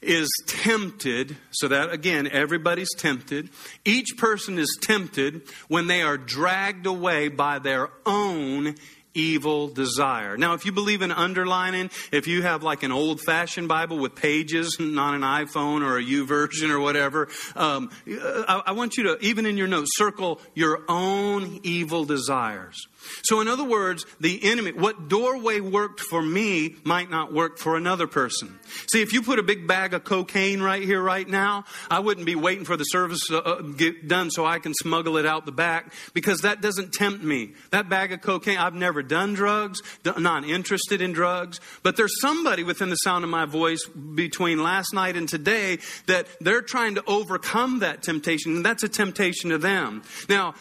is 0.02 0.30
tempted, 0.46 1.38
so 1.52 1.68
that 1.68 1.92
again, 1.92 2.28
everybody's 2.28 2.94
tempted. 2.98 3.50
Each 3.84 4.16
person 4.18 4.60
is 4.60 4.78
tempted 4.82 5.42
when 5.68 5.88
they 5.88 6.02
are 6.02 6.18
dragged 6.18 6.86
away 6.86 7.30
by 7.30 7.60
their 7.60 7.90
own 8.06 8.76
evil 9.18 9.68
desire. 9.68 10.38
Now, 10.38 10.54
if 10.54 10.66
you 10.66 10.72
believe 10.72 11.02
in 11.02 11.12
underlining, 11.12 11.90
if 12.12 12.28
you 12.28 12.44
have 12.44 12.64
like 12.64 12.84
an 12.84 12.92
old 12.92 13.20
fashioned 13.22 13.68
Bible 13.68 13.98
with 13.98 14.16
pages, 14.16 14.78
not 14.80 15.16
an 15.16 15.22
iPhone 15.22 15.82
or 15.82 15.98
a 15.98 16.04
YouVersion 16.04 16.70
or 16.70 16.80
whatever, 16.80 17.28
um, 17.56 17.90
I, 18.08 18.62
I 18.68 18.72
want 18.74 18.96
you 18.98 19.04
to, 19.04 19.18
even 19.26 19.46
in 19.46 19.58
your 19.58 19.68
notes, 19.68 19.90
circle 19.96 20.40
your 20.54 20.84
own 20.88 21.60
evil 21.64 22.06
desires. 22.06 22.88
So, 23.24 23.42
in 23.42 23.48
other 23.48 23.64
words, 23.64 24.06
the 24.20 24.44
enemy, 24.44 24.72
what 24.72 25.08
doorway 25.08 25.60
worked 25.60 26.00
for 26.00 26.22
me 26.22 26.76
might 26.84 27.10
not 27.10 27.34
work 27.34 27.58
for 27.58 27.76
another 27.76 28.08
person. 28.08 28.60
See, 28.92 29.02
if 29.02 29.14
you 29.14 29.22
put 29.22 29.40
a 29.40 29.44
big 29.44 29.68
bag 29.68 29.94
of 29.94 30.04
cocaine 30.04 30.62
right 30.62 30.84
here, 30.84 31.02
right 31.02 31.28
now, 31.28 31.66
I 31.90 32.00
wouldn't 32.00 32.26
be 32.26 32.36
waiting 32.36 32.66
for 32.66 32.78
the 32.78 32.84
service 32.86 33.28
to 33.28 33.44
uh, 33.44 33.62
get 33.62 34.08
done 34.08 34.30
so 34.30 34.46
I 34.46 34.60
can 34.60 34.74
smuggle 34.74 35.18
it 35.18 35.26
out 35.26 35.46
the 35.46 35.52
back 35.52 35.94
because 36.14 36.42
that 36.42 36.62
doesn't 36.62 36.94
tempt 36.94 37.24
me. 37.24 37.52
That 37.72 37.90
bag 37.90 38.12
of 38.12 38.22
cocaine, 38.22 38.58
I've 38.58 38.74
never 38.74 39.04
done 39.04 39.34
drugs, 39.34 39.82
not 40.06 40.44
interested 40.44 41.02
in 41.02 41.14
drugs, 41.14 41.60
but 41.84 41.98
there's 41.98 42.20
somebody 42.22 42.64
within 42.64 42.90
the 42.90 42.96
sound 42.96 43.24
of 43.24 43.30
my 43.30 43.46
voice 43.46 43.86
between 43.86 44.62
last 44.62 44.94
night 44.94 45.16
and 45.16 45.30
today 45.30 45.80
that 46.08 46.28
they're 46.42 46.62
trying 46.62 46.96
to 46.96 47.04
overcome 47.08 47.80
that 47.80 48.04
temptation, 48.04 48.58
and 48.58 48.66
that's 48.66 48.84
a 48.84 48.90
temptation 48.90 49.50
to 49.52 49.58
them. 49.58 50.04
Now, 50.30 50.56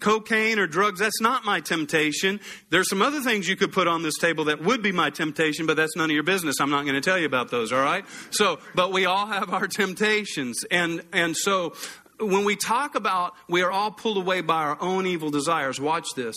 cocaine 0.00 0.58
or 0.58 0.66
drugs, 0.66 1.00
that's 1.00 1.20
not 1.20 1.44
my 1.44 1.60
temptation 1.60 1.77
temptation. 1.78 2.40
There's 2.70 2.88
some 2.88 3.02
other 3.02 3.20
things 3.20 3.48
you 3.48 3.56
could 3.56 3.72
put 3.72 3.86
on 3.86 4.02
this 4.02 4.18
table 4.18 4.44
that 4.44 4.62
would 4.62 4.82
be 4.82 4.92
my 4.92 5.10
temptation, 5.10 5.66
but 5.66 5.76
that's 5.76 5.96
none 5.96 6.10
of 6.10 6.14
your 6.14 6.22
business. 6.22 6.56
I'm 6.60 6.70
not 6.70 6.82
going 6.82 6.94
to 6.94 7.00
tell 7.00 7.18
you 7.18 7.26
about 7.26 7.50
those, 7.50 7.72
all 7.72 7.82
right? 7.82 8.04
So, 8.30 8.58
but 8.74 8.92
we 8.92 9.06
all 9.06 9.26
have 9.26 9.52
our 9.52 9.66
temptations. 9.66 10.64
And, 10.70 11.02
and 11.12 11.36
so 11.36 11.74
when 12.20 12.44
we 12.44 12.56
talk 12.56 12.94
about 12.94 13.34
we 13.48 13.62
are 13.62 13.70
all 13.70 13.90
pulled 13.90 14.16
away 14.16 14.40
by 14.40 14.62
our 14.62 14.78
own 14.80 15.06
evil 15.06 15.30
desires, 15.30 15.80
watch 15.80 16.08
this. 16.16 16.36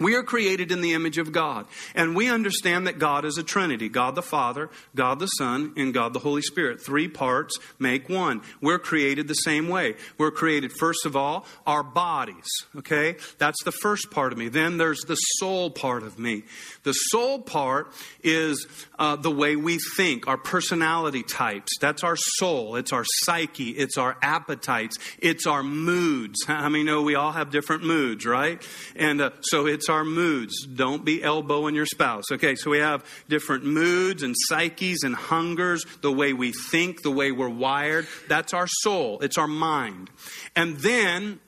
We 0.00 0.14
are 0.14 0.22
created 0.22 0.70
in 0.70 0.80
the 0.80 0.92
image 0.92 1.18
of 1.18 1.32
God. 1.32 1.66
And 1.94 2.14
we 2.14 2.28
understand 2.28 2.86
that 2.86 2.98
God 2.98 3.24
is 3.24 3.36
a 3.36 3.42
Trinity 3.42 3.88
God 3.88 4.14
the 4.14 4.22
Father, 4.22 4.70
God 4.94 5.18
the 5.18 5.26
Son, 5.26 5.72
and 5.76 5.92
God 5.92 6.12
the 6.12 6.20
Holy 6.20 6.42
Spirit. 6.42 6.80
Three 6.80 7.08
parts 7.08 7.58
make 7.78 8.08
one. 8.08 8.42
We're 8.60 8.78
created 8.78 9.26
the 9.26 9.34
same 9.34 9.68
way. 9.68 9.94
We're 10.16 10.30
created, 10.30 10.72
first 10.72 11.04
of 11.04 11.16
all, 11.16 11.46
our 11.66 11.82
bodies. 11.82 12.46
Okay? 12.76 13.16
That's 13.38 13.62
the 13.64 13.72
first 13.72 14.10
part 14.10 14.32
of 14.32 14.38
me. 14.38 14.48
Then 14.48 14.76
there's 14.76 15.00
the 15.00 15.16
soul 15.16 15.70
part 15.70 16.02
of 16.04 16.18
me. 16.18 16.44
The 16.88 16.94
soul 16.94 17.38
part 17.42 17.92
is 18.24 18.66
uh, 18.98 19.16
the 19.16 19.30
way 19.30 19.56
we 19.56 19.76
think, 19.98 20.26
our 20.26 20.38
personality 20.38 21.22
types. 21.22 21.70
That's 21.82 22.02
our 22.02 22.16
soul. 22.16 22.76
It's 22.76 22.94
our 22.94 23.04
psyche. 23.24 23.72
It's 23.72 23.98
our 23.98 24.16
appetites. 24.22 24.96
It's 25.18 25.46
our 25.46 25.62
moods. 25.62 26.38
I 26.48 26.70
mean, 26.70 26.86
know 26.86 27.02
we 27.02 27.14
all 27.14 27.32
have 27.32 27.50
different 27.50 27.84
moods, 27.84 28.24
right? 28.24 28.66
And 28.96 29.20
uh, 29.20 29.32
so 29.42 29.66
it's 29.66 29.90
our 29.90 30.02
moods. 30.02 30.64
Don't 30.64 31.04
be 31.04 31.22
elbowing 31.22 31.74
your 31.74 31.84
spouse. 31.84 32.24
Okay, 32.32 32.54
so 32.54 32.70
we 32.70 32.78
have 32.78 33.04
different 33.28 33.66
moods 33.66 34.22
and 34.22 34.34
psyches 34.48 35.02
and 35.02 35.14
hungers, 35.14 35.84
the 36.00 36.10
way 36.10 36.32
we 36.32 36.52
think, 36.70 37.02
the 37.02 37.10
way 37.10 37.32
we're 37.32 37.50
wired. 37.50 38.06
That's 38.28 38.54
our 38.54 38.66
soul, 38.80 39.18
it's 39.20 39.36
our 39.36 39.46
mind. 39.46 40.08
And 40.56 40.78
then 40.78 41.40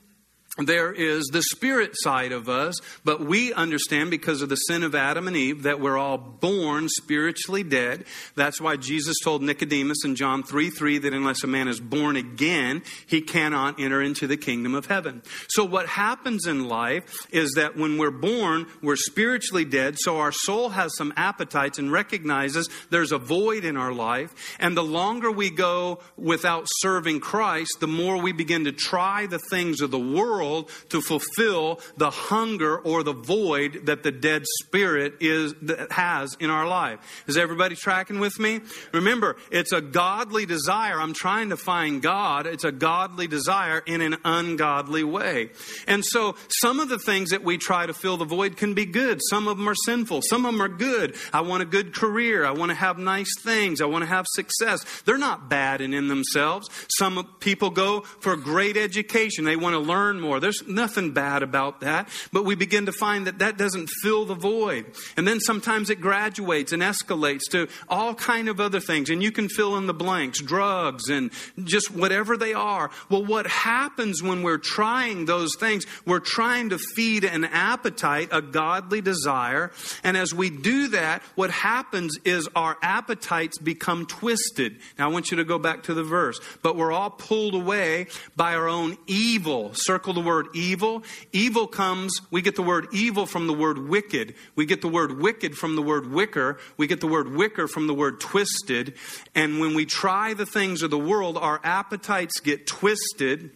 there 0.57 0.91
is 0.91 1.27
the 1.31 1.41
spirit 1.41 1.91
side 1.93 2.33
of 2.33 2.49
us, 2.49 2.75
but 3.05 3.21
we 3.21 3.53
understand 3.53 4.11
because 4.11 4.41
of 4.41 4.49
the 4.49 4.57
sin 4.57 4.83
of 4.83 4.93
Adam 4.93 5.29
and 5.29 5.37
Eve 5.37 5.63
that 5.63 5.79
we're 5.79 5.97
all 5.97 6.17
born 6.17 6.89
spiritually 6.89 7.63
dead. 7.63 8.03
That's 8.35 8.59
why 8.59 8.75
Jesus 8.75 9.15
told 9.23 9.41
Nicodemus 9.41 10.03
in 10.03 10.17
John 10.17 10.43
3 10.43 10.69
3 10.69 10.97
that 10.99 11.13
unless 11.13 11.45
a 11.45 11.47
man 11.47 11.69
is 11.69 11.79
born 11.79 12.17
again, 12.17 12.83
he 13.07 13.21
cannot 13.21 13.79
enter 13.79 14.01
into 14.01 14.27
the 14.27 14.35
kingdom 14.35 14.75
of 14.75 14.87
heaven. 14.87 15.21
So, 15.47 15.63
what 15.63 15.87
happens 15.87 16.45
in 16.45 16.67
life 16.67 17.27
is 17.31 17.53
that 17.53 17.77
when 17.77 17.97
we're 17.97 18.11
born, 18.11 18.67
we're 18.83 18.97
spiritually 18.97 19.63
dead, 19.63 19.95
so 19.99 20.17
our 20.17 20.33
soul 20.33 20.69
has 20.69 20.97
some 20.97 21.13
appetites 21.15 21.79
and 21.79 21.93
recognizes 21.93 22.69
there's 22.89 23.13
a 23.13 23.17
void 23.17 23.63
in 23.63 23.77
our 23.77 23.93
life. 23.93 24.33
And 24.59 24.75
the 24.75 24.83
longer 24.83 25.31
we 25.31 25.49
go 25.49 26.01
without 26.17 26.65
serving 26.67 27.21
Christ, 27.21 27.77
the 27.79 27.87
more 27.87 28.21
we 28.21 28.33
begin 28.33 28.65
to 28.65 28.73
try 28.73 29.27
the 29.27 29.39
things 29.39 29.79
of 29.79 29.91
the 29.91 29.99
world 29.99 30.41
world 30.51 30.69
to 30.89 31.01
fulfill 31.01 31.79
the 31.97 32.09
hunger 32.09 32.77
or 32.77 33.03
the 33.03 33.13
void 33.13 33.85
that 33.85 34.03
the 34.03 34.11
dead 34.11 34.43
spirit 34.61 35.15
is 35.19 35.53
has 35.91 36.35
in 36.39 36.49
our 36.49 36.67
life. 36.67 37.23
Is 37.27 37.37
everybody 37.37 37.75
tracking 37.75 38.19
with 38.19 38.39
me? 38.39 38.61
Remember, 38.93 39.37
it's 39.51 39.71
a 39.71 39.81
godly 39.81 40.45
desire. 40.45 40.99
I'm 40.99 41.13
trying 41.13 41.49
to 41.49 41.57
find 41.57 42.01
God. 42.01 42.47
It's 42.47 42.63
a 42.63 42.71
godly 42.71 43.27
desire 43.27 43.81
in 43.85 44.01
an 44.01 44.17
ungodly 44.25 45.03
way. 45.03 45.49
And 45.87 46.03
so 46.05 46.35
some 46.61 46.79
of 46.79 46.89
the 46.89 46.99
things 46.99 47.29
that 47.31 47.43
we 47.43 47.57
try 47.57 47.85
to 47.85 47.93
fill 47.93 48.17
the 48.17 48.25
void 48.25 48.57
can 48.57 48.73
be 48.73 48.85
good. 48.85 49.19
Some 49.29 49.47
of 49.47 49.57
them 49.57 49.67
are 49.67 49.75
sinful. 49.85 50.21
Some 50.23 50.45
of 50.45 50.53
them 50.53 50.61
are 50.61 50.67
good. 50.67 51.15
I 51.33 51.41
want 51.41 51.63
a 51.63 51.65
good 51.65 51.93
career. 51.93 52.45
I 52.45 52.51
want 52.51 52.69
to 52.69 52.75
have 52.75 52.97
nice 52.97 53.31
things. 53.41 53.81
I 53.81 53.85
want 53.85 54.03
to 54.03 54.09
have 54.09 54.25
success. 54.29 55.01
They're 55.05 55.17
not 55.17 55.49
bad 55.49 55.81
in, 55.81 55.93
in 55.93 56.07
themselves. 56.07 56.69
Some 56.97 57.27
people 57.39 57.69
go 57.69 58.01
for 58.01 58.35
great 58.35 58.77
education. 58.77 59.45
They 59.45 59.55
want 59.55 59.73
to 59.73 59.79
learn 59.79 60.19
more. 60.19 60.30
There's 60.39 60.65
nothing 60.67 61.11
bad 61.11 61.43
about 61.43 61.81
that. 61.81 62.07
But 62.31 62.45
we 62.45 62.55
begin 62.55 62.85
to 62.85 62.91
find 62.91 63.27
that 63.27 63.39
that 63.39 63.57
doesn't 63.57 63.89
fill 64.01 64.25
the 64.25 64.35
void. 64.35 64.85
And 65.17 65.27
then 65.27 65.39
sometimes 65.39 65.89
it 65.89 66.01
graduates 66.01 66.71
and 66.71 66.81
escalates 66.81 67.49
to 67.51 67.67
all 67.89 68.15
kind 68.15 68.49
of 68.49 68.59
other 68.59 68.79
things. 68.79 69.09
And 69.09 69.21
you 69.21 69.31
can 69.31 69.49
fill 69.49 69.77
in 69.77 69.87
the 69.87 69.93
blanks, 69.93 70.41
drugs 70.41 71.09
and 71.09 71.31
just 71.63 71.91
whatever 71.91 72.37
they 72.37 72.53
are. 72.53 72.91
Well, 73.09 73.25
what 73.25 73.47
happens 73.47 74.21
when 74.23 74.43
we're 74.43 74.57
trying 74.57 75.25
those 75.25 75.55
things? 75.59 75.85
We're 76.05 76.19
trying 76.19 76.69
to 76.69 76.77
feed 76.77 77.23
an 77.23 77.45
appetite, 77.45 78.29
a 78.31 78.41
godly 78.41 79.01
desire. 79.01 79.71
And 80.03 80.17
as 80.17 80.33
we 80.33 80.49
do 80.49 80.89
that, 80.89 81.21
what 81.35 81.51
happens 81.51 82.17
is 82.23 82.47
our 82.55 82.77
appetites 82.81 83.57
become 83.57 84.05
twisted. 84.05 84.77
Now 84.97 85.09
I 85.09 85.11
want 85.11 85.31
you 85.31 85.37
to 85.37 85.43
go 85.43 85.59
back 85.59 85.83
to 85.83 85.93
the 85.93 86.03
verse. 86.03 86.39
But 86.61 86.75
we're 86.75 86.91
all 86.91 87.09
pulled 87.09 87.55
away 87.55 88.07
by 88.35 88.55
our 88.55 88.67
own 88.67 88.97
evil. 89.07 89.71
Circle 89.73 90.13
word 90.21 90.47
evil. 90.53 91.03
Evil 91.31 91.67
comes, 91.67 92.21
we 92.29 92.41
get 92.41 92.55
the 92.55 92.61
word 92.61 92.87
evil 92.91 93.25
from 93.25 93.47
the 93.47 93.53
word 93.53 93.77
wicked. 93.77 94.35
We 94.55 94.65
get 94.65 94.81
the 94.81 94.87
word 94.87 95.19
wicked 95.19 95.57
from 95.57 95.75
the 95.75 95.81
word 95.81 96.11
wicker. 96.11 96.57
We 96.77 96.87
get 96.87 97.01
the 97.01 97.07
word 97.07 97.33
wicker 97.33 97.67
from 97.67 97.87
the 97.87 97.93
word 97.93 98.19
twisted. 98.19 98.93
And 99.35 99.59
when 99.59 99.73
we 99.73 99.85
try 99.85 100.33
the 100.33 100.45
things 100.45 100.81
of 100.81 100.91
the 100.91 100.97
world, 100.97 101.37
our 101.37 101.59
appetites 101.63 102.39
get 102.39 102.67
twisted 102.67 103.51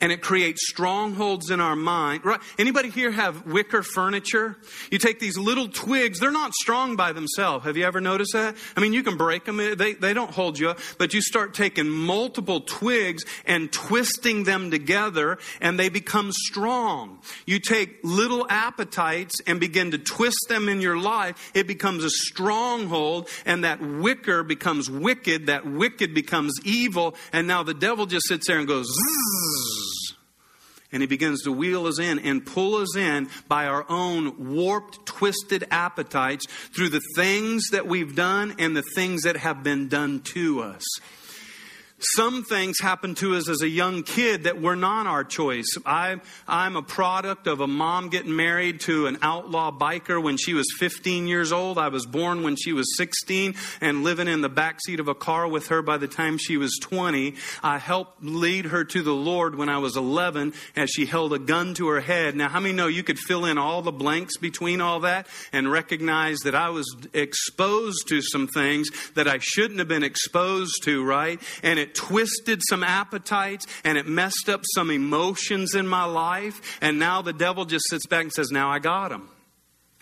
and 0.00 0.12
it 0.12 0.20
creates 0.20 0.68
strongholds 0.68 1.50
in 1.50 1.60
our 1.60 1.76
mind. 1.76 2.24
Right? 2.24 2.40
Anybody 2.58 2.90
here 2.90 3.10
have 3.10 3.46
wicker 3.46 3.82
furniture? 3.82 4.56
You 4.90 4.98
take 4.98 5.20
these 5.20 5.38
little 5.38 5.68
twigs, 5.68 6.20
they're 6.20 6.30
not 6.30 6.52
strong 6.54 6.96
by 6.96 7.12
themselves. 7.12 7.64
Have 7.64 7.76
you 7.76 7.84
ever 7.84 8.00
noticed 8.00 8.32
that? 8.32 8.56
I 8.76 8.80
mean, 8.80 8.92
you 8.92 9.02
can 9.02 9.16
break 9.16 9.44
them, 9.44 9.56
they, 9.56 9.94
they 9.94 10.14
don't 10.14 10.30
hold 10.30 10.58
you 10.58 10.70
up, 10.70 10.78
but 10.98 11.14
you 11.14 11.20
start 11.20 11.54
taking 11.54 11.88
multiple 11.88 12.60
twigs 12.60 13.24
and 13.46 13.72
twisting 13.72 14.44
them 14.44 14.70
together 14.70 15.38
and 15.60 15.78
they 15.78 15.88
become 15.88 16.32
strong. 16.32 17.20
You 17.46 17.58
take 17.58 17.98
little 18.02 18.46
appetites 18.48 19.34
and 19.46 19.60
begin 19.60 19.92
to 19.92 19.98
twist 19.98 20.46
them 20.48 20.68
in 20.68 20.80
your 20.80 20.98
life, 20.98 21.52
it 21.54 21.66
becomes 21.66 22.04
a 22.04 22.10
stronghold 22.10 23.28
and 23.44 23.64
that 23.64 23.80
wicker 23.80 24.42
becomes 24.42 24.90
wicked, 24.90 25.46
that 25.46 25.66
wicked 25.66 26.14
becomes 26.14 26.52
evil, 26.64 27.14
and 27.32 27.46
now 27.46 27.62
the 27.62 27.74
devil 27.74 28.06
just 28.06 28.26
sits 28.28 28.46
there 28.46 28.58
and 28.58 28.68
goes, 28.68 28.86
Zzz, 28.86 29.53
and 30.94 31.02
he 31.02 31.08
begins 31.08 31.42
to 31.42 31.50
wheel 31.50 31.86
us 31.88 31.98
in 31.98 32.20
and 32.20 32.46
pull 32.46 32.76
us 32.76 32.96
in 32.96 33.28
by 33.48 33.66
our 33.66 33.84
own 33.90 34.54
warped, 34.54 35.04
twisted 35.04 35.66
appetites 35.72 36.46
through 36.74 36.88
the 36.88 37.02
things 37.16 37.70
that 37.72 37.88
we've 37.88 38.14
done 38.14 38.54
and 38.60 38.76
the 38.76 38.84
things 38.94 39.22
that 39.22 39.36
have 39.36 39.64
been 39.64 39.88
done 39.88 40.20
to 40.20 40.62
us. 40.62 40.84
Some 42.12 42.44
things 42.44 42.80
happened 42.80 43.16
to 43.18 43.34
us 43.34 43.48
as 43.48 43.62
a 43.62 43.68
young 43.68 44.02
kid 44.02 44.44
that 44.44 44.60
were 44.60 44.76
not 44.76 45.06
our 45.06 45.24
choice. 45.24 45.66
I, 45.86 46.20
I'm 46.46 46.76
a 46.76 46.82
product 46.82 47.46
of 47.46 47.60
a 47.60 47.66
mom 47.66 48.10
getting 48.10 48.36
married 48.36 48.80
to 48.80 49.06
an 49.06 49.16
outlaw 49.22 49.70
biker 49.70 50.22
when 50.22 50.36
she 50.36 50.52
was 50.52 50.66
15 50.78 51.26
years 51.26 51.50
old. 51.50 51.78
I 51.78 51.88
was 51.88 52.04
born 52.04 52.42
when 52.42 52.56
she 52.56 52.74
was 52.74 52.94
16 52.98 53.54
and 53.80 54.04
living 54.04 54.28
in 54.28 54.42
the 54.42 54.50
backseat 54.50 54.98
of 54.98 55.08
a 55.08 55.14
car 55.14 55.48
with 55.48 55.68
her 55.68 55.80
by 55.80 55.96
the 55.96 56.06
time 56.06 56.36
she 56.36 56.58
was 56.58 56.78
20. 56.82 57.36
I 57.62 57.78
helped 57.78 58.22
lead 58.22 58.66
her 58.66 58.84
to 58.84 59.02
the 59.02 59.14
Lord 59.14 59.54
when 59.54 59.70
I 59.70 59.78
was 59.78 59.96
11 59.96 60.52
as 60.76 60.90
she 60.90 61.06
held 61.06 61.32
a 61.32 61.38
gun 61.38 61.72
to 61.74 61.88
her 61.88 62.00
head. 62.00 62.36
Now, 62.36 62.50
how 62.50 62.60
many 62.60 62.74
know 62.74 62.86
you 62.86 63.02
could 63.02 63.18
fill 63.18 63.46
in 63.46 63.56
all 63.56 63.80
the 63.80 63.92
blanks 63.92 64.36
between 64.36 64.82
all 64.82 65.00
that 65.00 65.26
and 65.52 65.70
recognize 65.70 66.40
that 66.40 66.54
I 66.54 66.68
was 66.68 66.94
exposed 67.14 68.08
to 68.08 68.20
some 68.20 68.46
things 68.46 68.88
that 69.14 69.26
I 69.26 69.38
shouldn't 69.38 69.78
have 69.78 69.88
been 69.88 70.02
exposed 70.02 70.82
to, 70.84 71.02
right? 71.02 71.40
And 71.62 71.78
it 71.78 71.93
twisted 71.94 72.60
some 72.68 72.82
appetites 72.82 73.66
and 73.84 73.96
it 73.96 74.06
messed 74.06 74.48
up 74.48 74.62
some 74.74 74.90
emotions 74.90 75.74
in 75.74 75.86
my 75.86 76.04
life. 76.04 76.78
And 76.80 76.98
now 76.98 77.22
the 77.22 77.32
devil 77.32 77.64
just 77.64 77.88
sits 77.88 78.06
back 78.06 78.22
and 78.22 78.32
says, 78.32 78.50
Now 78.50 78.70
I 78.70 78.78
got 78.78 79.12
him. 79.12 79.28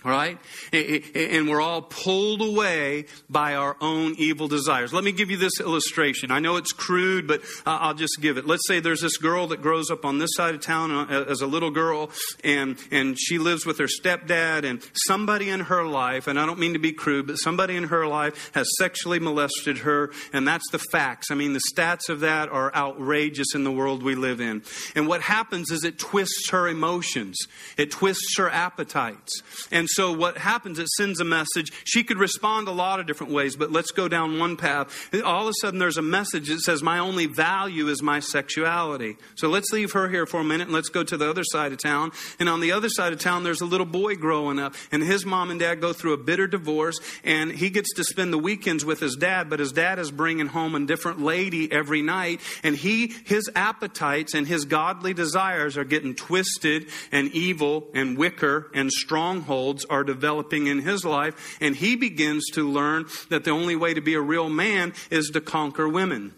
Right? 0.04 0.38
And 0.72 1.48
we're 1.48 1.60
all 1.60 1.82
pulled 1.82 2.42
away 2.42 3.06
by 3.30 3.54
our 3.54 3.76
own 3.80 4.14
evil 4.18 4.48
desires. 4.48 4.92
Let 4.92 5.04
me 5.04 5.12
give 5.12 5.30
you 5.30 5.36
this 5.36 5.60
illustration. 5.60 6.30
I 6.30 6.40
know 6.40 6.56
it's 6.56 6.72
crude, 6.72 7.28
but 7.28 7.40
I'll 7.66 7.94
just 7.94 8.18
give 8.20 8.36
it. 8.36 8.46
Let's 8.46 8.66
say 8.66 8.80
there's 8.80 9.00
this 9.00 9.16
girl 9.16 9.46
that 9.48 9.62
grows 9.62 9.90
up 9.90 10.04
on 10.04 10.18
this 10.18 10.30
side 10.34 10.54
of 10.54 10.60
town 10.60 10.90
uh, 10.90 11.24
as 11.28 11.40
a 11.40 11.46
little 11.46 11.70
girl, 11.70 12.10
and, 12.42 12.76
and 12.90 13.18
she 13.18 13.38
lives 13.38 13.64
with 13.64 13.78
her 13.78 13.86
stepdad, 13.86 14.64
and 14.64 14.82
somebody 15.06 15.50
in 15.50 15.60
her 15.60 15.84
life, 15.84 16.26
and 16.26 16.38
I 16.38 16.46
don't 16.46 16.58
mean 16.58 16.72
to 16.72 16.78
be 16.78 16.92
crude, 16.92 17.28
but 17.28 17.36
somebody 17.36 17.76
in 17.76 17.84
her 17.84 18.06
life 18.06 18.50
has 18.54 18.68
sexually 18.78 19.20
molested 19.20 19.78
her, 19.78 20.10
and 20.32 20.48
that's 20.48 20.68
the 20.72 20.78
facts. 20.78 21.30
I 21.30 21.34
mean, 21.34 21.52
the 21.52 21.62
stats 21.72 22.08
of 22.08 22.20
that 22.20 22.48
are 22.48 22.74
outrageous 22.74 23.54
in 23.54 23.64
the 23.64 23.72
world 23.72 24.02
we 24.02 24.14
live 24.14 24.40
in. 24.40 24.62
And 24.96 25.06
what 25.06 25.22
happens 25.22 25.70
is 25.70 25.84
it 25.84 25.98
twists 25.98 26.50
her 26.50 26.66
emotions, 26.68 27.38
it 27.76 27.92
twists 27.92 28.36
her 28.38 28.50
appetites. 28.50 29.42
And 29.70 29.88
so 29.94 30.12
what 30.12 30.38
happens, 30.38 30.78
it 30.78 30.88
sends 30.88 31.20
a 31.20 31.24
message. 31.24 31.72
She 31.85 32.05
could 32.05 32.18
respond 32.18 32.68
a 32.68 32.72
lot 32.72 33.00
of 33.00 33.07
different 33.07 33.33
ways, 33.33 33.57
but 33.57 33.70
let's 33.70 33.90
go 33.90 34.09
down 34.09 34.38
one 34.38 34.57
path. 34.57 35.14
All 35.24 35.42
of 35.42 35.48
a 35.48 35.55
sudden, 35.61 35.78
there's 35.78 35.98
a 35.98 36.02
message 36.02 36.48
that 36.48 36.61
says, 36.61 36.83
My 36.83 36.98
only 36.98 37.26
value 37.26 37.88
is 37.88 38.02
my 38.02 38.20
sexuality. 38.20 39.16
So 39.35 39.48
let's 39.48 39.72
leave 39.72 39.92
her 39.92 40.09
here 40.09 40.26
for 40.26 40.40
a 40.40 40.44
minute 40.44 40.68
and 40.68 40.74
let's 40.74 40.88
go 40.88 41.02
to 41.02 41.16
the 41.16 41.28
other 41.28 41.44
side 41.44 41.72
of 41.72 41.78
town. 41.78 42.12
And 42.38 42.48
on 42.48 42.61
the 42.61 42.72
other 42.72 42.88
side 42.88 43.12
of 43.12 43.20
town, 43.20 43.44
there's 43.44 43.61
a 43.61 43.66
little 43.66 43.87
boy 43.87 44.16
growing 44.16 44.59
up, 44.59 44.74
and 44.90 45.02
his 45.02 45.24
mom 45.24 45.50
and 45.50 45.61
dad 45.61 45.81
go 45.81 45.92
through 45.92 46.12
a 46.14 46.18
bitter 46.18 46.46
divorce, 46.46 46.98
and 47.24 47.52
he 47.52 47.70
gets 47.70 47.92
to 47.94 48.05
spend 48.05 48.33
the 48.33 48.38
weekends 48.38 48.85
with 48.85 49.00
his 49.00 49.16
dad, 49.16 49.50
but 49.50 49.61
his 49.61 49.72
dad 49.72 49.98
is 49.98 50.11
bringing 50.11 50.46
home 50.46 50.74
a 50.74 50.87
different 50.87 51.20
lady 51.20 51.70
every 51.70 52.02
night, 52.02 52.40
and 52.62 52.76
he, 52.76 53.09
his 53.24 53.50
appetites 53.55 54.35
and 54.35 54.46
his 54.46 54.64
godly 54.64 55.14
desires 55.14 55.76
are 55.76 55.85
getting 55.85 56.14
twisted 56.14 56.87
and 57.11 57.31
evil 57.33 57.88
and 57.94 58.16
wicker 58.16 58.70
and 58.74 58.90
strongholds 58.90 59.81
are 59.86 60.04
developing 60.04 60.66
in 60.66 60.80
his 60.80 61.04
life, 61.04 61.58
and 61.60 61.76
he 61.76 61.96
begins 61.96 62.46
to 62.52 62.68
learn 62.68 63.06
that 63.28 63.44
the 63.44 63.50
only 63.50 63.76
way 63.76 63.94
to 63.94 64.00
be 64.00 64.14
a 64.14 64.20
real 64.20 64.48
man 64.48 64.92
is 65.10 65.30
to 65.30 65.40
conquer 65.40 65.88
women. 65.88 66.34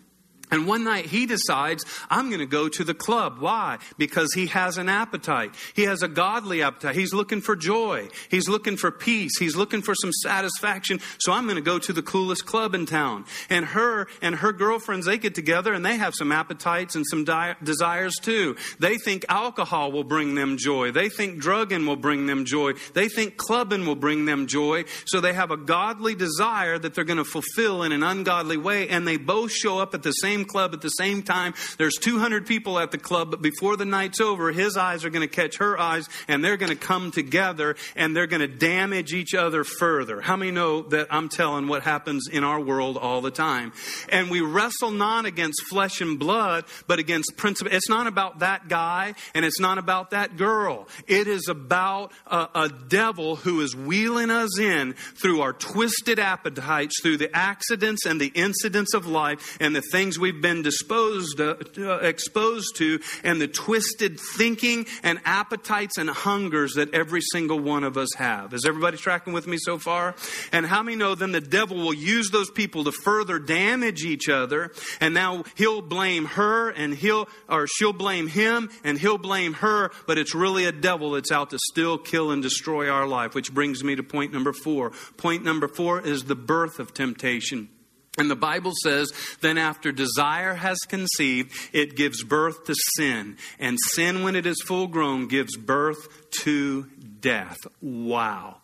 And 0.54 0.68
one 0.68 0.84
night 0.84 1.06
he 1.06 1.26
decides, 1.26 1.84
I'm 2.08 2.28
going 2.28 2.38
to 2.38 2.46
go 2.46 2.68
to 2.68 2.84
the 2.84 2.94
club. 2.94 3.38
Why? 3.40 3.78
Because 3.98 4.32
he 4.34 4.46
has 4.46 4.78
an 4.78 4.88
appetite. 4.88 5.52
He 5.74 5.82
has 5.82 6.04
a 6.04 6.06
godly 6.06 6.62
appetite. 6.62 6.94
He's 6.94 7.12
looking 7.12 7.40
for 7.40 7.56
joy. 7.56 8.08
He's 8.30 8.48
looking 8.48 8.76
for 8.76 8.92
peace. 8.92 9.32
He's 9.36 9.56
looking 9.56 9.82
for 9.82 9.96
some 9.96 10.12
satisfaction. 10.12 11.00
So 11.18 11.32
I'm 11.32 11.46
going 11.46 11.56
to 11.56 11.60
go 11.60 11.80
to 11.80 11.92
the 11.92 12.02
coolest 12.02 12.46
club 12.46 12.72
in 12.72 12.86
town. 12.86 13.24
And 13.50 13.64
her 13.64 14.06
and 14.22 14.36
her 14.36 14.52
girlfriends, 14.52 15.06
they 15.06 15.18
get 15.18 15.34
together 15.34 15.72
and 15.72 15.84
they 15.84 15.96
have 15.96 16.14
some 16.14 16.30
appetites 16.30 16.94
and 16.94 17.04
some 17.04 17.24
di- 17.24 17.56
desires 17.60 18.14
too. 18.22 18.54
They 18.78 18.96
think 18.96 19.24
alcohol 19.28 19.90
will 19.90 20.04
bring 20.04 20.36
them 20.36 20.56
joy. 20.56 20.92
They 20.92 21.08
think 21.08 21.40
drugging 21.40 21.84
will 21.84 21.96
bring 21.96 22.26
them 22.26 22.44
joy. 22.44 22.74
They 22.92 23.08
think 23.08 23.38
clubbing 23.38 23.86
will 23.86 23.96
bring 23.96 24.24
them 24.24 24.46
joy. 24.46 24.84
So 25.06 25.20
they 25.20 25.32
have 25.32 25.50
a 25.50 25.56
godly 25.56 26.14
desire 26.14 26.78
that 26.78 26.94
they're 26.94 27.02
going 27.02 27.16
to 27.16 27.24
fulfill 27.24 27.82
in 27.82 27.90
an 27.90 28.04
ungodly 28.04 28.56
way. 28.56 28.88
And 28.88 29.04
they 29.04 29.16
both 29.16 29.50
show 29.50 29.80
up 29.80 29.94
at 29.94 30.04
the 30.04 30.12
same 30.12 30.43
club 30.44 30.74
at 30.74 30.80
the 30.80 30.88
same 30.88 31.22
time. 31.22 31.54
There's 31.78 31.94
200 31.94 32.46
people 32.46 32.78
at 32.78 32.90
the 32.90 32.98
club, 32.98 33.30
but 33.30 33.42
before 33.42 33.76
the 33.76 33.84
night's 33.84 34.20
over, 34.20 34.52
his 34.52 34.76
eyes 34.76 35.04
are 35.04 35.10
going 35.10 35.26
to 35.26 35.34
catch 35.34 35.58
her 35.58 35.78
eyes 35.78 36.08
and 36.28 36.44
they're 36.44 36.56
going 36.56 36.70
to 36.70 36.76
come 36.76 37.10
together 37.10 37.76
and 37.96 38.16
they're 38.16 38.26
going 38.26 38.40
to 38.40 38.48
damage 38.48 39.12
each 39.12 39.34
other 39.34 39.64
further. 39.64 40.20
How 40.20 40.36
many 40.36 40.50
know 40.50 40.82
that 40.82 41.08
I'm 41.10 41.28
telling 41.28 41.68
what 41.68 41.82
happens 41.82 42.28
in 42.30 42.44
our 42.44 42.60
world 42.60 42.96
all 42.96 43.20
the 43.20 43.30
time? 43.30 43.72
And 44.08 44.30
we 44.30 44.40
wrestle 44.40 44.90
not 44.90 45.26
against 45.26 45.62
flesh 45.68 46.00
and 46.00 46.18
blood, 46.18 46.64
but 46.86 46.98
against 46.98 47.36
principle. 47.36 47.72
It's 47.72 47.88
not 47.88 48.06
about 48.06 48.40
that 48.40 48.68
guy 48.68 49.14
and 49.34 49.44
it's 49.44 49.60
not 49.60 49.78
about 49.78 50.10
that 50.10 50.36
girl. 50.36 50.88
It 51.06 51.26
is 51.26 51.48
about 51.48 52.12
a, 52.26 52.48
a 52.54 52.68
devil 52.88 53.36
who 53.36 53.60
is 53.60 53.74
wheeling 53.74 54.30
us 54.30 54.58
in 54.58 54.92
through 54.92 55.40
our 55.40 55.52
twisted 55.52 56.18
appetites, 56.18 57.00
through 57.02 57.18
the 57.18 57.34
accidents 57.34 58.06
and 58.06 58.20
the 58.20 58.32
incidents 58.34 58.94
of 58.94 59.06
life 59.06 59.56
and 59.60 59.74
the 59.74 59.82
things 59.92 60.18
we've 60.18 60.33
been 60.40 60.62
disposed, 60.62 61.40
uh, 61.40 61.56
exposed 62.02 62.76
to, 62.76 63.00
and 63.22 63.40
the 63.40 63.48
twisted 63.48 64.18
thinking 64.18 64.86
and 65.02 65.20
appetites 65.24 65.98
and 65.98 66.08
hungers 66.10 66.74
that 66.74 66.92
every 66.94 67.20
single 67.20 67.58
one 67.58 67.84
of 67.84 67.96
us 67.96 68.14
have. 68.14 68.52
Is 68.54 68.64
everybody 68.66 68.96
tracking 68.96 69.32
with 69.32 69.46
me 69.46 69.56
so 69.58 69.78
far? 69.78 70.14
And 70.52 70.66
how 70.66 70.82
many 70.82 70.96
know 70.96 71.14
then 71.14 71.32
the 71.32 71.40
devil 71.40 71.76
will 71.76 71.94
use 71.94 72.30
those 72.30 72.50
people 72.50 72.84
to 72.84 72.92
further 72.92 73.38
damage 73.38 74.04
each 74.04 74.28
other, 74.28 74.72
and 75.00 75.14
now 75.14 75.44
he'll 75.56 75.82
blame 75.82 76.26
her 76.26 76.70
and 76.70 76.94
he'll, 76.94 77.28
or 77.48 77.66
she'll 77.66 77.92
blame 77.92 78.28
him 78.28 78.70
and 78.82 78.98
he'll 78.98 79.18
blame 79.18 79.54
her, 79.54 79.90
but 80.06 80.18
it's 80.18 80.34
really 80.34 80.64
a 80.64 80.72
devil 80.72 81.12
that's 81.12 81.32
out 81.32 81.50
to 81.50 81.58
still 81.70 81.98
kill 81.98 82.30
and 82.30 82.42
destroy 82.42 82.88
our 82.88 83.06
life, 83.06 83.34
which 83.34 83.52
brings 83.52 83.82
me 83.82 83.96
to 83.96 84.02
point 84.02 84.32
number 84.32 84.52
four. 84.52 84.92
Point 85.16 85.44
number 85.44 85.68
four 85.68 86.00
is 86.00 86.24
the 86.24 86.34
birth 86.34 86.78
of 86.78 86.94
temptation. 86.94 87.68
And 88.16 88.30
the 88.30 88.36
Bible 88.36 88.72
says, 88.82 89.12
then 89.40 89.58
after 89.58 89.90
desire 89.90 90.54
has 90.54 90.78
conceived, 90.88 91.52
it 91.72 91.96
gives 91.96 92.22
birth 92.22 92.64
to 92.66 92.74
sin. 92.96 93.36
And 93.58 93.76
sin, 93.92 94.22
when 94.22 94.36
it 94.36 94.46
is 94.46 94.62
full 94.64 94.86
grown, 94.86 95.26
gives 95.26 95.56
birth 95.56 96.30
to 96.42 96.84
death. 97.20 97.58
Wow. 97.82 98.58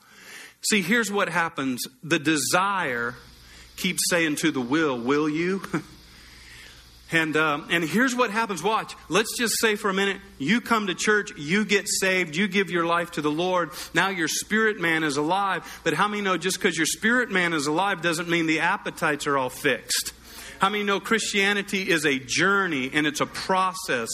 See, 0.62 0.82
here's 0.82 1.10
what 1.10 1.28
happens 1.28 1.80
the 2.02 2.18
desire 2.18 3.16
keeps 3.76 4.02
saying 4.08 4.36
to 4.36 4.50
the 4.50 4.60
will, 4.60 4.98
Will 4.98 5.28
you? 5.28 5.62
And, 7.12 7.36
um, 7.36 7.66
and 7.70 7.82
here's 7.82 8.14
what 8.14 8.30
happens. 8.30 8.62
Watch. 8.62 8.94
Let's 9.08 9.36
just 9.36 9.58
say 9.60 9.74
for 9.74 9.90
a 9.90 9.94
minute, 9.94 10.18
you 10.38 10.60
come 10.60 10.86
to 10.86 10.94
church, 10.94 11.32
you 11.36 11.64
get 11.64 11.88
saved, 11.88 12.36
you 12.36 12.46
give 12.46 12.70
your 12.70 12.86
life 12.86 13.12
to 13.12 13.20
the 13.20 13.30
Lord. 13.30 13.70
Now 13.94 14.10
your 14.10 14.28
spirit 14.28 14.80
man 14.80 15.02
is 15.02 15.16
alive. 15.16 15.80
But 15.82 15.94
how 15.94 16.06
many 16.06 16.22
know 16.22 16.36
just 16.36 16.58
because 16.58 16.76
your 16.76 16.86
spirit 16.86 17.30
man 17.30 17.52
is 17.52 17.66
alive 17.66 18.00
doesn't 18.00 18.28
mean 18.28 18.46
the 18.46 18.60
appetites 18.60 19.26
are 19.26 19.36
all 19.36 19.50
fixed? 19.50 20.12
How 20.60 20.68
many 20.68 20.84
know 20.84 21.00
Christianity 21.00 21.88
is 21.88 22.04
a 22.04 22.18
journey 22.18 22.90
and 22.92 23.06
it's 23.06 23.20
a 23.20 23.26
process? 23.26 24.10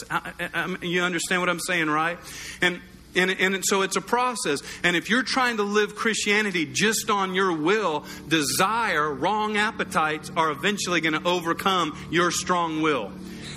You 0.81 1.03
understand 1.03 1.41
what 1.41 1.49
I'm 1.49 1.59
saying, 1.59 1.89
right? 1.89 2.17
And 2.61 2.79
and, 3.17 3.31
and 3.31 3.63
so 3.65 3.81
it's 3.81 3.95
a 3.95 4.01
process. 4.01 4.61
And 4.83 4.95
if 4.95 5.09
you're 5.09 5.23
trying 5.23 5.57
to 5.57 5.63
live 5.63 5.95
Christianity 5.95 6.65
just 6.65 7.09
on 7.09 7.33
your 7.33 7.53
will, 7.53 8.05
desire, 8.27 9.13
wrong 9.13 9.57
appetites 9.57 10.31
are 10.35 10.51
eventually 10.51 11.01
going 11.01 11.13
to 11.19 11.27
overcome 11.27 11.97
your 12.11 12.31
strong 12.31 12.81
will. 12.81 13.11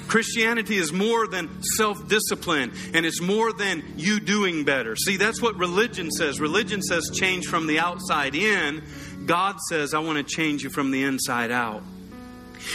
Christianity 0.08 0.76
is 0.76 0.92
more 0.92 1.28
than 1.28 1.62
self 1.76 2.08
discipline, 2.08 2.72
and 2.92 3.06
it's 3.06 3.20
more 3.20 3.52
than 3.52 3.84
you 3.96 4.18
doing 4.18 4.64
better. 4.64 4.96
See, 4.96 5.16
that's 5.16 5.40
what 5.40 5.56
religion 5.56 6.10
says. 6.10 6.40
Religion 6.40 6.82
says 6.82 7.10
change 7.14 7.46
from 7.46 7.68
the 7.68 7.78
outside 7.78 8.34
in. 8.34 8.82
God 9.26 9.60
says, 9.68 9.94
I 9.94 10.00
want 10.00 10.18
to 10.18 10.24
change 10.24 10.64
you 10.64 10.70
from 10.70 10.90
the 10.90 11.04
inside 11.04 11.52
out. 11.52 11.84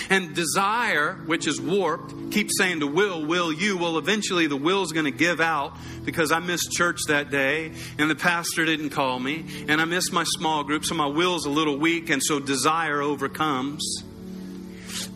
And 0.09 0.33
desire, 0.35 1.13
which 1.25 1.47
is 1.47 1.59
warped, 1.61 2.31
keeps 2.31 2.53
saying 2.57 2.79
to 2.81 2.87
will, 2.87 3.25
will 3.25 3.51
you. 3.51 3.77
Well, 3.77 3.97
eventually 3.97 4.47
the 4.47 4.57
will's 4.57 4.91
going 4.91 5.05
to 5.05 5.17
give 5.17 5.39
out 5.39 5.77
because 6.03 6.31
I 6.31 6.39
missed 6.39 6.71
church 6.71 6.99
that 7.07 7.31
day 7.31 7.71
and 7.97 8.09
the 8.09 8.15
pastor 8.15 8.65
didn't 8.65 8.91
call 8.91 9.19
me 9.19 9.45
and 9.67 9.81
I 9.81 9.85
missed 9.85 10.13
my 10.13 10.23
small 10.23 10.63
group, 10.63 10.85
so 10.85 10.95
my 10.95 11.07
will's 11.07 11.45
a 11.45 11.49
little 11.49 11.77
weak, 11.77 12.09
and 12.09 12.21
so 12.21 12.39
desire 12.39 13.01
overcomes. 13.01 14.03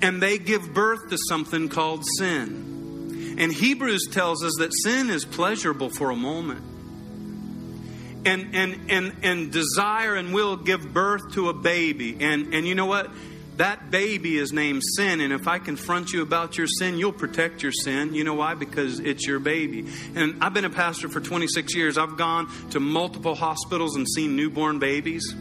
And 0.01 0.21
they 0.21 0.38
give 0.38 0.73
birth 0.73 1.10
to 1.10 1.17
something 1.17 1.69
called 1.69 2.03
sin. 2.17 3.36
And 3.39 3.53
Hebrews 3.53 4.08
tells 4.12 4.43
us 4.43 4.53
that 4.60 4.71
sin 4.84 5.10
is 5.10 5.23
pleasurable 5.23 5.89
for 5.89 6.12
a 6.12 6.15
moment. 6.15 6.62
And, 8.25 8.53
and, 8.53 8.91
and, 8.91 9.15
and 9.23 9.51
desire 9.51 10.15
and 10.15 10.34
will 10.34 10.58
give 10.58 10.93
birth 10.93 11.34
to 11.34 11.47
a 11.47 11.53
baby. 11.53 12.17
And, 12.19 12.53
and 12.53 12.67
you 12.67 12.75
know 12.75 12.86
what? 12.86 13.10
That 13.60 13.91
baby 13.91 14.38
is 14.38 14.54
named 14.54 14.82
sin, 14.95 15.19
and 15.19 15.34
if 15.34 15.45
I 15.45 15.60
confront 15.60 16.13
you 16.13 16.22
about 16.22 16.58
your 16.58 16.65
sin, 16.65 16.98
you'll 16.98 17.12
protect 17.12 17.62
your 17.62 17.74
sin. 17.74 18.13
You 18.13 18.24
know 18.24 18.36
why? 18.36 18.54
Because 18.54 19.02
it's 19.02 19.28
your 19.28 19.39
baby. 19.39 19.86
And 20.15 20.41
I've 20.41 20.54
been 20.54 20.63
a 20.63 20.69
pastor 20.69 21.10
for 21.10 21.19
26 21.19 21.76
years. 21.76 21.98
I've 21.98 22.15
gone 22.15 22.50
to 22.69 22.80
multiple 22.80 23.36
hospitals 23.36 23.98
and 23.98 24.08
seen 24.08 24.38
newborn 24.38 24.80
babies. 24.80 25.36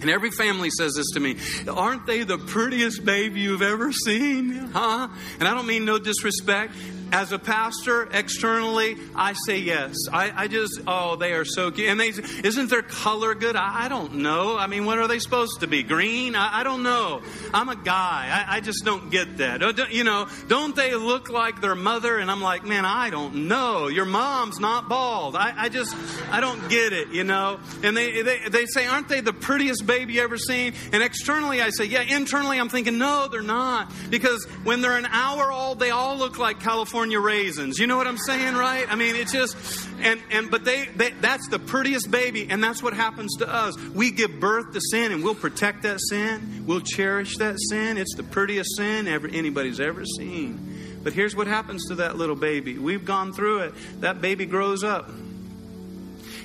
And 0.00 0.08
every 0.08 0.30
family 0.30 0.70
says 0.70 0.94
this 0.94 1.10
to 1.14 1.20
me 1.20 1.34
Aren't 1.68 2.06
they 2.06 2.22
the 2.22 2.38
prettiest 2.38 3.04
baby 3.04 3.40
you've 3.40 3.62
ever 3.62 3.90
seen? 3.90 4.52
Huh? 4.72 5.08
And 5.40 5.48
I 5.48 5.52
don't 5.52 5.66
mean 5.66 5.84
no 5.84 5.98
disrespect. 5.98 6.74
As 7.12 7.32
a 7.32 7.38
pastor, 7.38 8.08
externally, 8.12 8.96
I 9.14 9.32
say 9.32 9.58
yes. 9.58 9.94
I, 10.12 10.44
I 10.44 10.48
just, 10.48 10.80
oh, 10.86 11.16
they 11.16 11.32
are 11.32 11.44
so 11.44 11.70
cute. 11.70 11.88
And 11.88 11.98
they, 11.98 12.08
isn't 12.08 12.70
their 12.70 12.82
color 12.82 13.34
good? 13.34 13.56
I, 13.56 13.84
I 13.84 13.88
don't 13.88 14.16
know. 14.16 14.56
I 14.58 14.66
mean, 14.66 14.84
what 14.84 14.98
are 14.98 15.08
they 15.08 15.18
supposed 15.18 15.60
to 15.60 15.66
be? 15.66 15.82
Green? 15.82 16.34
I, 16.34 16.60
I 16.60 16.62
don't 16.64 16.82
know. 16.82 17.22
I'm 17.54 17.68
a 17.68 17.76
guy. 17.76 18.44
I, 18.48 18.60
just 18.60 18.84
don't 18.84 19.10
get 19.10 19.38
that. 19.38 19.62
Oh, 19.62 19.72
don't, 19.72 19.90
you 19.90 20.04
know, 20.04 20.28
don't 20.48 20.76
they 20.76 20.94
look 20.94 21.30
like 21.30 21.60
their 21.60 21.74
mother? 21.74 22.18
And 22.18 22.30
I'm 22.30 22.42
like, 22.42 22.64
man, 22.64 22.84
I 22.84 23.10
don't 23.10 23.48
know. 23.48 23.88
Your 23.88 24.04
mom's 24.04 24.60
not 24.60 24.88
bald. 24.88 25.36
I, 25.36 25.54
I 25.56 25.68
just, 25.68 25.96
I 26.30 26.40
don't 26.40 26.68
get 26.68 26.92
it, 26.92 27.08
you 27.08 27.24
know? 27.24 27.60
And 27.82 27.96
they, 27.96 28.22
they, 28.22 28.40
they 28.48 28.66
say, 28.66 28.86
aren't 28.86 29.08
they 29.08 29.20
the 29.20 29.32
prettiest 29.32 29.86
baby 29.86 30.14
you 30.14 30.22
ever 30.22 30.36
seen? 30.36 30.74
And 30.92 31.02
externally, 31.02 31.62
I 31.62 31.70
say, 31.70 31.84
yeah. 31.84 32.02
Internally, 32.02 32.58
I'm 32.58 32.68
thinking, 32.68 32.98
no, 32.98 33.28
they're 33.30 33.42
not. 33.42 33.92
Because 34.10 34.44
when 34.64 34.80
they're 34.82 34.96
an 34.96 35.06
hour 35.06 35.50
old, 35.50 35.78
they 35.78 35.90
all 35.90 36.16
look 36.18 36.38
like 36.38 36.60
California 36.60 36.97
raisins. 37.06 37.78
You 37.78 37.86
know 37.86 37.96
what 37.96 38.06
I'm 38.06 38.18
saying, 38.18 38.54
right? 38.54 38.90
I 38.90 38.96
mean, 38.96 39.16
it's 39.16 39.32
just, 39.32 39.56
and, 40.00 40.20
and, 40.30 40.50
but 40.50 40.64
they, 40.64 40.86
they, 40.96 41.10
that's 41.10 41.48
the 41.48 41.58
prettiest 41.58 42.10
baby, 42.10 42.48
and 42.50 42.62
that's 42.62 42.82
what 42.82 42.94
happens 42.94 43.36
to 43.36 43.48
us. 43.48 43.78
We 43.78 44.10
give 44.10 44.40
birth 44.40 44.72
to 44.72 44.80
sin, 44.80 45.12
and 45.12 45.22
we'll 45.22 45.34
protect 45.34 45.82
that 45.82 45.98
sin. 46.00 46.64
We'll 46.66 46.80
cherish 46.80 47.36
that 47.38 47.56
sin. 47.70 47.96
It's 47.96 48.14
the 48.14 48.22
prettiest 48.22 48.76
sin 48.76 49.06
ever, 49.06 49.28
anybody's 49.28 49.80
ever 49.80 50.04
seen. 50.04 51.00
But 51.02 51.12
here's 51.12 51.36
what 51.36 51.46
happens 51.46 51.86
to 51.88 51.96
that 51.96 52.16
little 52.16 52.36
baby. 52.36 52.76
We've 52.78 53.04
gone 53.04 53.32
through 53.32 53.60
it. 53.60 53.74
That 54.00 54.20
baby 54.20 54.46
grows 54.46 54.82
up. 54.82 55.10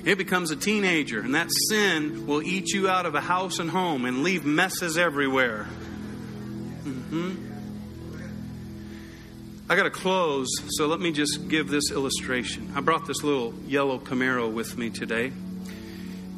It 0.06 0.18
becomes 0.18 0.52
a 0.52 0.56
teenager, 0.56 1.22
and 1.22 1.34
that 1.36 1.48
sin 1.70 2.28
will 2.28 2.44
eat 2.44 2.74
you 2.74 2.90
out 2.90 3.06
of 3.06 3.16
a 3.16 3.22
house 3.22 3.60
and 3.60 3.70
home 3.70 4.06
and 4.06 4.22
leave 4.22 4.46
messes 4.46 4.98
everywhere. 4.98 5.66
Mm-hmm. 6.84 7.53
I 9.70 9.78
got 9.78 9.84
to 9.84 9.90
close, 9.90 10.50
so 10.72 10.88
let 10.88 11.00
me 11.00 11.14
just 11.14 11.48
give 11.48 11.70
this 11.70 11.90
illustration. 11.90 12.74
I 12.76 12.82
brought 12.82 13.08
this 13.08 13.24
little 13.24 13.54
yellow 13.66 13.98
Camaro 13.98 14.52
with 14.52 14.78
me 14.78 14.90
today. 14.90 15.32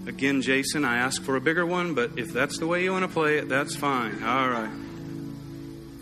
Again, 0.05 0.43
Jason, 0.43 0.85
I 0.85 0.97
asked 0.97 1.23
for 1.23 1.35
a 1.35 1.41
bigger 1.41 1.65
one, 1.65 1.95
but 1.95 2.19
if 2.19 2.31
that's 2.31 2.59
the 2.59 2.67
way 2.67 2.83
you 2.83 2.91
want 2.91 3.03
to 3.03 3.11
play 3.11 3.39
it, 3.39 3.49
that's 3.49 3.75
fine. 3.75 4.23
All 4.23 4.47
right. 4.47 4.69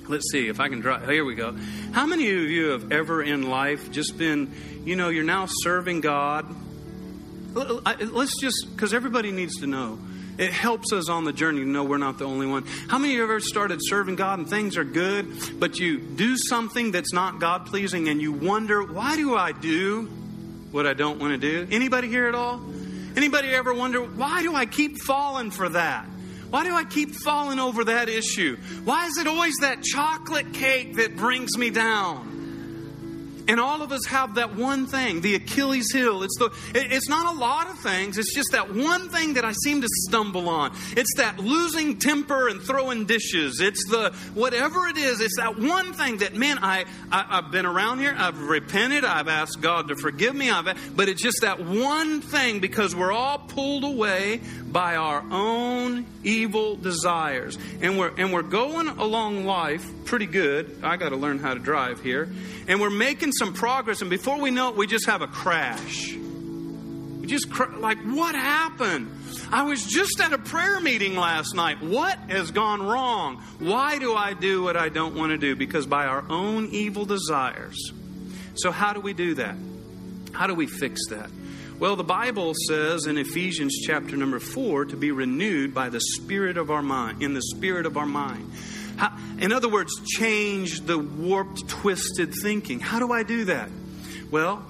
Let's 0.10 0.30
see 0.32 0.50
if 0.50 0.60
I 0.60 0.68
can 0.68 0.82
drive. 0.82 1.08
Here 1.08 1.24
we 1.24 1.36
go. 1.36 1.56
How 1.94 2.06
many 2.06 2.30
of 2.30 2.50
you 2.50 2.72
have 2.72 2.92
ever 2.92 3.24
in 3.24 3.50
life 3.50 3.90
just 3.90 4.18
been, 4.18 4.52
you 4.84 4.98
know, 4.98 5.08
you're 5.08 5.24
now 5.24 5.46
serving 5.48 6.02
God? 6.02 6.46
Let's 7.54 8.38
just, 8.38 8.68
because 8.72 8.94
everybody 8.94 9.32
needs 9.32 9.62
to 9.62 9.68
know. 9.68 9.98
It 10.38 10.52
helps 10.52 10.92
us 10.92 11.10
on 11.10 11.26
the 11.26 11.34
journey 11.34 11.60
to 11.60 11.68
know 11.68 11.84
we're 11.84 11.98
not 11.98 12.18
the 12.18 12.26
only 12.26 12.48
one. 12.48 12.66
How 12.88 12.98
many 12.98 13.14
of 13.14 13.18
you 13.18 13.24
ever 13.24 13.40
started 13.40 13.80
serving 13.82 14.16
God 14.16 14.40
and 14.40 14.50
things 14.50 14.78
are 14.78 14.84
good, 14.84 15.28
but 15.60 15.78
you 15.80 16.00
do 16.00 16.36
something 16.38 16.92
that's 16.92 17.14
not 17.14 17.40
God 17.40 17.68
pleasing 17.68 18.10
and 18.10 18.20
you 18.22 18.32
wonder, 18.32 18.84
why 18.84 19.16
do 19.16 19.36
I 19.36 19.52
do 19.52 20.06
what 20.72 20.88
I 20.88 20.94
don't 20.94 21.20
want 21.20 21.34
to 21.34 21.38
do? 21.38 21.68
Anybody 21.72 22.08
here 22.08 22.28
at 22.28 22.36
all? 22.36 22.60
Anybody 23.16 23.50
ever 23.50 23.74
wonder, 23.74 24.02
why 24.02 24.42
do 24.42 24.56
I 24.56 24.66
keep 24.66 24.98
falling 24.98 25.52
for 25.52 25.70
that? 25.70 26.06
Why 26.50 26.64
do 26.64 26.74
I 26.76 26.84
keep 26.84 27.16
falling 27.16 27.60
over 27.60 27.84
that 27.86 28.10
issue? 28.10 28.58
Why 28.84 29.08
is 29.08 29.18
it 29.18 29.28
always 29.28 29.56
that 29.62 29.84
chocolate 29.84 30.54
cake 30.54 30.98
that 30.98 31.16
brings 31.16 31.58
me 31.58 31.70
down? 31.70 32.33
And 33.48 33.60
all 33.60 33.82
of 33.82 33.92
us 33.92 34.06
have 34.06 34.36
that 34.36 34.56
one 34.56 34.88
thing, 34.88 35.22
the 35.22 35.36
Achilles 35.36 35.92
heel. 35.92 36.24
It's 36.24 36.38
the 36.38 36.52
it's 36.74 37.10
not 37.10 37.36
a 37.36 37.38
lot 37.38 37.70
of 37.70 37.80
things, 37.80 38.18
it's 38.18 38.34
just 38.34 38.52
that 38.52 38.74
one 38.74 39.10
thing 39.10 39.34
that 39.34 39.46
I 39.46 39.52
seem 39.64 39.82
to 39.82 39.88
stumble 39.90 40.50
on. 40.50 40.74
It's 40.96 41.14
that 41.18 41.40
losing 41.40 42.00
temper 42.00 42.48
and 42.48 42.62
throwing 42.62 43.06
dishes. 43.06 43.60
It's 43.60 43.84
the 43.90 44.14
whatever 44.34 44.88
it 44.88 44.98
is, 44.98 45.20
it's 45.20 45.38
that 45.38 45.58
one 45.58 45.94
thing 45.94 46.18
that 46.18 46.36
man, 46.36 46.60
I, 46.62 46.86
I 47.12 47.42
have 47.42 47.52
been 47.52 47.66
around 47.66 48.00
here, 48.00 48.16
I've 48.18 48.40
repented, 48.40 49.04
I've 49.04 49.28
asked 49.28 49.62
God 49.62 49.90
to 49.90 49.96
forgive 49.96 50.36
me, 50.36 50.50
I've 50.50 50.96
but 50.96 51.10
it's 51.10 51.22
just 51.22 51.42
that 51.42 51.60
one 51.60 52.22
thing 52.22 52.60
because 52.60 52.96
we're 52.96 53.12
all 53.12 53.40
pulled 53.40 53.84
away 53.84 54.42
by 54.66 54.96
our 54.96 55.24
own 55.32 56.06
evil 56.24 56.76
desires. 56.76 57.58
And 57.82 57.98
we're 57.98 58.14
and 58.18 58.34
we're 58.34 58.42
going 58.42 58.88
along 58.88 59.46
life 59.46 59.86
pretty 60.06 60.26
good. 60.26 60.80
I 60.84 60.98
got 60.98 61.10
to 61.10 61.16
learn 61.16 61.40
how 61.40 61.54
to 61.54 61.60
drive 61.60 62.02
here. 62.02 62.30
And 62.68 62.80
we're 62.80 62.90
making 62.90 63.34
some 63.34 63.54
progress 63.54 64.02
and 64.02 64.10
before 64.10 64.40
we 64.40 64.52
know 64.52 64.70
it 64.70 64.76
we 64.76 64.88
just 64.88 65.06
have 65.08 65.22
a 65.22 65.28
crash. 65.28 66.14
We 66.14 67.28
just 67.28 67.52
cr- 67.52 67.76
like 67.78 68.00
what 68.00 68.36
happened? 68.36 69.12
I 69.52 69.64
was 69.64 69.86
just 69.86 70.20
at 70.20 70.34
a 70.34 70.38
prayer 70.38 70.80
meeting 70.80 71.16
last 71.16 71.54
night. 71.54 71.82
What 71.82 72.18
has 72.30 72.52
gone 72.52 72.82
wrong? 72.82 73.38
Why 73.60 74.00
do 74.00 74.16
I 74.16 74.34
do 74.34 74.64
what 74.64 74.76
I 74.78 74.90
don't 74.90 75.16
want 75.16 75.32
to 75.32 75.38
do? 75.38 75.56
Because 75.56 75.86
by 75.86 76.06
our 76.06 76.26
own 76.30 76.70
evil 76.70 77.06
desires. 77.06 77.92
So 78.56 78.72
how 78.72 78.94
do 78.94 79.00
we 79.00 79.14
do 79.14 79.36
that? 79.36 79.56
How 80.32 80.48
do 80.48 80.56
we 80.56 80.68
fix 80.68 81.08
that? 81.10 81.30
Well, 81.80 81.96
the 81.96 82.04
Bible 82.04 82.54
says 82.68 83.08
in 83.08 83.18
Ephesians 83.18 83.76
chapter 83.86 84.16
number 84.16 84.40
4 84.40 84.86
to 84.86 84.96
be 84.96 85.12
renewed 85.12 85.74
by 85.74 85.90
the 85.90 86.00
spirit 86.00 86.58
of 86.58 86.72
our 86.72 86.84
mind, 86.84 87.22
in 87.22 87.34
the 87.34 87.42
spirit 87.42 87.86
of 87.86 87.98
our 87.98 88.06
mind. 88.06 88.52
How, 88.98 89.18
in 89.40 89.52
other 89.52 89.70
words, 89.70 89.92
change 90.06 90.82
the 90.82 90.98
warped, 90.98 91.68
twisted 91.68 92.34
thinking. 92.42 92.80
How 92.80 93.00
do 93.00 93.12
I 93.12 93.24
do 93.24 93.46
that? 93.46 93.70
Well, 94.32 94.64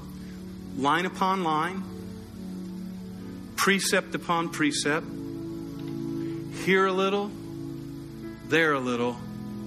line 0.78 1.06
upon 1.06 1.44
line, 1.44 1.84
precept 3.56 4.16
upon 4.16 4.50
precept, 4.50 5.06
here 6.66 6.86
a 6.86 6.94
little, 6.94 7.32
there 8.48 8.74
a 8.74 8.80
little, 8.80 9.18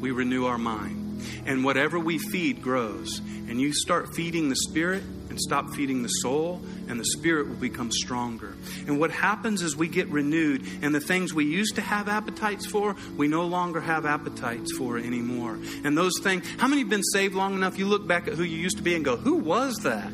we 0.01 0.11
renew 0.11 0.47
our 0.47 0.59
mind. 0.59 1.23
And 1.45 1.65
whatever 1.65 1.99
we 1.99 2.19
feed 2.19 2.63
grows. 2.63 3.19
And 3.19 3.61
you 3.61 3.73
start 3.73 4.15
feeding 4.15 4.49
the 4.49 4.57
spirit 4.57 5.03
and 5.29 5.41
stop 5.41 5.71
feeding 5.71 6.03
the 6.03 6.09
soul, 6.09 6.61
and 6.89 6.99
the 6.99 7.05
spirit 7.05 7.49
will 7.49 7.57
become 7.57 7.91
stronger. 7.91 8.55
And 8.87 8.99
what 8.99 9.11
happens 9.11 9.63
is 9.63 9.77
we 9.77 9.89
get 9.89 10.09
renewed, 10.09 10.67
and 10.83 10.95
the 10.95 11.01
things 11.01 11.35
we 11.35 11.45
used 11.45 11.77
to 11.77 11.81
have 11.81 12.09
appetites 12.09 12.67
for, 12.67 12.97
we 13.17 13.29
no 13.29 13.45
longer 13.45 13.81
have 13.81 14.07
appetites 14.07 14.77
for 14.77 14.99
anymore. 14.99 15.59
And 15.85 15.97
those 15.97 16.19
things, 16.23 16.47
how 16.59 16.69
many 16.69 16.83
have 16.83 16.91
been 16.91 17.03
saved 17.03 17.35
long 17.35 17.55
enough? 17.55 17.79
You 17.79 17.87
look 17.87 18.07
back 18.07 18.29
at 18.29 18.35
who 18.35 18.43
you 18.43 18.59
used 18.59 18.77
to 18.79 18.83
be 18.83 18.95
and 18.95 19.05
go, 19.05 19.17
Who 19.17 19.35
was 19.37 19.77
that? 19.79 20.13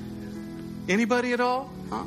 Anybody 0.88 1.32
at 1.32 1.40
all? 1.40 1.72
Huh? 1.92 2.04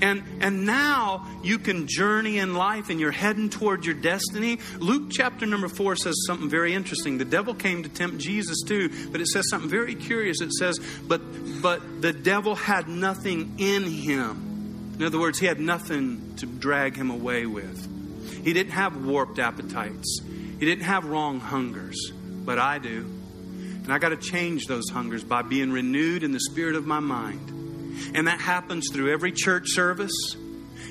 And 0.00 0.22
and 0.40 0.64
now 0.64 1.26
you 1.44 1.58
can 1.58 1.86
journey 1.86 2.38
in 2.38 2.54
life 2.54 2.88
and 2.88 2.98
you're 2.98 3.10
heading 3.10 3.50
toward 3.50 3.84
your 3.84 3.94
destiny. 3.94 4.58
Luke 4.78 5.10
chapter 5.10 5.44
number 5.44 5.68
4 5.68 5.96
says 5.96 6.14
something 6.26 6.48
very 6.48 6.72
interesting. 6.72 7.18
The 7.18 7.26
devil 7.26 7.52
came 7.52 7.82
to 7.82 7.90
tempt 7.90 8.16
Jesus 8.16 8.62
too, 8.66 8.88
but 9.12 9.20
it 9.20 9.26
says 9.26 9.50
something 9.50 9.68
very 9.68 9.94
curious. 9.94 10.40
It 10.40 10.52
says, 10.54 10.80
"But 11.06 11.20
but 11.60 12.00
the 12.00 12.14
devil 12.14 12.54
had 12.54 12.88
nothing 12.88 13.56
in 13.58 13.84
him." 13.84 14.94
In 14.98 15.04
other 15.04 15.20
words, 15.20 15.38
he 15.38 15.46
had 15.46 15.60
nothing 15.60 16.34
to 16.38 16.46
drag 16.46 16.96
him 16.96 17.10
away 17.10 17.44
with. 17.44 17.86
He 18.42 18.54
didn't 18.54 18.72
have 18.72 18.96
warped 18.96 19.38
appetites. 19.38 20.22
He 20.58 20.64
didn't 20.64 20.84
have 20.84 21.04
wrong 21.04 21.38
hungers, 21.38 22.12
but 22.46 22.58
I 22.58 22.78
do. 22.78 23.04
And 23.84 23.92
I 23.92 23.98
got 23.98 24.08
to 24.08 24.16
change 24.16 24.66
those 24.66 24.88
hungers 24.88 25.22
by 25.22 25.42
being 25.42 25.70
renewed 25.70 26.22
in 26.22 26.32
the 26.32 26.40
spirit 26.40 26.76
of 26.76 26.86
my 26.86 27.00
mind. 27.00 27.57
And 28.14 28.26
that 28.26 28.40
happens 28.40 28.88
through 28.92 29.12
every 29.12 29.32
church 29.32 29.68
service, 29.68 30.36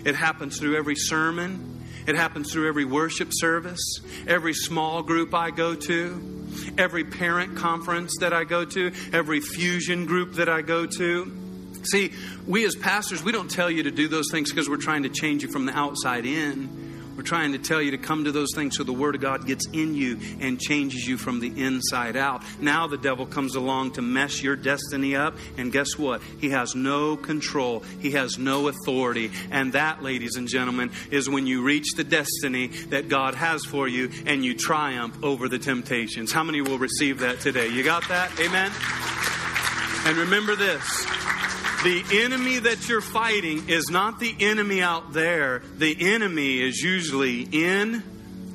it 0.05 0.15
happens 0.15 0.59
through 0.59 0.77
every 0.77 0.95
sermon, 0.95 1.83
it 2.05 2.15
happens 2.15 2.51
through 2.51 2.67
every 2.69 2.85
worship 2.85 3.29
service, 3.31 3.99
every 4.27 4.53
small 4.53 5.03
group 5.03 5.33
I 5.33 5.51
go 5.51 5.75
to, 5.75 6.47
every 6.77 7.03
parent 7.03 7.57
conference 7.57 8.15
that 8.21 8.33
I 8.33 8.45
go 8.45 8.63
to, 8.63 8.91
every 9.11 9.41
fusion 9.41 10.05
group 10.05 10.33
that 10.35 10.47
I 10.47 10.61
go 10.61 10.85
to. 10.85 11.31
See, 11.83 12.13
we 12.45 12.65
as 12.65 12.75
pastors, 12.75 13.23
we 13.23 13.31
don't 13.31 13.51
tell 13.51 13.69
you 13.69 13.83
to 13.83 13.91
do 13.91 14.07
those 14.07 14.31
things 14.31 14.51
because 14.51 14.69
we're 14.69 14.77
trying 14.77 15.03
to 15.03 15.09
change 15.09 15.43
you 15.43 15.49
from 15.49 15.65
the 15.65 15.77
outside 15.77 16.25
in. 16.25 16.86
We're 17.17 17.23
trying 17.23 17.53
to 17.53 17.57
tell 17.57 17.81
you 17.81 17.91
to 17.91 17.97
come 17.97 18.25
to 18.25 18.31
those 18.31 18.53
things 18.53 18.77
so 18.77 18.83
the 18.83 18.93
Word 18.93 19.15
of 19.15 19.21
God 19.21 19.47
gets 19.47 19.65
in 19.73 19.95
you 19.95 20.19
and 20.39 20.59
changes 20.59 21.07
you 21.07 21.17
from 21.17 21.39
the 21.39 21.47
inside 21.61 22.15
out. 22.15 22.43
Now 22.61 22.85
the 22.85 22.97
devil 22.97 23.25
comes 23.25 23.55
along 23.55 23.93
to 23.93 24.03
mess 24.03 24.43
your 24.43 24.55
destiny 24.55 25.15
up, 25.15 25.35
and 25.57 25.71
guess 25.71 25.97
what? 25.97 26.21
He 26.39 26.51
has 26.51 26.75
no 26.75 27.17
control, 27.17 27.79
he 27.99 28.11
has 28.11 28.37
no 28.37 28.67
authority. 28.67 29.31
And 29.49 29.73
that, 29.73 30.03
ladies 30.03 30.35
and 30.35 30.47
gentlemen, 30.47 30.91
is 31.09 31.27
when 31.27 31.47
you 31.47 31.63
reach 31.63 31.95
the 31.95 32.03
destiny 32.03 32.67
that 32.89 33.09
God 33.09 33.33
has 33.33 33.65
for 33.65 33.87
you 33.87 34.11
and 34.27 34.45
you 34.45 34.53
triumph 34.53 35.17
over 35.23 35.49
the 35.49 35.57
temptations. 35.59 36.31
How 36.31 36.43
many 36.43 36.61
will 36.61 36.77
receive 36.77 37.19
that 37.19 37.39
today? 37.39 37.67
You 37.67 37.83
got 37.83 38.07
that? 38.09 38.31
Amen? 38.39 38.71
And 40.05 40.17
remember 40.17 40.55
this 40.55 41.07
the 41.83 42.03
enemy 42.11 42.59
that 42.59 42.89
you're 42.89 43.01
fighting 43.01 43.69
is 43.69 43.89
not 43.89 44.19
the 44.19 44.35
enemy 44.39 44.81
out 44.81 45.13
there. 45.13 45.61
The 45.77 46.13
enemy 46.13 46.61
is 46.61 46.81
usually 46.81 47.41
in 47.41 48.03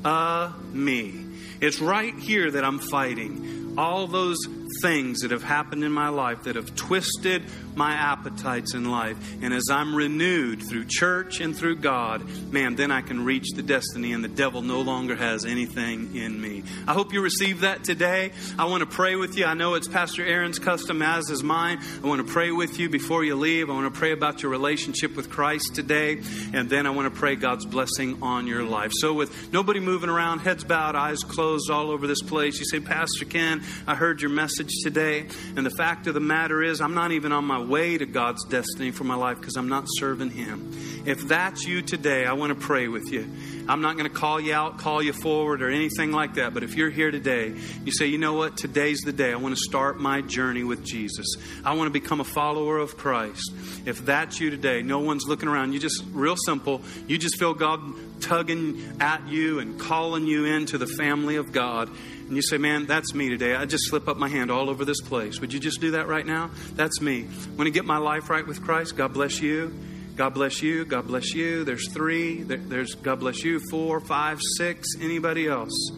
uh, 0.05 0.53
me. 0.73 1.27
It's 1.61 1.81
right 1.81 2.15
here 2.19 2.51
that 2.51 2.65
I'm 2.65 2.81
fighting. 2.81 3.75
All 3.79 4.07
those 4.09 4.39
things 4.81 5.21
that 5.21 5.31
have 5.31 5.43
happened 5.43 5.85
in 5.85 5.93
my 5.93 6.09
life 6.09 6.45
that 6.45 6.57
have 6.57 6.75
twisted 6.75 7.43
my 7.75 7.93
appetites 7.93 8.75
in 8.75 8.91
life. 8.91 9.17
And 9.43 9.53
as 9.53 9.69
I'm 9.71 9.95
renewed 9.95 10.63
through 10.63 10.87
church 10.89 11.41
and 11.41 11.57
through 11.57 11.77
God, 11.77 12.27
man, 12.53 12.77
then 12.77 12.91
I 12.91 13.01
can 13.01 13.25
reach 13.25 13.51
the 13.55 13.63
destiny 13.63 14.13
and 14.13 14.23
the 14.23 14.29
devil 14.29 14.63
no 14.63 14.81
longer 14.81 15.17
has 15.17 15.45
anything 15.45 16.15
in 16.17 16.41
me. 16.41 16.63
I 16.87 16.93
hope 16.93 17.13
you 17.13 17.23
receive 17.23 17.61
that 17.61 17.85
today. 17.85 18.33
I 18.59 18.67
want 18.67 18.81
to 18.83 18.87
pray 18.87 19.17
with 19.17 19.37
you. 19.37 19.45
I 19.45 19.55
know 19.55 19.75
it's 19.75 19.89
Pastor 19.89 20.25
Aaron's 20.25 20.59
custom, 20.59 21.03
as 21.03 21.31
is 21.31 21.43
mine. 21.43 21.81
I 22.03 22.07
want 22.07 22.27
to 22.27 22.33
pray 22.33 22.51
with 22.51 22.79
you 22.79 22.89
before 22.89 23.25
you 23.25 23.37
leave. 23.37 23.71
I 23.71 23.73
want 23.73 23.93
to 23.93 23.99
pray 23.99 24.13
about 24.13 24.43
your 24.43 24.51
relationship 24.51 25.17
with 25.17 25.31
Christ 25.31 25.75
today. 25.75 26.21
And 26.53 26.69
then 26.69 26.87
I 26.87 26.91
want 26.91 27.13
to 27.13 27.19
pray 27.19 27.37
God's 27.37 27.65
blessing 27.65 28.23
on 28.23 28.47
your 28.47 28.63
life. 28.63 28.93
So, 28.95 29.15
with 29.15 29.53
nobody 29.53 29.81
moving 29.81 30.11
around, 30.11 30.41
heads 30.41 30.65
bowed, 30.65 30.95
eyes 30.95 31.23
closed 31.25 31.71
all 31.71 31.91
over 31.91 32.07
this 32.07 32.23
place, 32.23 32.59
you 32.59 32.67
say, 32.67 32.81
Pastor 32.81 33.25
Ken, 33.25 33.63
I 33.87 33.95
heard 33.95 34.21
your 34.21 34.31
message 34.31 34.62
today. 34.69 35.27
And 35.57 35.65
the 35.65 35.71
fact 35.71 36.07
of 36.07 36.15
the 36.15 36.21
matter 36.21 36.63
is, 36.63 36.81
I'm 36.81 36.95
not 36.95 37.13
even 37.13 37.33
on 37.33 37.45
my 37.45 37.63
way 37.63 37.99
to 37.99 38.07
God's 38.07 38.45
destiny 38.45 38.91
for 38.91 39.05
my 39.05 39.15
life 39.15 39.39
because 39.39 39.57
I'm 39.57 39.69
not 39.69 39.85
serving 39.89 40.31
Him. 40.31 40.73
If 41.05 41.27
that's 41.27 41.65
you 41.65 41.83
today, 41.83 42.27
I 42.27 42.35
want 42.35 42.59
to 42.59 42.67
pray 42.67 42.89
with 42.89 43.11
you. 43.13 43.29
I'm 43.69 43.81
not 43.81 43.97
going 43.97 44.09
to 44.09 44.15
call 44.15 44.41
you 44.41 44.55
out, 44.55 44.79
call 44.79 45.03
you 45.03 45.13
forward, 45.13 45.63
or 45.63 45.71
anything 45.71 46.13
like 46.13 46.35
that. 46.35 46.55
But 46.55 46.63
if 46.63 46.77
you're 46.77 46.91
here 46.91 47.11
today, 47.11 47.55
you 47.85 47.93
say, 47.93 48.07
you 48.07 48.19
know 48.19 48.35
what? 48.35 48.57
Today's 48.57 49.01
the 49.01 49.13
day. 49.13 49.33
I 49.33 49.37
want 49.37 49.57
to 49.57 49.61
start 49.61 50.01
my 50.01 50.21
journey 50.21 50.65
with 50.65 50.85
Jesus. 50.85 51.27
I 51.65 51.75
want 51.75 51.93
to 51.93 51.93
become 51.93 52.21
a 52.21 52.25
follower 52.25 52.79
of 52.79 52.97
Christ. 52.97 53.53
If 53.85 54.05
that's 54.05 54.41
you 54.41 54.51
today, 54.51 54.83
no 54.83 55.01
one's 55.01 55.27
looking 55.27 55.49
around. 55.49 55.73
You 55.73 55.81
just, 55.81 56.05
real 56.13 56.37
simple, 56.37 56.83
you 57.07 57.19
just 57.19 57.39
feel 57.39 57.55
God 57.55 57.81
tugging 58.21 58.97
at 59.01 59.27
you 59.29 59.59
and 59.59 59.79
calling 59.79 60.27
you 60.27 60.45
into 60.45 60.79
the 60.79 60.87
family 60.87 61.37
of 61.37 61.53
God 61.53 61.91
and 62.33 62.37
you 62.39 62.43
say, 62.43 62.57
Man, 62.57 62.87
that's 62.87 63.13
me 63.13 63.29
today. 63.29 63.55
I 63.55 63.67
just 63.67 63.91
slip 63.91 64.09
up 64.09 64.17
my 64.17 64.27
hand 64.27 64.51
all 64.51 64.71
over 64.71 64.87
this 64.87 65.03
place. 65.03 65.39
Would 65.43 65.53
you 65.53 65.61
just 65.61 65.83
do 65.83 65.91
that 65.91 66.09
right 66.09 66.25
now? 66.25 66.51
That's 66.73 66.99
me. 66.99 67.25
Want 67.59 67.65
to 67.65 67.71
get 67.71 67.85
my 67.85 67.99
life 67.99 68.31
right 68.31 68.47
with 68.47 68.63
Christ? 68.63 68.97
God 68.97 69.13
bless 69.13 69.43
you. 69.43 69.71
God 70.17 70.33
bless 70.33 70.63
you. 70.63 70.87
God 70.87 71.07
bless 71.07 71.35
you. 71.35 71.63
There's 71.65 71.93
three. 71.93 72.43
There's 72.43 72.95
God 72.95 73.21
bless 73.21 73.45
you. 73.45 73.61
Four, 73.69 74.01
five, 74.01 74.41
six. 74.57 74.89
Anybody 74.99 75.47
else? 75.47 75.91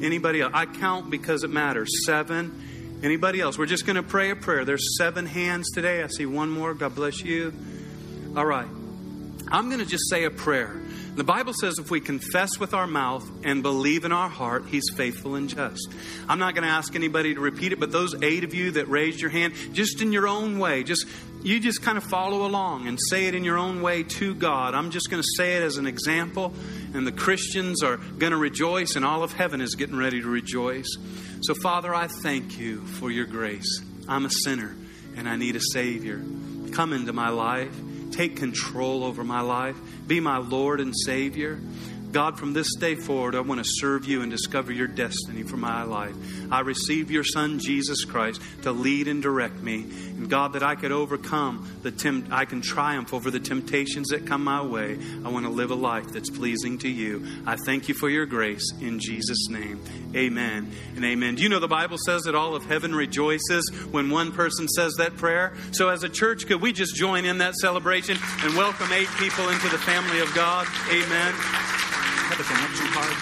Anybody 0.00 0.40
else? 0.40 0.52
I 0.54 0.64
count 0.64 1.10
because 1.10 1.44
it 1.44 1.50
matters. 1.50 1.90
Seven. 2.06 3.00
Anybody 3.02 3.42
else? 3.42 3.58
We're 3.58 3.66
just 3.66 3.84
going 3.84 3.96
to 3.96 4.02
pray 4.02 4.30
a 4.30 4.36
prayer. 4.36 4.64
There's 4.64 4.96
seven 4.96 5.26
hands 5.26 5.70
today. 5.70 6.02
I 6.02 6.06
see 6.06 6.24
one 6.24 6.48
more. 6.48 6.72
God 6.72 6.94
bless 6.94 7.20
you. 7.20 7.52
All 8.34 8.46
right. 8.46 8.68
I'm 9.48 9.68
going 9.68 9.80
to 9.80 9.86
just 9.86 10.08
say 10.08 10.24
a 10.24 10.30
prayer. 10.30 10.80
The 11.14 11.22
Bible 11.22 11.52
says 11.52 11.78
if 11.78 11.92
we 11.92 12.00
confess 12.00 12.58
with 12.58 12.74
our 12.74 12.88
mouth 12.88 13.28
and 13.44 13.62
believe 13.62 14.04
in 14.04 14.10
our 14.10 14.28
heart, 14.28 14.64
He's 14.66 14.90
faithful 14.96 15.36
and 15.36 15.48
just. 15.48 15.88
I'm 16.28 16.40
not 16.40 16.54
going 16.54 16.64
to 16.64 16.70
ask 16.70 16.96
anybody 16.96 17.34
to 17.34 17.40
repeat 17.40 17.72
it, 17.72 17.78
but 17.78 17.92
those 17.92 18.20
eight 18.20 18.42
of 18.42 18.52
you 18.52 18.72
that 18.72 18.88
raised 18.88 19.20
your 19.20 19.30
hand, 19.30 19.54
just 19.72 20.02
in 20.02 20.12
your 20.12 20.26
own 20.26 20.58
way, 20.58 20.82
just 20.82 21.06
you 21.44 21.60
just 21.60 21.82
kind 21.82 21.96
of 21.96 22.02
follow 22.04 22.46
along 22.46 22.88
and 22.88 22.98
say 23.10 23.26
it 23.26 23.34
in 23.36 23.44
your 23.44 23.58
own 23.58 23.80
way 23.80 24.02
to 24.02 24.34
God. 24.34 24.74
I'm 24.74 24.90
just 24.90 25.08
going 25.08 25.22
to 25.22 25.28
say 25.36 25.56
it 25.56 25.62
as 25.62 25.76
an 25.76 25.86
example, 25.86 26.52
and 26.94 27.06
the 27.06 27.12
Christians 27.12 27.82
are 27.84 27.98
going 27.98 28.32
to 28.32 28.36
rejoice, 28.36 28.96
and 28.96 29.04
all 29.04 29.22
of 29.22 29.32
heaven 29.32 29.60
is 29.60 29.76
getting 29.76 29.96
ready 29.96 30.20
to 30.20 30.26
rejoice. 30.26 30.96
So, 31.42 31.54
Father, 31.54 31.94
I 31.94 32.08
thank 32.08 32.58
you 32.58 32.80
for 32.80 33.10
your 33.10 33.26
grace. 33.26 33.82
I'm 34.08 34.24
a 34.24 34.30
sinner, 34.30 34.74
and 35.16 35.28
I 35.28 35.36
need 35.36 35.54
a 35.54 35.60
Savior. 35.60 36.20
Come 36.72 36.92
into 36.92 37.12
my 37.12 37.28
life. 37.28 37.72
Take 38.14 38.36
control 38.36 39.02
over 39.02 39.24
my 39.24 39.40
life. 39.40 39.76
Be 40.06 40.20
my 40.20 40.36
Lord 40.36 40.80
and 40.80 40.94
Savior. 40.96 41.58
God, 42.14 42.38
from 42.38 42.52
this 42.52 42.76
day 42.76 42.94
forward, 42.94 43.34
I 43.34 43.40
want 43.40 43.58
to 43.58 43.68
serve 43.68 44.04
you 44.04 44.22
and 44.22 44.30
discover 44.30 44.70
your 44.70 44.86
destiny 44.86 45.42
for 45.42 45.56
my 45.56 45.82
life. 45.82 46.14
I 46.48 46.60
receive 46.60 47.10
your 47.10 47.24
Son, 47.24 47.58
Jesus 47.58 48.04
Christ, 48.04 48.40
to 48.62 48.70
lead 48.70 49.08
and 49.08 49.20
direct 49.20 49.56
me. 49.56 49.80
And 49.80 50.30
God, 50.30 50.52
that 50.52 50.62
I 50.62 50.76
could 50.76 50.92
overcome 50.92 51.68
the 51.82 51.90
tempt, 51.90 52.30
I 52.30 52.44
can 52.44 52.60
triumph 52.60 53.12
over 53.12 53.32
the 53.32 53.40
temptations 53.40 54.10
that 54.10 54.26
come 54.26 54.44
my 54.44 54.62
way. 54.62 54.96
I 55.24 55.28
want 55.28 55.44
to 55.44 55.50
live 55.50 55.72
a 55.72 55.74
life 55.74 56.12
that's 56.12 56.30
pleasing 56.30 56.78
to 56.78 56.88
you. 56.88 57.26
I 57.46 57.56
thank 57.56 57.88
you 57.88 57.94
for 57.94 58.08
your 58.08 58.26
grace 58.26 58.62
in 58.80 59.00
Jesus' 59.00 59.48
name. 59.48 59.82
Amen 60.14 60.70
and 60.94 61.04
amen. 61.04 61.34
Do 61.34 61.42
you 61.42 61.48
know 61.48 61.58
the 61.58 61.66
Bible 61.66 61.98
says 61.98 62.22
that 62.22 62.36
all 62.36 62.54
of 62.54 62.64
heaven 62.64 62.94
rejoices 62.94 63.68
when 63.90 64.08
one 64.08 64.30
person 64.30 64.68
says 64.68 64.94
that 64.98 65.16
prayer? 65.16 65.56
So, 65.72 65.88
as 65.88 66.04
a 66.04 66.08
church, 66.08 66.46
could 66.46 66.62
we 66.62 66.72
just 66.72 66.94
join 66.94 67.24
in 67.24 67.38
that 67.38 67.56
celebration 67.56 68.16
and 68.42 68.54
welcome 68.54 68.92
eight 68.92 69.10
people 69.18 69.48
into 69.48 69.68
the 69.68 69.78
family 69.78 70.20
of 70.20 70.32
God? 70.32 70.68
Amen 70.92 71.83
a 72.40 72.42
connection 72.42 72.86
card? 72.88 73.12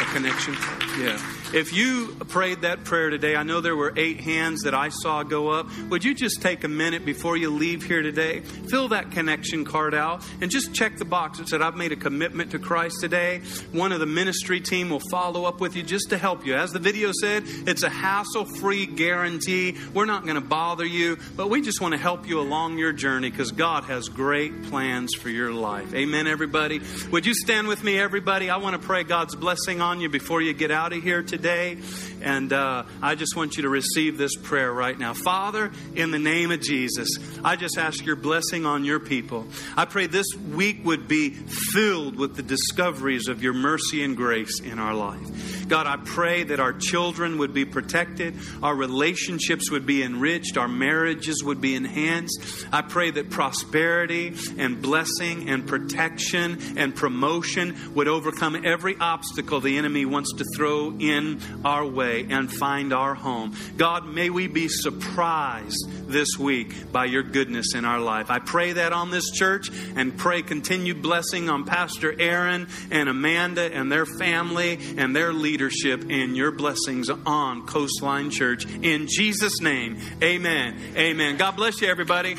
A 0.00 0.04
connection 0.12 0.54
card? 0.54 0.82
Yeah. 0.98 1.37
If 1.54 1.72
you 1.72 2.08
prayed 2.28 2.60
that 2.60 2.84
prayer 2.84 3.08
today, 3.08 3.34
I 3.34 3.42
know 3.42 3.62
there 3.62 3.74
were 3.74 3.94
eight 3.96 4.20
hands 4.20 4.64
that 4.64 4.74
I 4.74 4.90
saw 4.90 5.22
go 5.22 5.48
up. 5.48 5.66
Would 5.88 6.04
you 6.04 6.14
just 6.14 6.42
take 6.42 6.62
a 6.62 6.68
minute 6.68 7.06
before 7.06 7.38
you 7.38 7.48
leave 7.48 7.82
here 7.82 8.02
today? 8.02 8.40
Fill 8.40 8.88
that 8.88 9.12
connection 9.12 9.64
card 9.64 9.94
out 9.94 10.22
and 10.42 10.50
just 10.50 10.74
check 10.74 10.98
the 10.98 11.06
box 11.06 11.38
that 11.38 11.48
said, 11.48 11.62
I've 11.62 11.74
made 11.74 11.90
a 11.90 11.96
commitment 11.96 12.50
to 12.50 12.58
Christ 12.58 12.96
today. 13.00 13.40
One 13.72 13.92
of 13.92 14.00
the 14.00 14.06
ministry 14.06 14.60
team 14.60 14.90
will 14.90 15.00
follow 15.10 15.46
up 15.46 15.58
with 15.58 15.74
you 15.74 15.82
just 15.82 16.10
to 16.10 16.18
help 16.18 16.44
you. 16.44 16.54
As 16.54 16.70
the 16.72 16.78
video 16.78 17.12
said, 17.18 17.44
it's 17.46 17.82
a 17.82 17.88
hassle 17.88 18.44
free 18.44 18.84
guarantee. 18.84 19.74
We're 19.94 20.04
not 20.04 20.24
going 20.24 20.34
to 20.34 20.46
bother 20.46 20.84
you, 20.84 21.16
but 21.34 21.48
we 21.48 21.62
just 21.62 21.80
want 21.80 21.92
to 21.92 21.98
help 21.98 22.28
you 22.28 22.40
along 22.40 22.76
your 22.76 22.92
journey 22.92 23.30
because 23.30 23.52
God 23.52 23.84
has 23.84 24.10
great 24.10 24.64
plans 24.64 25.14
for 25.14 25.30
your 25.30 25.54
life. 25.54 25.94
Amen, 25.94 26.26
everybody. 26.26 26.82
Would 27.10 27.24
you 27.24 27.32
stand 27.32 27.68
with 27.68 27.82
me, 27.82 27.98
everybody? 27.98 28.50
I 28.50 28.58
want 28.58 28.78
to 28.78 28.86
pray 28.86 29.02
God's 29.02 29.34
blessing 29.34 29.80
on 29.80 30.02
you 30.02 30.10
before 30.10 30.42
you 30.42 30.52
get 30.52 30.70
out 30.70 30.92
of 30.92 31.02
here 31.02 31.22
today 31.22 31.37
today. 31.38 31.78
And 32.20 32.52
uh, 32.52 32.82
I 33.00 33.14
just 33.14 33.36
want 33.36 33.56
you 33.56 33.62
to 33.62 33.68
receive 33.68 34.18
this 34.18 34.34
prayer 34.34 34.72
right 34.72 34.98
now. 34.98 35.14
Father, 35.14 35.70
in 35.94 36.10
the 36.10 36.18
name 36.18 36.50
of 36.50 36.60
Jesus, 36.60 37.08
I 37.44 37.54
just 37.54 37.78
ask 37.78 38.04
your 38.04 38.16
blessing 38.16 38.66
on 38.66 38.84
your 38.84 38.98
people. 38.98 39.46
I 39.76 39.84
pray 39.84 40.08
this 40.08 40.26
week 40.52 40.84
would 40.84 41.06
be 41.06 41.30
filled 41.30 42.16
with 42.16 42.34
the 42.34 42.42
discoveries 42.42 43.28
of 43.28 43.40
your 43.40 43.52
mercy 43.54 44.02
and 44.02 44.16
grace 44.16 44.60
in 44.60 44.80
our 44.80 44.94
life. 44.94 45.57
God, 45.68 45.86
I 45.86 45.96
pray 45.96 46.44
that 46.44 46.60
our 46.60 46.72
children 46.72 47.38
would 47.38 47.52
be 47.52 47.64
protected, 47.64 48.34
our 48.62 48.74
relationships 48.74 49.70
would 49.70 49.86
be 49.86 50.02
enriched, 50.02 50.56
our 50.56 50.68
marriages 50.68 51.42
would 51.44 51.60
be 51.60 51.74
enhanced. 51.74 52.66
I 52.72 52.82
pray 52.82 53.10
that 53.10 53.30
prosperity 53.30 54.34
and 54.56 54.80
blessing 54.80 55.48
and 55.48 55.66
protection 55.66 56.58
and 56.76 56.94
promotion 56.94 57.76
would 57.94 58.08
overcome 58.08 58.64
every 58.64 58.96
obstacle 58.98 59.60
the 59.60 59.76
enemy 59.76 60.04
wants 60.06 60.32
to 60.34 60.44
throw 60.56 60.96
in 60.98 61.40
our 61.64 61.86
way 61.86 62.26
and 62.28 62.52
find 62.52 62.92
our 62.92 63.14
home. 63.14 63.54
God, 63.76 64.06
may 64.06 64.30
we 64.30 64.46
be 64.46 64.68
surprised 64.68 65.86
this 66.08 66.38
week 66.38 66.90
by 66.90 67.04
your 67.04 67.22
goodness 67.22 67.74
in 67.74 67.84
our 67.84 68.00
life. 68.00 68.30
I 68.30 68.38
pray 68.38 68.72
that 68.72 68.92
on 68.92 69.10
this 69.10 69.30
church 69.30 69.70
and 69.96 70.16
pray 70.16 70.42
continued 70.42 71.02
blessing 71.02 71.50
on 71.50 71.64
Pastor 71.64 72.14
Aaron 72.18 72.68
and 72.90 73.08
Amanda 73.08 73.72
and 73.72 73.92
their 73.92 74.06
family 74.06 74.78
and 74.96 75.14
their 75.14 75.32
leadership 75.58 76.04
and 76.08 76.36
your 76.36 76.52
blessings 76.52 77.10
on 77.10 77.66
Coastline 77.66 78.30
Church. 78.30 78.64
In 78.64 79.08
Jesus' 79.08 79.60
name, 79.60 79.98
amen. 80.22 80.78
Amen. 80.96 81.36
God 81.36 81.56
bless 81.56 81.80
you, 81.80 81.88
everybody. 81.88 82.36